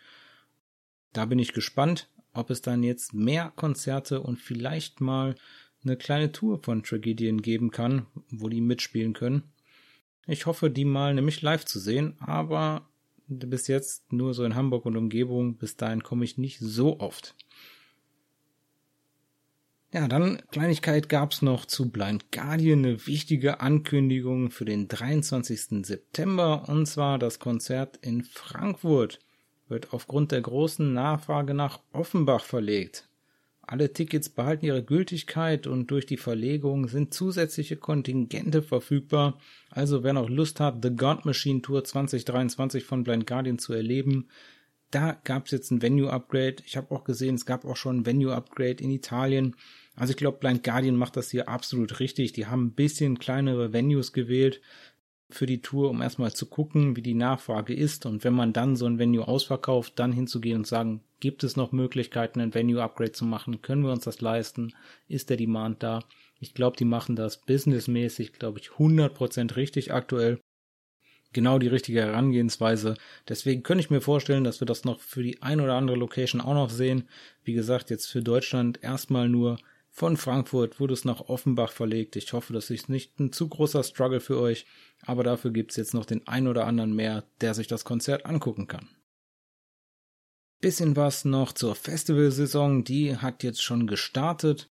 Da 1.11 1.25
bin 1.25 1.39
ich 1.39 1.53
gespannt, 1.53 2.07
ob 2.33 2.51
es 2.51 2.61
dann 2.61 2.83
jetzt 2.83 3.13
mehr 3.13 3.51
Konzerte 3.55 4.21
und 4.21 4.37
vielleicht 4.37 5.01
mal 5.01 5.35
eine 5.83 5.97
kleine 5.97 6.31
Tour 6.31 6.59
von 6.61 6.83
Tragedien 6.83 7.41
geben 7.41 7.71
kann, 7.71 8.05
wo 8.29 8.49
die 8.49 8.61
mitspielen 8.61 9.13
können. 9.13 9.43
Ich 10.27 10.45
hoffe, 10.45 10.69
die 10.69 10.85
mal 10.85 11.15
nämlich 11.15 11.41
live 11.41 11.65
zu 11.65 11.79
sehen, 11.79 12.15
aber 12.19 12.87
bis 13.27 13.67
jetzt 13.67 14.11
nur 14.11 14.33
so 14.33 14.43
in 14.43 14.55
Hamburg 14.55 14.85
und 14.85 14.97
Umgebung. 14.97 15.57
Bis 15.57 15.75
dahin 15.77 16.03
komme 16.03 16.25
ich 16.25 16.37
nicht 16.37 16.59
so 16.59 16.99
oft. 16.99 17.35
Ja, 19.91 20.07
dann 20.07 20.39
Kleinigkeit 20.51 21.09
gab's 21.09 21.41
noch 21.41 21.65
zu 21.65 21.89
Blind 21.89 22.31
Guardian 22.31 22.85
eine 22.85 23.07
wichtige 23.07 23.59
Ankündigung 23.59 24.51
für 24.51 24.63
den 24.63 24.87
23. 24.87 25.83
September 25.83 26.69
und 26.69 26.85
zwar 26.85 27.17
das 27.17 27.39
Konzert 27.39 27.97
in 28.03 28.23
Frankfurt 28.23 29.19
wird 29.67 29.91
aufgrund 29.91 30.31
der 30.31 30.41
großen 30.41 30.93
Nachfrage 30.93 31.55
nach 31.55 31.79
Offenbach 31.91 32.43
verlegt. 32.43 33.09
Alle 33.63 33.91
Tickets 33.91 34.29
behalten 34.29 34.65
ihre 34.65 34.83
Gültigkeit 34.83 35.65
und 35.65 35.89
durch 35.89 36.05
die 36.05 36.17
Verlegung 36.17 36.87
sind 36.87 37.13
zusätzliche 37.13 37.77
Kontingente 37.77 38.61
verfügbar. 38.61 39.39
Also 39.71 40.03
wer 40.03 40.13
noch 40.13 40.29
Lust 40.29 40.59
hat, 40.59 40.83
The 40.83 40.95
God 40.95 41.25
Machine 41.25 41.63
Tour 41.63 41.83
2023 41.83 42.83
von 42.83 43.03
Blind 43.03 43.25
Guardian 43.25 43.57
zu 43.57 43.73
erleben, 43.73 44.27
da 44.91 45.19
gab 45.23 45.45
es 45.45 45.51
jetzt 45.51 45.71
ein 45.71 45.81
Venue-Upgrade. 45.81 46.57
Ich 46.65 46.77
habe 46.77 46.93
auch 46.93 47.03
gesehen, 47.03 47.35
es 47.35 47.45
gab 47.45 47.63
auch 47.65 47.75
schon 47.75 47.97
ein 47.97 48.05
Venue-Upgrade 48.05 48.83
in 48.83 48.89
Italien. 48.89 49.55
Also 49.99 50.11
ich 50.11 50.17
glaube, 50.17 50.39
Blind 50.39 50.63
Guardian 50.63 50.95
macht 50.95 51.17
das 51.17 51.29
hier 51.29 51.49
absolut 51.49 51.99
richtig. 51.99 52.31
Die 52.31 52.47
haben 52.47 52.67
ein 52.67 52.71
bisschen 52.71 53.19
kleinere 53.19 53.73
Venues 53.73 54.13
gewählt 54.13 54.61
für 55.29 55.45
die 55.45 55.61
Tour, 55.61 55.89
um 55.89 56.01
erstmal 56.01 56.33
zu 56.33 56.47
gucken, 56.47 56.95
wie 56.95 57.01
die 57.01 57.13
Nachfrage 57.13 57.73
ist. 57.73 58.05
Und 58.05 58.23
wenn 58.23 58.33
man 58.33 58.53
dann 58.53 58.75
so 58.75 58.85
ein 58.85 58.97
Venue 58.97 59.27
ausverkauft, 59.27 59.93
dann 59.97 60.11
hinzugehen 60.13 60.57
und 60.57 60.67
sagen, 60.67 61.01
gibt 61.19 61.43
es 61.43 61.55
noch 61.57 61.71
Möglichkeiten, 61.71 62.39
ein 62.39 62.53
Venue-Upgrade 62.53 63.11
zu 63.11 63.25
machen? 63.25 63.61
Können 63.61 63.83
wir 63.83 63.91
uns 63.91 64.05
das 64.05 64.21
leisten? 64.21 64.73
Ist 65.07 65.29
der 65.29 65.37
Demand 65.37 65.83
da? 65.83 66.03
Ich 66.39 66.53
glaube, 66.53 66.77
die 66.77 66.85
machen 66.85 67.15
das 67.15 67.37
businessmäßig, 67.41 68.33
glaube 68.33 68.59
ich, 68.59 68.69
100% 68.69 69.57
richtig 69.57 69.93
aktuell 69.93 70.39
genau 71.33 71.59
die 71.59 71.67
richtige 71.67 72.01
Herangehensweise. 72.01 72.95
Deswegen 73.27 73.63
könnte 73.63 73.83
ich 73.83 73.89
mir 73.89 74.01
vorstellen, 74.01 74.43
dass 74.43 74.61
wir 74.61 74.65
das 74.65 74.85
noch 74.85 74.99
für 74.99 75.21
die 75.21 75.41
ein 75.41 75.61
oder 75.61 75.75
andere 75.75 75.97
Location 75.97 76.41
auch 76.41 76.53
noch 76.53 76.69
sehen. 76.69 77.07
Wie 77.43 77.53
gesagt, 77.53 77.89
jetzt 77.89 78.07
für 78.07 78.21
Deutschland 78.21 78.81
erstmal 78.81 79.29
nur 79.29 79.59
von 79.99 80.15
Frankfurt 80.15 80.79
wurde 80.79 80.93
es 80.93 81.03
nach 81.03 81.27
Offenbach 81.27 81.73
verlegt. 81.73 82.15
Ich 82.15 82.31
hoffe, 82.31 82.53
das 82.53 82.69
ist 82.69 82.87
nicht 82.87 83.19
ein 83.19 83.33
zu 83.33 83.49
großer 83.49 83.83
Struggle 83.83 84.21
für 84.21 84.39
euch, 84.39 84.65
aber 85.01 85.25
dafür 85.25 85.51
gibt 85.51 85.71
es 85.71 85.77
jetzt 85.77 85.93
noch 85.93 86.05
den 86.05 86.25
ein 86.25 86.47
oder 86.47 86.65
anderen 86.65 86.95
mehr, 86.95 87.25
der 87.41 87.53
sich 87.53 87.67
das 87.67 87.83
Konzert 87.83 88.25
angucken 88.25 88.67
kann. 88.67 88.87
Bisschen 90.61 90.95
was 90.95 91.25
noch 91.25 91.51
zur 91.51 91.75
Festivalsaison, 91.75 92.85
die 92.85 93.17
hat 93.17 93.43
jetzt 93.43 93.61
schon 93.61 93.87
gestartet. 93.87 94.69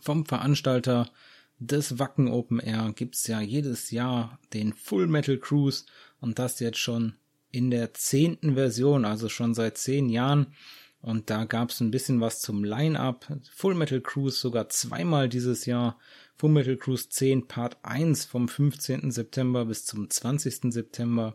Vom 0.00 0.26
Veranstalter 0.26 1.10
des 1.58 1.98
Wacken 1.98 2.28
Open 2.28 2.60
Air 2.60 2.92
gibt's 2.94 3.26
ja 3.26 3.40
jedes 3.40 3.90
Jahr 3.90 4.38
den 4.52 4.74
Full 4.74 5.08
Metal 5.08 5.38
Cruise 5.38 5.86
und 6.20 6.38
das 6.38 6.60
jetzt 6.60 6.78
schon 6.78 7.16
in 7.50 7.72
der 7.72 7.94
zehnten 7.94 8.54
Version, 8.54 9.04
also 9.04 9.28
schon 9.28 9.54
seit 9.54 9.76
zehn 9.76 10.08
Jahren. 10.08 10.54
Und 11.02 11.30
da 11.30 11.44
gab's 11.44 11.80
ein 11.80 11.90
bisschen 11.90 12.20
was 12.20 12.40
zum 12.40 12.62
Line-Up. 12.62 13.26
Full 13.52 13.74
Metal 13.74 14.00
Cruise 14.00 14.38
sogar 14.38 14.68
zweimal 14.68 15.28
dieses 15.28 15.66
Jahr. 15.66 15.98
Full 16.36 16.50
Metal 16.50 16.76
Cruise 16.76 17.08
10 17.08 17.48
Part 17.48 17.76
1 17.82 18.24
vom 18.24 18.48
15. 18.48 19.10
September 19.10 19.64
bis 19.64 19.84
zum 19.84 20.08
20. 20.08 20.72
September. 20.72 21.34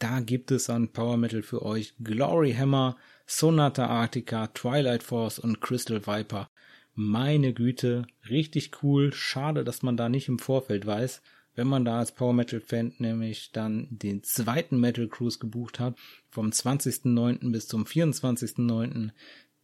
Da 0.00 0.18
gibt 0.18 0.50
es 0.50 0.68
an 0.68 0.88
Power 0.88 1.16
Metal 1.16 1.42
für 1.42 1.62
euch 1.62 1.94
Glory 2.02 2.52
Hammer, 2.54 2.96
Sonata 3.24 3.86
Arctica, 3.86 4.48
Twilight 4.48 5.04
Force 5.04 5.38
und 5.38 5.60
Crystal 5.60 6.04
Viper. 6.06 6.50
Meine 6.94 7.52
Güte, 7.52 8.06
richtig 8.28 8.82
cool. 8.82 9.12
Schade, 9.12 9.62
dass 9.62 9.82
man 9.82 9.96
da 9.96 10.08
nicht 10.08 10.28
im 10.28 10.40
Vorfeld 10.40 10.86
weiß. 10.86 11.22
Wenn 11.54 11.68
man 11.68 11.84
da 11.84 12.00
als 12.00 12.12
Power 12.12 12.32
Metal 12.32 12.60
Fan 12.60 12.94
nämlich 12.98 13.52
dann 13.52 13.86
den 13.90 14.24
zweiten 14.24 14.80
Metal 14.80 15.06
Cruise 15.06 15.38
gebucht 15.38 15.78
hat, 15.78 15.96
vom 16.34 16.50
20.09. 16.50 17.52
bis 17.52 17.68
zum 17.68 17.84
24.09., 17.84 19.10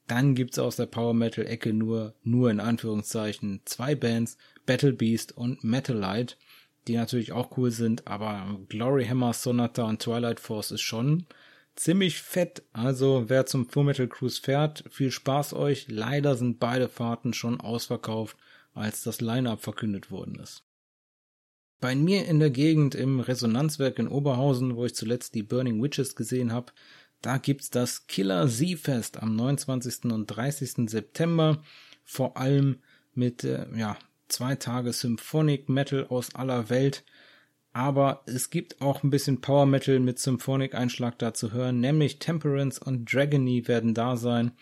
dann 0.07 0.35
gibt's 0.35 0.59
aus 0.59 0.77
der 0.77 0.87
Power 0.87 1.14
Metal 1.14 1.47
Ecke 1.47 1.73
nur, 1.73 2.14
nur 2.25 2.51
in 2.51 2.59
Anführungszeichen 2.59 3.61
zwei 3.64 3.95
Bands, 3.95 4.39
Battle 4.66 4.93
Beast 4.93 5.37
und 5.37 5.62
Metal 5.62 5.97
Light, 5.97 6.37
die 6.89 6.97
natürlich 6.97 7.33
auch 7.33 7.57
cool 7.57 7.71
sind, 7.71 8.07
aber 8.09 8.59
Glory 8.68 9.05
Hammer, 9.05 9.33
Sonata 9.33 9.85
und 9.85 10.03
Twilight 10.03 10.41
Force 10.41 10.73
ist 10.73 10.81
schon 10.81 11.27
ziemlich 11.77 12.23
fett. 12.23 12.62
Also 12.73 13.25
wer 13.29 13.47
zum 13.47 13.68
Full 13.68 13.85
Metal 13.85 14.09
Cruise 14.09 14.41
fährt, 14.41 14.85
viel 14.91 15.11
Spaß 15.11 15.55
euch. 15.55 15.87
Leider 15.89 16.37
sind 16.37 16.59
beide 16.59 16.89
Fahrten 16.89 17.33
schon 17.33 17.61
ausverkauft, 17.61 18.37
als 18.75 19.03
das 19.03 19.21
Line-up 19.21 19.61
verkündet 19.61 20.11
worden 20.11 20.37
ist. 20.37 20.64
Bei 21.81 21.95
mir 21.95 22.26
in 22.26 22.39
der 22.39 22.51
Gegend 22.51 22.95
im 22.95 23.20
Resonanzwerk 23.20 23.99
in 23.99 24.09
Oberhausen, 24.09 24.76
wo 24.76 24.85
ich 24.85 24.95
zuletzt 24.95 25.35
die 25.35 25.43
Burning 25.43 25.83
Witches 25.83 26.14
gesehen 26.14 26.53
habe, 26.53 26.72
da 27.22 27.39
gibt's 27.39 27.70
das 27.70 28.07
Killer 28.07 28.49
Z-Fest 28.49 29.22
am 29.22 29.37
29. 29.37 30.05
und 30.12 30.26
30. 30.26 30.91
September, 30.91 31.62
vor 32.05 32.37
allem 32.37 32.78
mit 33.14 33.45
äh, 33.45 33.66
ja, 33.76 33.97
zwei 34.28 34.57
Tage 34.57 34.93
Symphonic 34.93 35.68
Metal 35.68 36.07
aus 36.09 36.35
aller 36.35 36.70
Welt 36.70 37.05
aber 37.72 38.22
es 38.26 38.51
gibt 38.51 38.81
auch 38.81 39.03
ein 39.03 39.11
bisschen 39.11 39.41
Power 39.41 39.66
Metal 39.66 40.01
mit 40.01 40.18
Symphonic-Einschlag 40.18 41.18
da 41.18 41.33
zu 41.35 41.53
hören, 41.53 41.81
nämlich 41.81 42.18
Temperance 42.18 42.81
und 42.81 43.12
Dragony 43.12 43.68
werden 43.68 43.95
da 43.95 44.16
sein. 44.16 44.53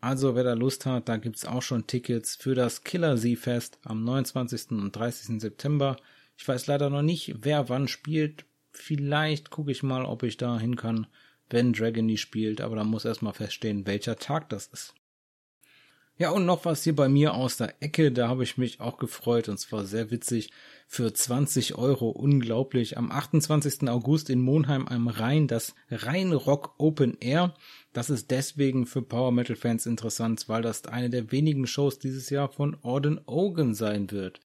Also 0.00 0.34
wer 0.36 0.44
da 0.44 0.52
Lust 0.52 0.86
hat, 0.86 1.08
da 1.08 1.16
gibt's 1.16 1.46
auch 1.46 1.62
schon 1.62 1.86
Tickets 1.86 2.36
für 2.36 2.54
das 2.54 2.84
Killer 2.84 3.16
Z-Fest 3.16 3.78
am 3.84 4.04
29. 4.04 4.70
und 4.72 4.92
30. 4.92 5.40
September. 5.40 5.96
Ich 6.36 6.46
weiß 6.46 6.66
leider 6.66 6.90
noch 6.90 7.02
nicht, 7.02 7.34
wer 7.42 7.68
wann 7.68 7.88
spielt. 7.88 8.44
Vielleicht 8.72 9.50
gucke 9.50 9.70
ich 9.70 9.82
mal, 9.82 10.04
ob 10.04 10.22
ich 10.22 10.36
da 10.36 10.58
hin 10.58 10.76
kann, 10.76 11.06
wenn 11.48 11.72
Dragony 11.72 12.16
spielt, 12.16 12.60
aber 12.60 12.76
da 12.76 12.84
muss 12.84 13.04
erstmal 13.04 13.34
feststehen, 13.34 13.86
welcher 13.86 14.16
Tag 14.16 14.48
das 14.48 14.66
ist. 14.66 14.94
Ja, 16.16 16.30
und 16.30 16.46
noch 16.46 16.64
was 16.64 16.84
hier 16.84 16.94
bei 16.94 17.08
mir 17.08 17.34
aus 17.34 17.56
der 17.56 17.82
Ecke, 17.82 18.12
da 18.12 18.28
habe 18.28 18.44
ich 18.44 18.56
mich 18.56 18.80
auch 18.80 18.98
gefreut 18.98 19.48
und 19.48 19.58
zwar 19.58 19.84
sehr 19.84 20.12
witzig. 20.12 20.52
Für 20.86 21.12
20 21.12 21.74
Euro, 21.74 22.08
unglaublich. 22.08 22.96
Am 22.96 23.10
28. 23.10 23.88
August 23.88 24.30
in 24.30 24.40
Monheim 24.40 24.86
am 24.86 25.08
Rhein 25.08 25.48
das 25.48 25.74
Rheinrock 25.90 26.76
Open 26.78 27.16
Air. 27.18 27.54
Das 27.92 28.10
ist 28.10 28.30
deswegen 28.30 28.86
für 28.86 29.02
Power 29.02 29.32
Metal 29.32 29.56
Fans 29.56 29.86
interessant, 29.86 30.48
weil 30.48 30.62
das 30.62 30.84
eine 30.86 31.10
der 31.10 31.32
wenigen 31.32 31.66
Shows 31.66 31.98
dieses 31.98 32.30
Jahr 32.30 32.48
von 32.48 32.76
Orden 32.82 33.20
Ogan 33.26 33.74
sein 33.74 34.12
wird. 34.12 34.40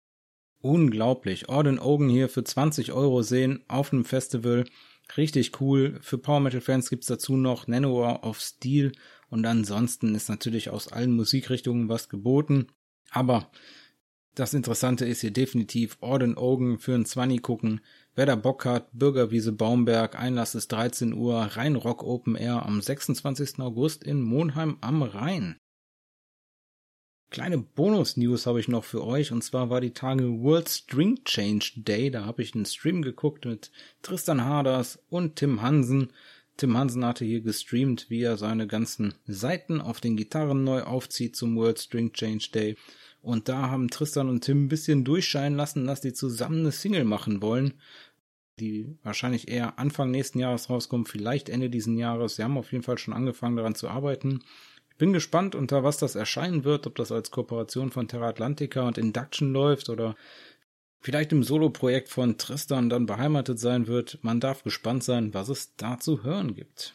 Unglaublich. 0.61 1.48
Orden 1.48 1.78
Ogan 1.78 2.09
hier 2.09 2.28
für 2.28 2.44
20 2.44 2.92
Euro 2.92 3.22
sehen 3.22 3.64
auf 3.68 3.92
einem 3.92 4.04
Festival. 4.04 4.64
Richtig 5.16 5.61
cool. 5.61 5.98
Für 6.02 6.18
Power 6.18 6.40
Metal 6.40 6.61
Fans 6.61 6.90
gibt's 6.90 7.07
dazu 7.07 7.36
noch 7.36 7.66
Nanowar 7.66 8.24
of 8.24 8.40
Steel 8.40 8.92
und 9.28 9.46
ansonsten 9.46 10.14
ist 10.14 10.28
natürlich 10.28 10.70
aus 10.70 10.88
allen 10.88 11.12
Musikrichtungen 11.12 11.88
was 11.88 12.09
geboten. 12.09 12.66
Aber 13.11 13.50
das 14.34 14.52
Interessante 14.52 15.07
ist 15.07 15.22
hier 15.22 15.30
definitiv 15.30 15.96
Orden 16.00 16.36
Ogen 16.36 16.78
für 16.78 16.94
ein 16.94 17.07
Zwanni 17.07 17.38
gucken. 17.38 17.80
Wer 18.14 18.26
da 18.26 18.36
Bock 18.36 18.64
hat, 18.64 18.90
Bürgerwiese 18.92 19.52
Baumberg, 19.52 20.18
Einlass 20.18 20.54
ist 20.54 20.72
13 20.72 21.14
Uhr, 21.14 21.36
Rheinrock 21.36 22.02
Open 22.02 22.34
Air 22.34 22.66
am 22.66 22.82
26. 22.82 23.61
August 23.61 24.04
in 24.04 24.20
Monheim 24.20 24.78
am 24.80 25.02
Rhein. 25.02 25.57
Kleine 27.37 27.59
Bonus-News 27.59 28.47
habe 28.47 28.61
ich 28.61 28.68
noch 28.68 28.84
für 28.84 29.05
euch 29.05 29.30
und 29.30 29.45
zwar 29.45 29.68
war 29.68 29.82
die 29.82 29.91
Tage 29.91 30.24
World 30.41 30.70
String 30.70 31.22
Change 31.26 31.72
Day. 31.76 32.11
Da 32.11 32.24
habe 32.24 32.41
ich 32.41 32.55
einen 32.55 32.64
Stream 32.64 33.03
geguckt 33.03 33.45
mit 33.45 33.70
Tristan 34.01 34.43
Harders 34.43 34.99
und 35.11 35.37
Tim 35.37 35.61
Hansen 35.61 36.09
Tim 36.57 36.78
Hansen 36.78 37.05
hatte 37.05 37.26
hier 37.26 37.43
gestreamt, 37.43 38.09
wie 38.09 38.22
er 38.22 38.39
seine 38.39 38.66
ganzen 38.66 39.12
Seiten 39.26 39.82
auf 39.82 40.01
den 40.01 40.16
Gitarren 40.16 40.64
neu 40.64 40.84
aufzieht 40.84 41.37
zum 41.37 41.55
World 41.57 41.78
String 41.78 42.14
Change 42.14 42.49
Day. 42.55 42.76
Und 43.20 43.51
da 43.51 43.68
haben 43.68 43.91
Tristan 43.91 44.30
und 44.30 44.41
Tim 44.41 44.64
ein 44.64 44.68
bisschen 44.68 45.05
durchscheinen 45.05 45.59
lassen, 45.59 45.87
dass 45.87 46.01
die 46.01 46.14
zusammen 46.14 46.61
eine 46.61 46.72
Single 46.72 47.05
machen 47.05 47.43
wollen, 47.43 47.74
die 48.59 48.97
wahrscheinlich 49.03 49.49
eher 49.49 49.78
Anfang 49.78 50.11
nächsten 50.11 50.39
Jahres 50.39 50.70
rauskommt, 50.70 51.11
vielleicht 51.11 51.51
Ende 51.51 51.68
diesen 51.68 51.99
Jahres. 51.99 52.37
Sie 52.37 52.43
haben 52.43 52.57
auf 52.57 52.72
jeden 52.72 52.82
Fall 52.82 52.97
schon 52.97 53.12
angefangen 53.12 53.57
daran 53.57 53.74
zu 53.74 53.91
arbeiten. 53.91 54.41
Bin 54.99 55.12
gespannt, 55.12 55.55
unter 55.55 55.84
was 55.84 55.99
das 55.99 56.14
erscheinen 56.14 56.64
wird, 56.64 56.86
ob 56.86 56.94
das 56.94 57.12
als 57.12 57.30
Kooperation 57.30 57.90
von 57.90 58.09
Terra 58.09 58.28
Atlantica 58.28 58.86
und 58.86 58.97
Induction 58.97 59.53
läuft 59.53 59.90
oder 59.90 60.16
vielleicht 61.01 61.32
im 61.32 61.42
Soloprojekt 61.42 62.09
von 62.09 62.38
Tristan 62.38 62.88
dann 62.88 63.07
beheimatet 63.07 63.59
sein 63.59 63.86
wird. 63.86 64.18
Man 64.22 64.40
darf 64.40 64.62
gespannt 64.64 65.05
sein, 65.05 65.34
was 65.34 65.49
es 65.49 65.76
da 65.76 65.99
zu 65.99 66.24
hören 66.24 66.55
gibt. 66.55 66.94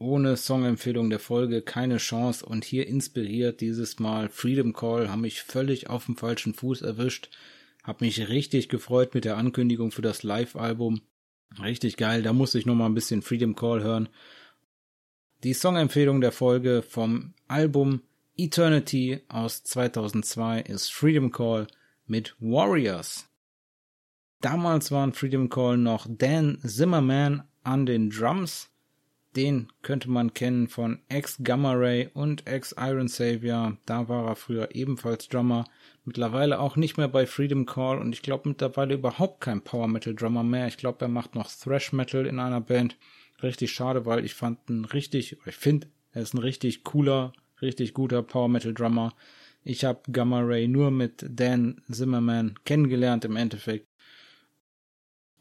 Ohne 0.00 0.36
Songempfehlung 0.36 1.10
der 1.10 1.18
Folge 1.18 1.60
keine 1.60 1.96
Chance 1.96 2.46
und 2.46 2.64
hier 2.64 2.86
inspiriert 2.86 3.60
dieses 3.60 3.98
Mal 3.98 4.28
Freedom 4.28 4.72
Call 4.72 5.10
haben 5.10 5.22
mich 5.22 5.42
völlig 5.42 5.90
auf 5.90 6.06
dem 6.06 6.16
falschen 6.16 6.54
Fuß 6.54 6.82
erwischt. 6.82 7.30
Hab 7.82 8.00
mich 8.00 8.28
richtig 8.28 8.68
gefreut 8.68 9.14
mit 9.14 9.24
der 9.24 9.36
Ankündigung 9.36 9.90
für 9.90 10.02
das 10.02 10.22
Live-Album. 10.22 11.00
Richtig 11.60 11.96
geil, 11.96 12.22
da 12.22 12.32
muss 12.32 12.54
ich 12.54 12.66
noch 12.66 12.76
mal 12.76 12.86
ein 12.86 12.94
bisschen 12.94 13.22
Freedom 13.22 13.56
Call 13.56 13.82
hören. 13.82 14.08
Die 15.44 15.54
Songempfehlung 15.54 16.20
der 16.20 16.32
Folge 16.32 16.82
vom 16.82 17.32
Album 17.46 18.02
Eternity 18.36 19.20
aus 19.28 19.62
2002 19.62 20.62
ist 20.62 20.92
Freedom 20.92 21.30
Call 21.30 21.68
mit 22.08 22.34
Warriors. 22.40 23.28
Damals 24.40 24.90
waren 24.90 25.12
Freedom 25.12 25.48
Call 25.48 25.76
noch 25.76 26.08
Dan 26.10 26.58
Zimmerman 26.66 27.44
an 27.62 27.86
den 27.86 28.10
Drums. 28.10 28.68
Den 29.36 29.70
könnte 29.82 30.10
man 30.10 30.34
kennen 30.34 30.66
von 30.66 31.02
ex 31.08 31.38
Gamma 31.44 31.74
Ray 31.74 32.10
und 32.12 32.48
ex 32.48 32.74
Iron 32.76 33.06
Savior. 33.06 33.76
Da 33.86 34.08
war 34.08 34.26
er 34.26 34.34
früher 34.34 34.74
ebenfalls 34.74 35.28
Drummer. 35.28 35.66
Mittlerweile 36.04 36.58
auch 36.58 36.74
nicht 36.74 36.96
mehr 36.96 37.06
bei 37.06 37.28
Freedom 37.28 37.64
Call 37.64 38.00
und 38.00 38.12
ich 38.12 38.22
glaube 38.22 38.48
mittlerweile 38.48 38.94
überhaupt 38.94 39.40
kein 39.40 39.62
Power 39.62 39.86
Metal 39.86 40.16
Drummer 40.16 40.42
mehr. 40.42 40.66
Ich 40.66 40.78
glaube, 40.78 41.04
er 41.04 41.08
macht 41.08 41.36
noch 41.36 41.48
Thrash 41.48 41.92
Metal 41.92 42.26
in 42.26 42.40
einer 42.40 42.60
Band. 42.60 42.96
Richtig 43.42 43.72
schade, 43.72 44.04
weil 44.04 44.24
ich 44.24 44.34
fand 44.34 44.58
einen 44.68 44.84
richtig, 44.84 45.36
ich 45.46 45.56
finde, 45.56 45.88
er 46.12 46.22
ist 46.22 46.34
ein 46.34 46.38
richtig 46.38 46.82
cooler, 46.84 47.32
richtig 47.62 47.94
guter 47.94 48.22
Power 48.22 48.48
Metal 48.48 48.74
Drummer. 48.74 49.14
Ich 49.62 49.84
habe 49.84 50.00
Gamma 50.10 50.40
Ray 50.40 50.66
nur 50.66 50.90
mit 50.90 51.24
Dan 51.28 51.82
Zimmerman 51.90 52.54
kennengelernt 52.64 53.24
im 53.24 53.36
Endeffekt. 53.36 53.86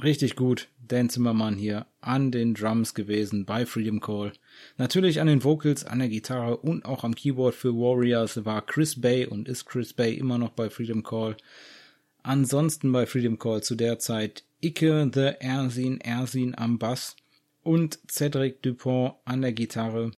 Richtig 0.03 0.35
gut, 0.35 0.67
Dan 0.87 1.09
Zimmerman 1.09 1.55
hier 1.55 1.87
an 2.01 2.31
den 2.31 2.53
Drums 2.53 2.93
gewesen 2.93 3.45
bei 3.45 3.65
Freedom 3.65 3.99
Call. 3.99 4.31
Natürlich 4.77 5.19
an 5.19 5.25
den 5.25 5.43
Vocals, 5.43 5.85
an 5.85 5.97
der 5.97 6.09
Gitarre 6.09 6.57
und 6.57 6.85
auch 6.85 7.03
am 7.03 7.15
Keyboard 7.15 7.55
für 7.55 7.73
Warriors 7.73 8.45
war 8.45 8.63
Chris 8.63 9.01
Bay 9.01 9.25
und 9.25 9.47
ist 9.47 9.65
Chris 9.65 9.93
Bay 9.93 10.13
immer 10.13 10.37
noch 10.37 10.51
bei 10.51 10.69
Freedom 10.69 11.01
Call. 11.01 11.35
Ansonsten 12.21 12.91
bei 12.91 13.07
Freedom 13.07 13.39
Call 13.39 13.63
zu 13.63 13.73
der 13.73 13.97
Zeit 13.97 14.43
Icke 14.61 15.09
the 15.11 15.31
Ersin 15.39 15.99
Ersin 15.99 16.53
am 16.55 16.77
Bass 16.77 17.15
und 17.67 17.99
Cedric 18.09 18.63
Dupont 18.63 19.15
an 19.25 19.41
der 19.41 19.51
Gitarre. 19.51 20.11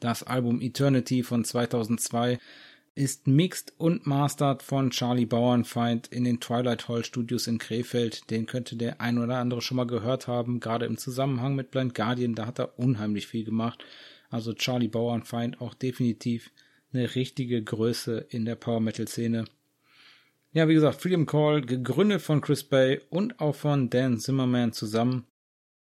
Das 0.00 0.22
Album 0.22 0.60
Eternity 0.60 1.22
von 1.22 1.42
2002 1.42 2.38
ist 2.94 3.26
mixed 3.26 3.72
und 3.78 4.06
mastered 4.06 4.62
von 4.62 4.90
Charlie 4.90 5.24
Bauernfeind 5.24 6.08
in 6.08 6.24
den 6.24 6.40
Twilight 6.40 6.86
Hall 6.86 7.04
Studios 7.04 7.46
in 7.46 7.56
Krefeld. 7.56 8.30
Den 8.30 8.44
könnte 8.44 8.76
der 8.76 9.00
ein 9.00 9.16
oder 9.16 9.38
andere 9.38 9.62
schon 9.62 9.78
mal 9.78 9.86
gehört 9.86 10.28
haben, 10.28 10.60
gerade 10.60 10.84
im 10.84 10.98
Zusammenhang 10.98 11.54
mit 11.54 11.70
Blind 11.70 11.94
Guardian, 11.94 12.34
da 12.34 12.44
hat 12.44 12.58
er 12.58 12.78
unheimlich 12.78 13.28
viel 13.28 13.44
gemacht. 13.44 13.82
Also 14.28 14.52
Charlie 14.52 14.88
Bauernfeind 14.88 15.62
auch 15.62 15.72
definitiv 15.72 16.50
eine 16.92 17.14
richtige 17.14 17.62
Größe 17.62 18.26
in 18.28 18.44
der 18.44 18.56
Power 18.56 18.80
Metal 18.80 19.08
Szene. 19.08 19.46
Ja, 20.52 20.68
wie 20.68 20.74
gesagt, 20.74 21.00
Freedom 21.00 21.24
Call, 21.24 21.62
gegründet 21.62 22.20
von 22.20 22.42
Chris 22.42 22.62
Bay 22.62 23.00
und 23.08 23.40
auch 23.40 23.54
von 23.54 23.88
Dan 23.88 24.18
Zimmerman 24.18 24.72
zusammen. 24.74 25.26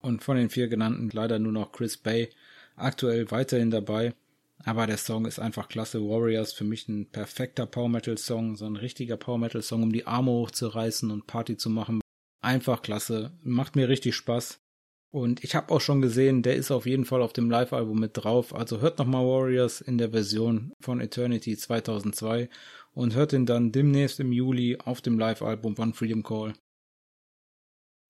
Und 0.05 0.23
von 0.23 0.37
den 0.37 0.51
vier 0.51 0.69
genannten 0.69 1.09
leider 1.11 1.39
nur 1.39 1.53
noch 1.53 1.73
Chris 1.73 1.97
Bay 1.97 2.29
aktuell 2.77 3.31
weiterhin 3.31 3.71
dabei. 3.71 4.13
Aber 4.63 4.87
der 4.87 4.99
Song 4.99 5.25
ist 5.25 5.39
einfach 5.39 5.67
klasse. 5.67 6.03
Warriors 6.03 6.53
für 6.53 6.65
mich 6.65 6.87
ein 6.89 7.07
perfekter 7.07 7.65
Power 7.65 7.89
Metal 7.89 8.19
Song, 8.19 8.55
so 8.55 8.67
ein 8.67 8.77
richtiger 8.77 9.17
Power 9.17 9.39
Metal 9.39 9.63
Song, 9.63 9.83
um 9.83 9.95
die 9.95 10.07
Arme 10.07 10.31
hochzureißen 10.31 11.11
und 11.11 11.27
Party 11.27 11.57
zu 11.57 11.71
machen. 11.71 12.03
Einfach 12.43 12.83
klasse. 12.83 13.33
Macht 13.43 13.77
mir 13.77 13.89
richtig 13.89 14.15
Spaß. 14.15 14.61
Und 15.11 15.43
ich 15.43 15.55
habe 15.55 15.73
auch 15.73 15.81
schon 15.81 16.03
gesehen, 16.03 16.43
der 16.43 16.57
ist 16.57 16.71
auf 16.71 16.85
jeden 16.85 17.07
Fall 17.07 17.23
auf 17.23 17.33
dem 17.33 17.49
Live-Album 17.49 17.99
mit 17.99 18.11
drauf. 18.15 18.55
Also 18.55 18.83
hört 18.83 18.99
nochmal 18.99 19.25
Warriors 19.25 19.81
in 19.81 19.97
der 19.97 20.11
Version 20.11 20.75
von 20.83 21.01
Eternity 21.01 21.57
2002 21.57 22.51
und 22.93 23.15
hört 23.15 23.33
ihn 23.33 23.47
dann 23.47 23.73
demnächst 23.73 24.21
im 24.21 24.33
Juli 24.33 24.77
auf 24.85 25.01
dem 25.01 25.19
Live-Album 25.19 25.77
von 25.77 25.95
Freedom 25.95 26.23
Call. 26.23 26.53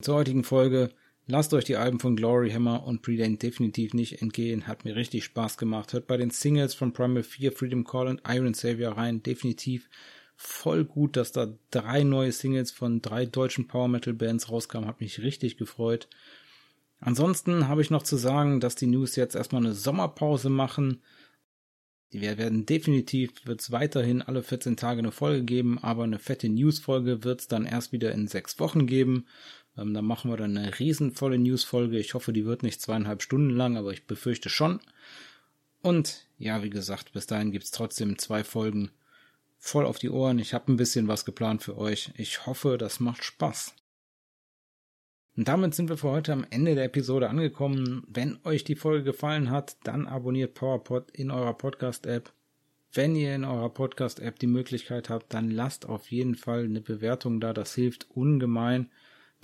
Zur 0.01 0.15
heutigen 0.15 0.43
Folge 0.43 0.89
Lasst 1.27 1.53
euch 1.55 1.63
die 1.63 1.75
Alben 1.75 1.99
von 1.99 2.15
Glory 2.15 2.51
Hammer 2.51 2.85
und 2.85 3.01
Predate 3.01 3.37
definitiv 3.37 3.95
nicht 3.95 4.21
entgehen. 4.21 4.67
Hat 4.67 4.85
mir 4.85 4.95
richtig 4.95 5.23
Spaß 5.23 5.57
gemacht. 5.57 5.91
Hört 5.93 6.05
bei 6.05 6.17
den 6.17 6.29
Singles 6.29 6.75
von 6.75 6.93
Primal 6.93 7.23
4, 7.23 7.51
Freedom 7.51 7.83
Call 7.83 8.07
und 8.07 8.21
Iron 8.27 8.53
Savior 8.53 8.95
rein. 8.95 9.23
Definitiv 9.23 9.89
voll 10.35 10.85
gut, 10.85 11.15
dass 11.17 11.31
da 11.31 11.57
drei 11.71 12.03
neue 12.03 12.31
Singles 12.31 12.69
von 12.69 13.01
drei 13.01 13.25
deutschen 13.25 13.67
Power 13.67 13.87
Metal 13.87 14.13
Bands 14.13 14.51
rauskamen. 14.51 14.87
Hat 14.87 15.01
mich 15.01 15.19
richtig 15.19 15.57
gefreut. 15.57 16.07
Ansonsten 16.99 17.67
habe 17.67 17.81
ich 17.81 17.89
noch 17.89 18.03
zu 18.03 18.17
sagen, 18.17 18.59
dass 18.59 18.75
die 18.75 18.87
News 18.87 19.15
jetzt 19.15 19.35
erstmal 19.35 19.65
eine 19.65 19.73
Sommerpause 19.73 20.49
machen. 20.49 21.01
Wir 22.11 22.37
werden 22.37 22.65
definitiv, 22.65 23.31
wird 23.45 23.61
es 23.61 23.71
weiterhin 23.71 24.21
alle 24.21 24.43
14 24.43 24.77
Tage 24.77 24.99
eine 24.99 25.11
Folge 25.11 25.43
geben, 25.43 25.79
aber 25.79 26.03
eine 26.03 26.19
fette 26.19 26.47
News-Folge 26.49 27.23
wird 27.23 27.41
es 27.41 27.47
dann 27.47 27.65
erst 27.65 27.91
wieder 27.91 28.11
in 28.11 28.27
sechs 28.27 28.59
Wochen 28.59 28.85
geben. 28.85 29.25
Ähm, 29.77 29.93
dann 29.93 30.05
machen 30.05 30.31
wir 30.31 30.37
dann 30.37 30.57
eine 30.57 30.79
riesenvolle 30.79 31.37
News-Folge. 31.37 31.99
Ich 31.99 32.13
hoffe, 32.13 32.33
die 32.33 32.45
wird 32.45 32.63
nicht 32.63 32.81
zweieinhalb 32.81 33.21
Stunden 33.21 33.51
lang, 33.51 33.77
aber 33.77 33.91
ich 33.91 34.05
befürchte 34.05 34.49
schon. 34.49 34.79
Und 35.81 36.25
ja, 36.37 36.63
wie 36.63 36.69
gesagt, 36.69 37.13
bis 37.13 37.27
dahin 37.27 37.51
gibt's 37.51 37.71
trotzdem 37.71 38.17
zwei 38.17 38.43
Folgen 38.43 38.91
voll 39.57 39.85
auf 39.85 39.99
die 39.99 40.09
Ohren. 40.09 40.39
Ich 40.39 40.53
habe 40.53 40.71
ein 40.71 40.77
bisschen 40.77 41.07
was 41.07 41.25
geplant 41.25 41.63
für 41.63 41.77
euch. 41.77 42.11
Ich 42.17 42.45
hoffe, 42.45 42.77
das 42.77 42.99
macht 42.99 43.23
Spaß. 43.23 43.73
Und 45.37 45.47
damit 45.49 45.75
sind 45.75 45.89
wir 45.89 45.97
für 45.97 46.09
heute 46.09 46.31
am 46.31 46.45
Ende 46.49 46.75
der 46.75 46.85
Episode 46.85 47.29
angekommen. 47.29 48.03
Wenn 48.07 48.39
euch 48.45 48.63
die 48.63 48.75
Folge 48.75 49.03
gefallen 49.03 49.49
hat, 49.49 49.75
dann 49.83 50.07
abonniert 50.07 50.53
PowerPod 50.53 51.11
in 51.11 51.29
eurer 51.29 51.53
Podcast-App. 51.53 52.31
Wenn 52.93 53.15
ihr 53.15 53.35
in 53.35 53.43
eurer 53.43 53.69
Podcast-App 53.69 54.39
die 54.39 54.47
Möglichkeit 54.47 55.09
habt, 55.09 55.33
dann 55.33 55.51
lasst 55.51 55.85
auf 55.85 56.09
jeden 56.09 56.35
Fall 56.35 56.63
eine 56.63 56.79
Bewertung 56.79 57.41
da. 57.41 57.51
Das 57.51 57.75
hilft 57.75 58.09
ungemein. 58.11 58.89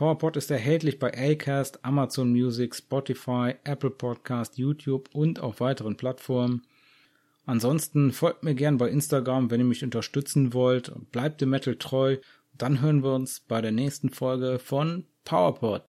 PowerPod 0.01 0.35
ist 0.35 0.49
erhältlich 0.49 0.97
bei 0.97 1.13
Acast, 1.15 1.85
Amazon 1.85 2.31
Music, 2.31 2.73
Spotify, 2.73 3.53
Apple 3.63 3.91
Podcast, 3.91 4.57
YouTube 4.57 5.07
und 5.13 5.39
auf 5.39 5.59
weiteren 5.59 5.95
Plattformen. 5.95 6.63
Ansonsten 7.45 8.11
folgt 8.11 8.41
mir 8.41 8.55
gern 8.55 8.79
bei 8.79 8.89
Instagram, 8.89 9.51
wenn 9.51 9.59
ihr 9.59 9.67
mich 9.67 9.83
unterstützen 9.83 10.55
wollt. 10.55 10.91
Bleibt 11.11 11.39
dem 11.39 11.51
Metal 11.51 11.75
treu. 11.75 12.17
Dann 12.57 12.81
hören 12.81 13.03
wir 13.03 13.13
uns 13.13 13.41
bei 13.41 13.61
der 13.61 13.73
nächsten 13.73 14.09
Folge 14.09 14.57
von 14.57 15.05
PowerPod. 15.23 15.83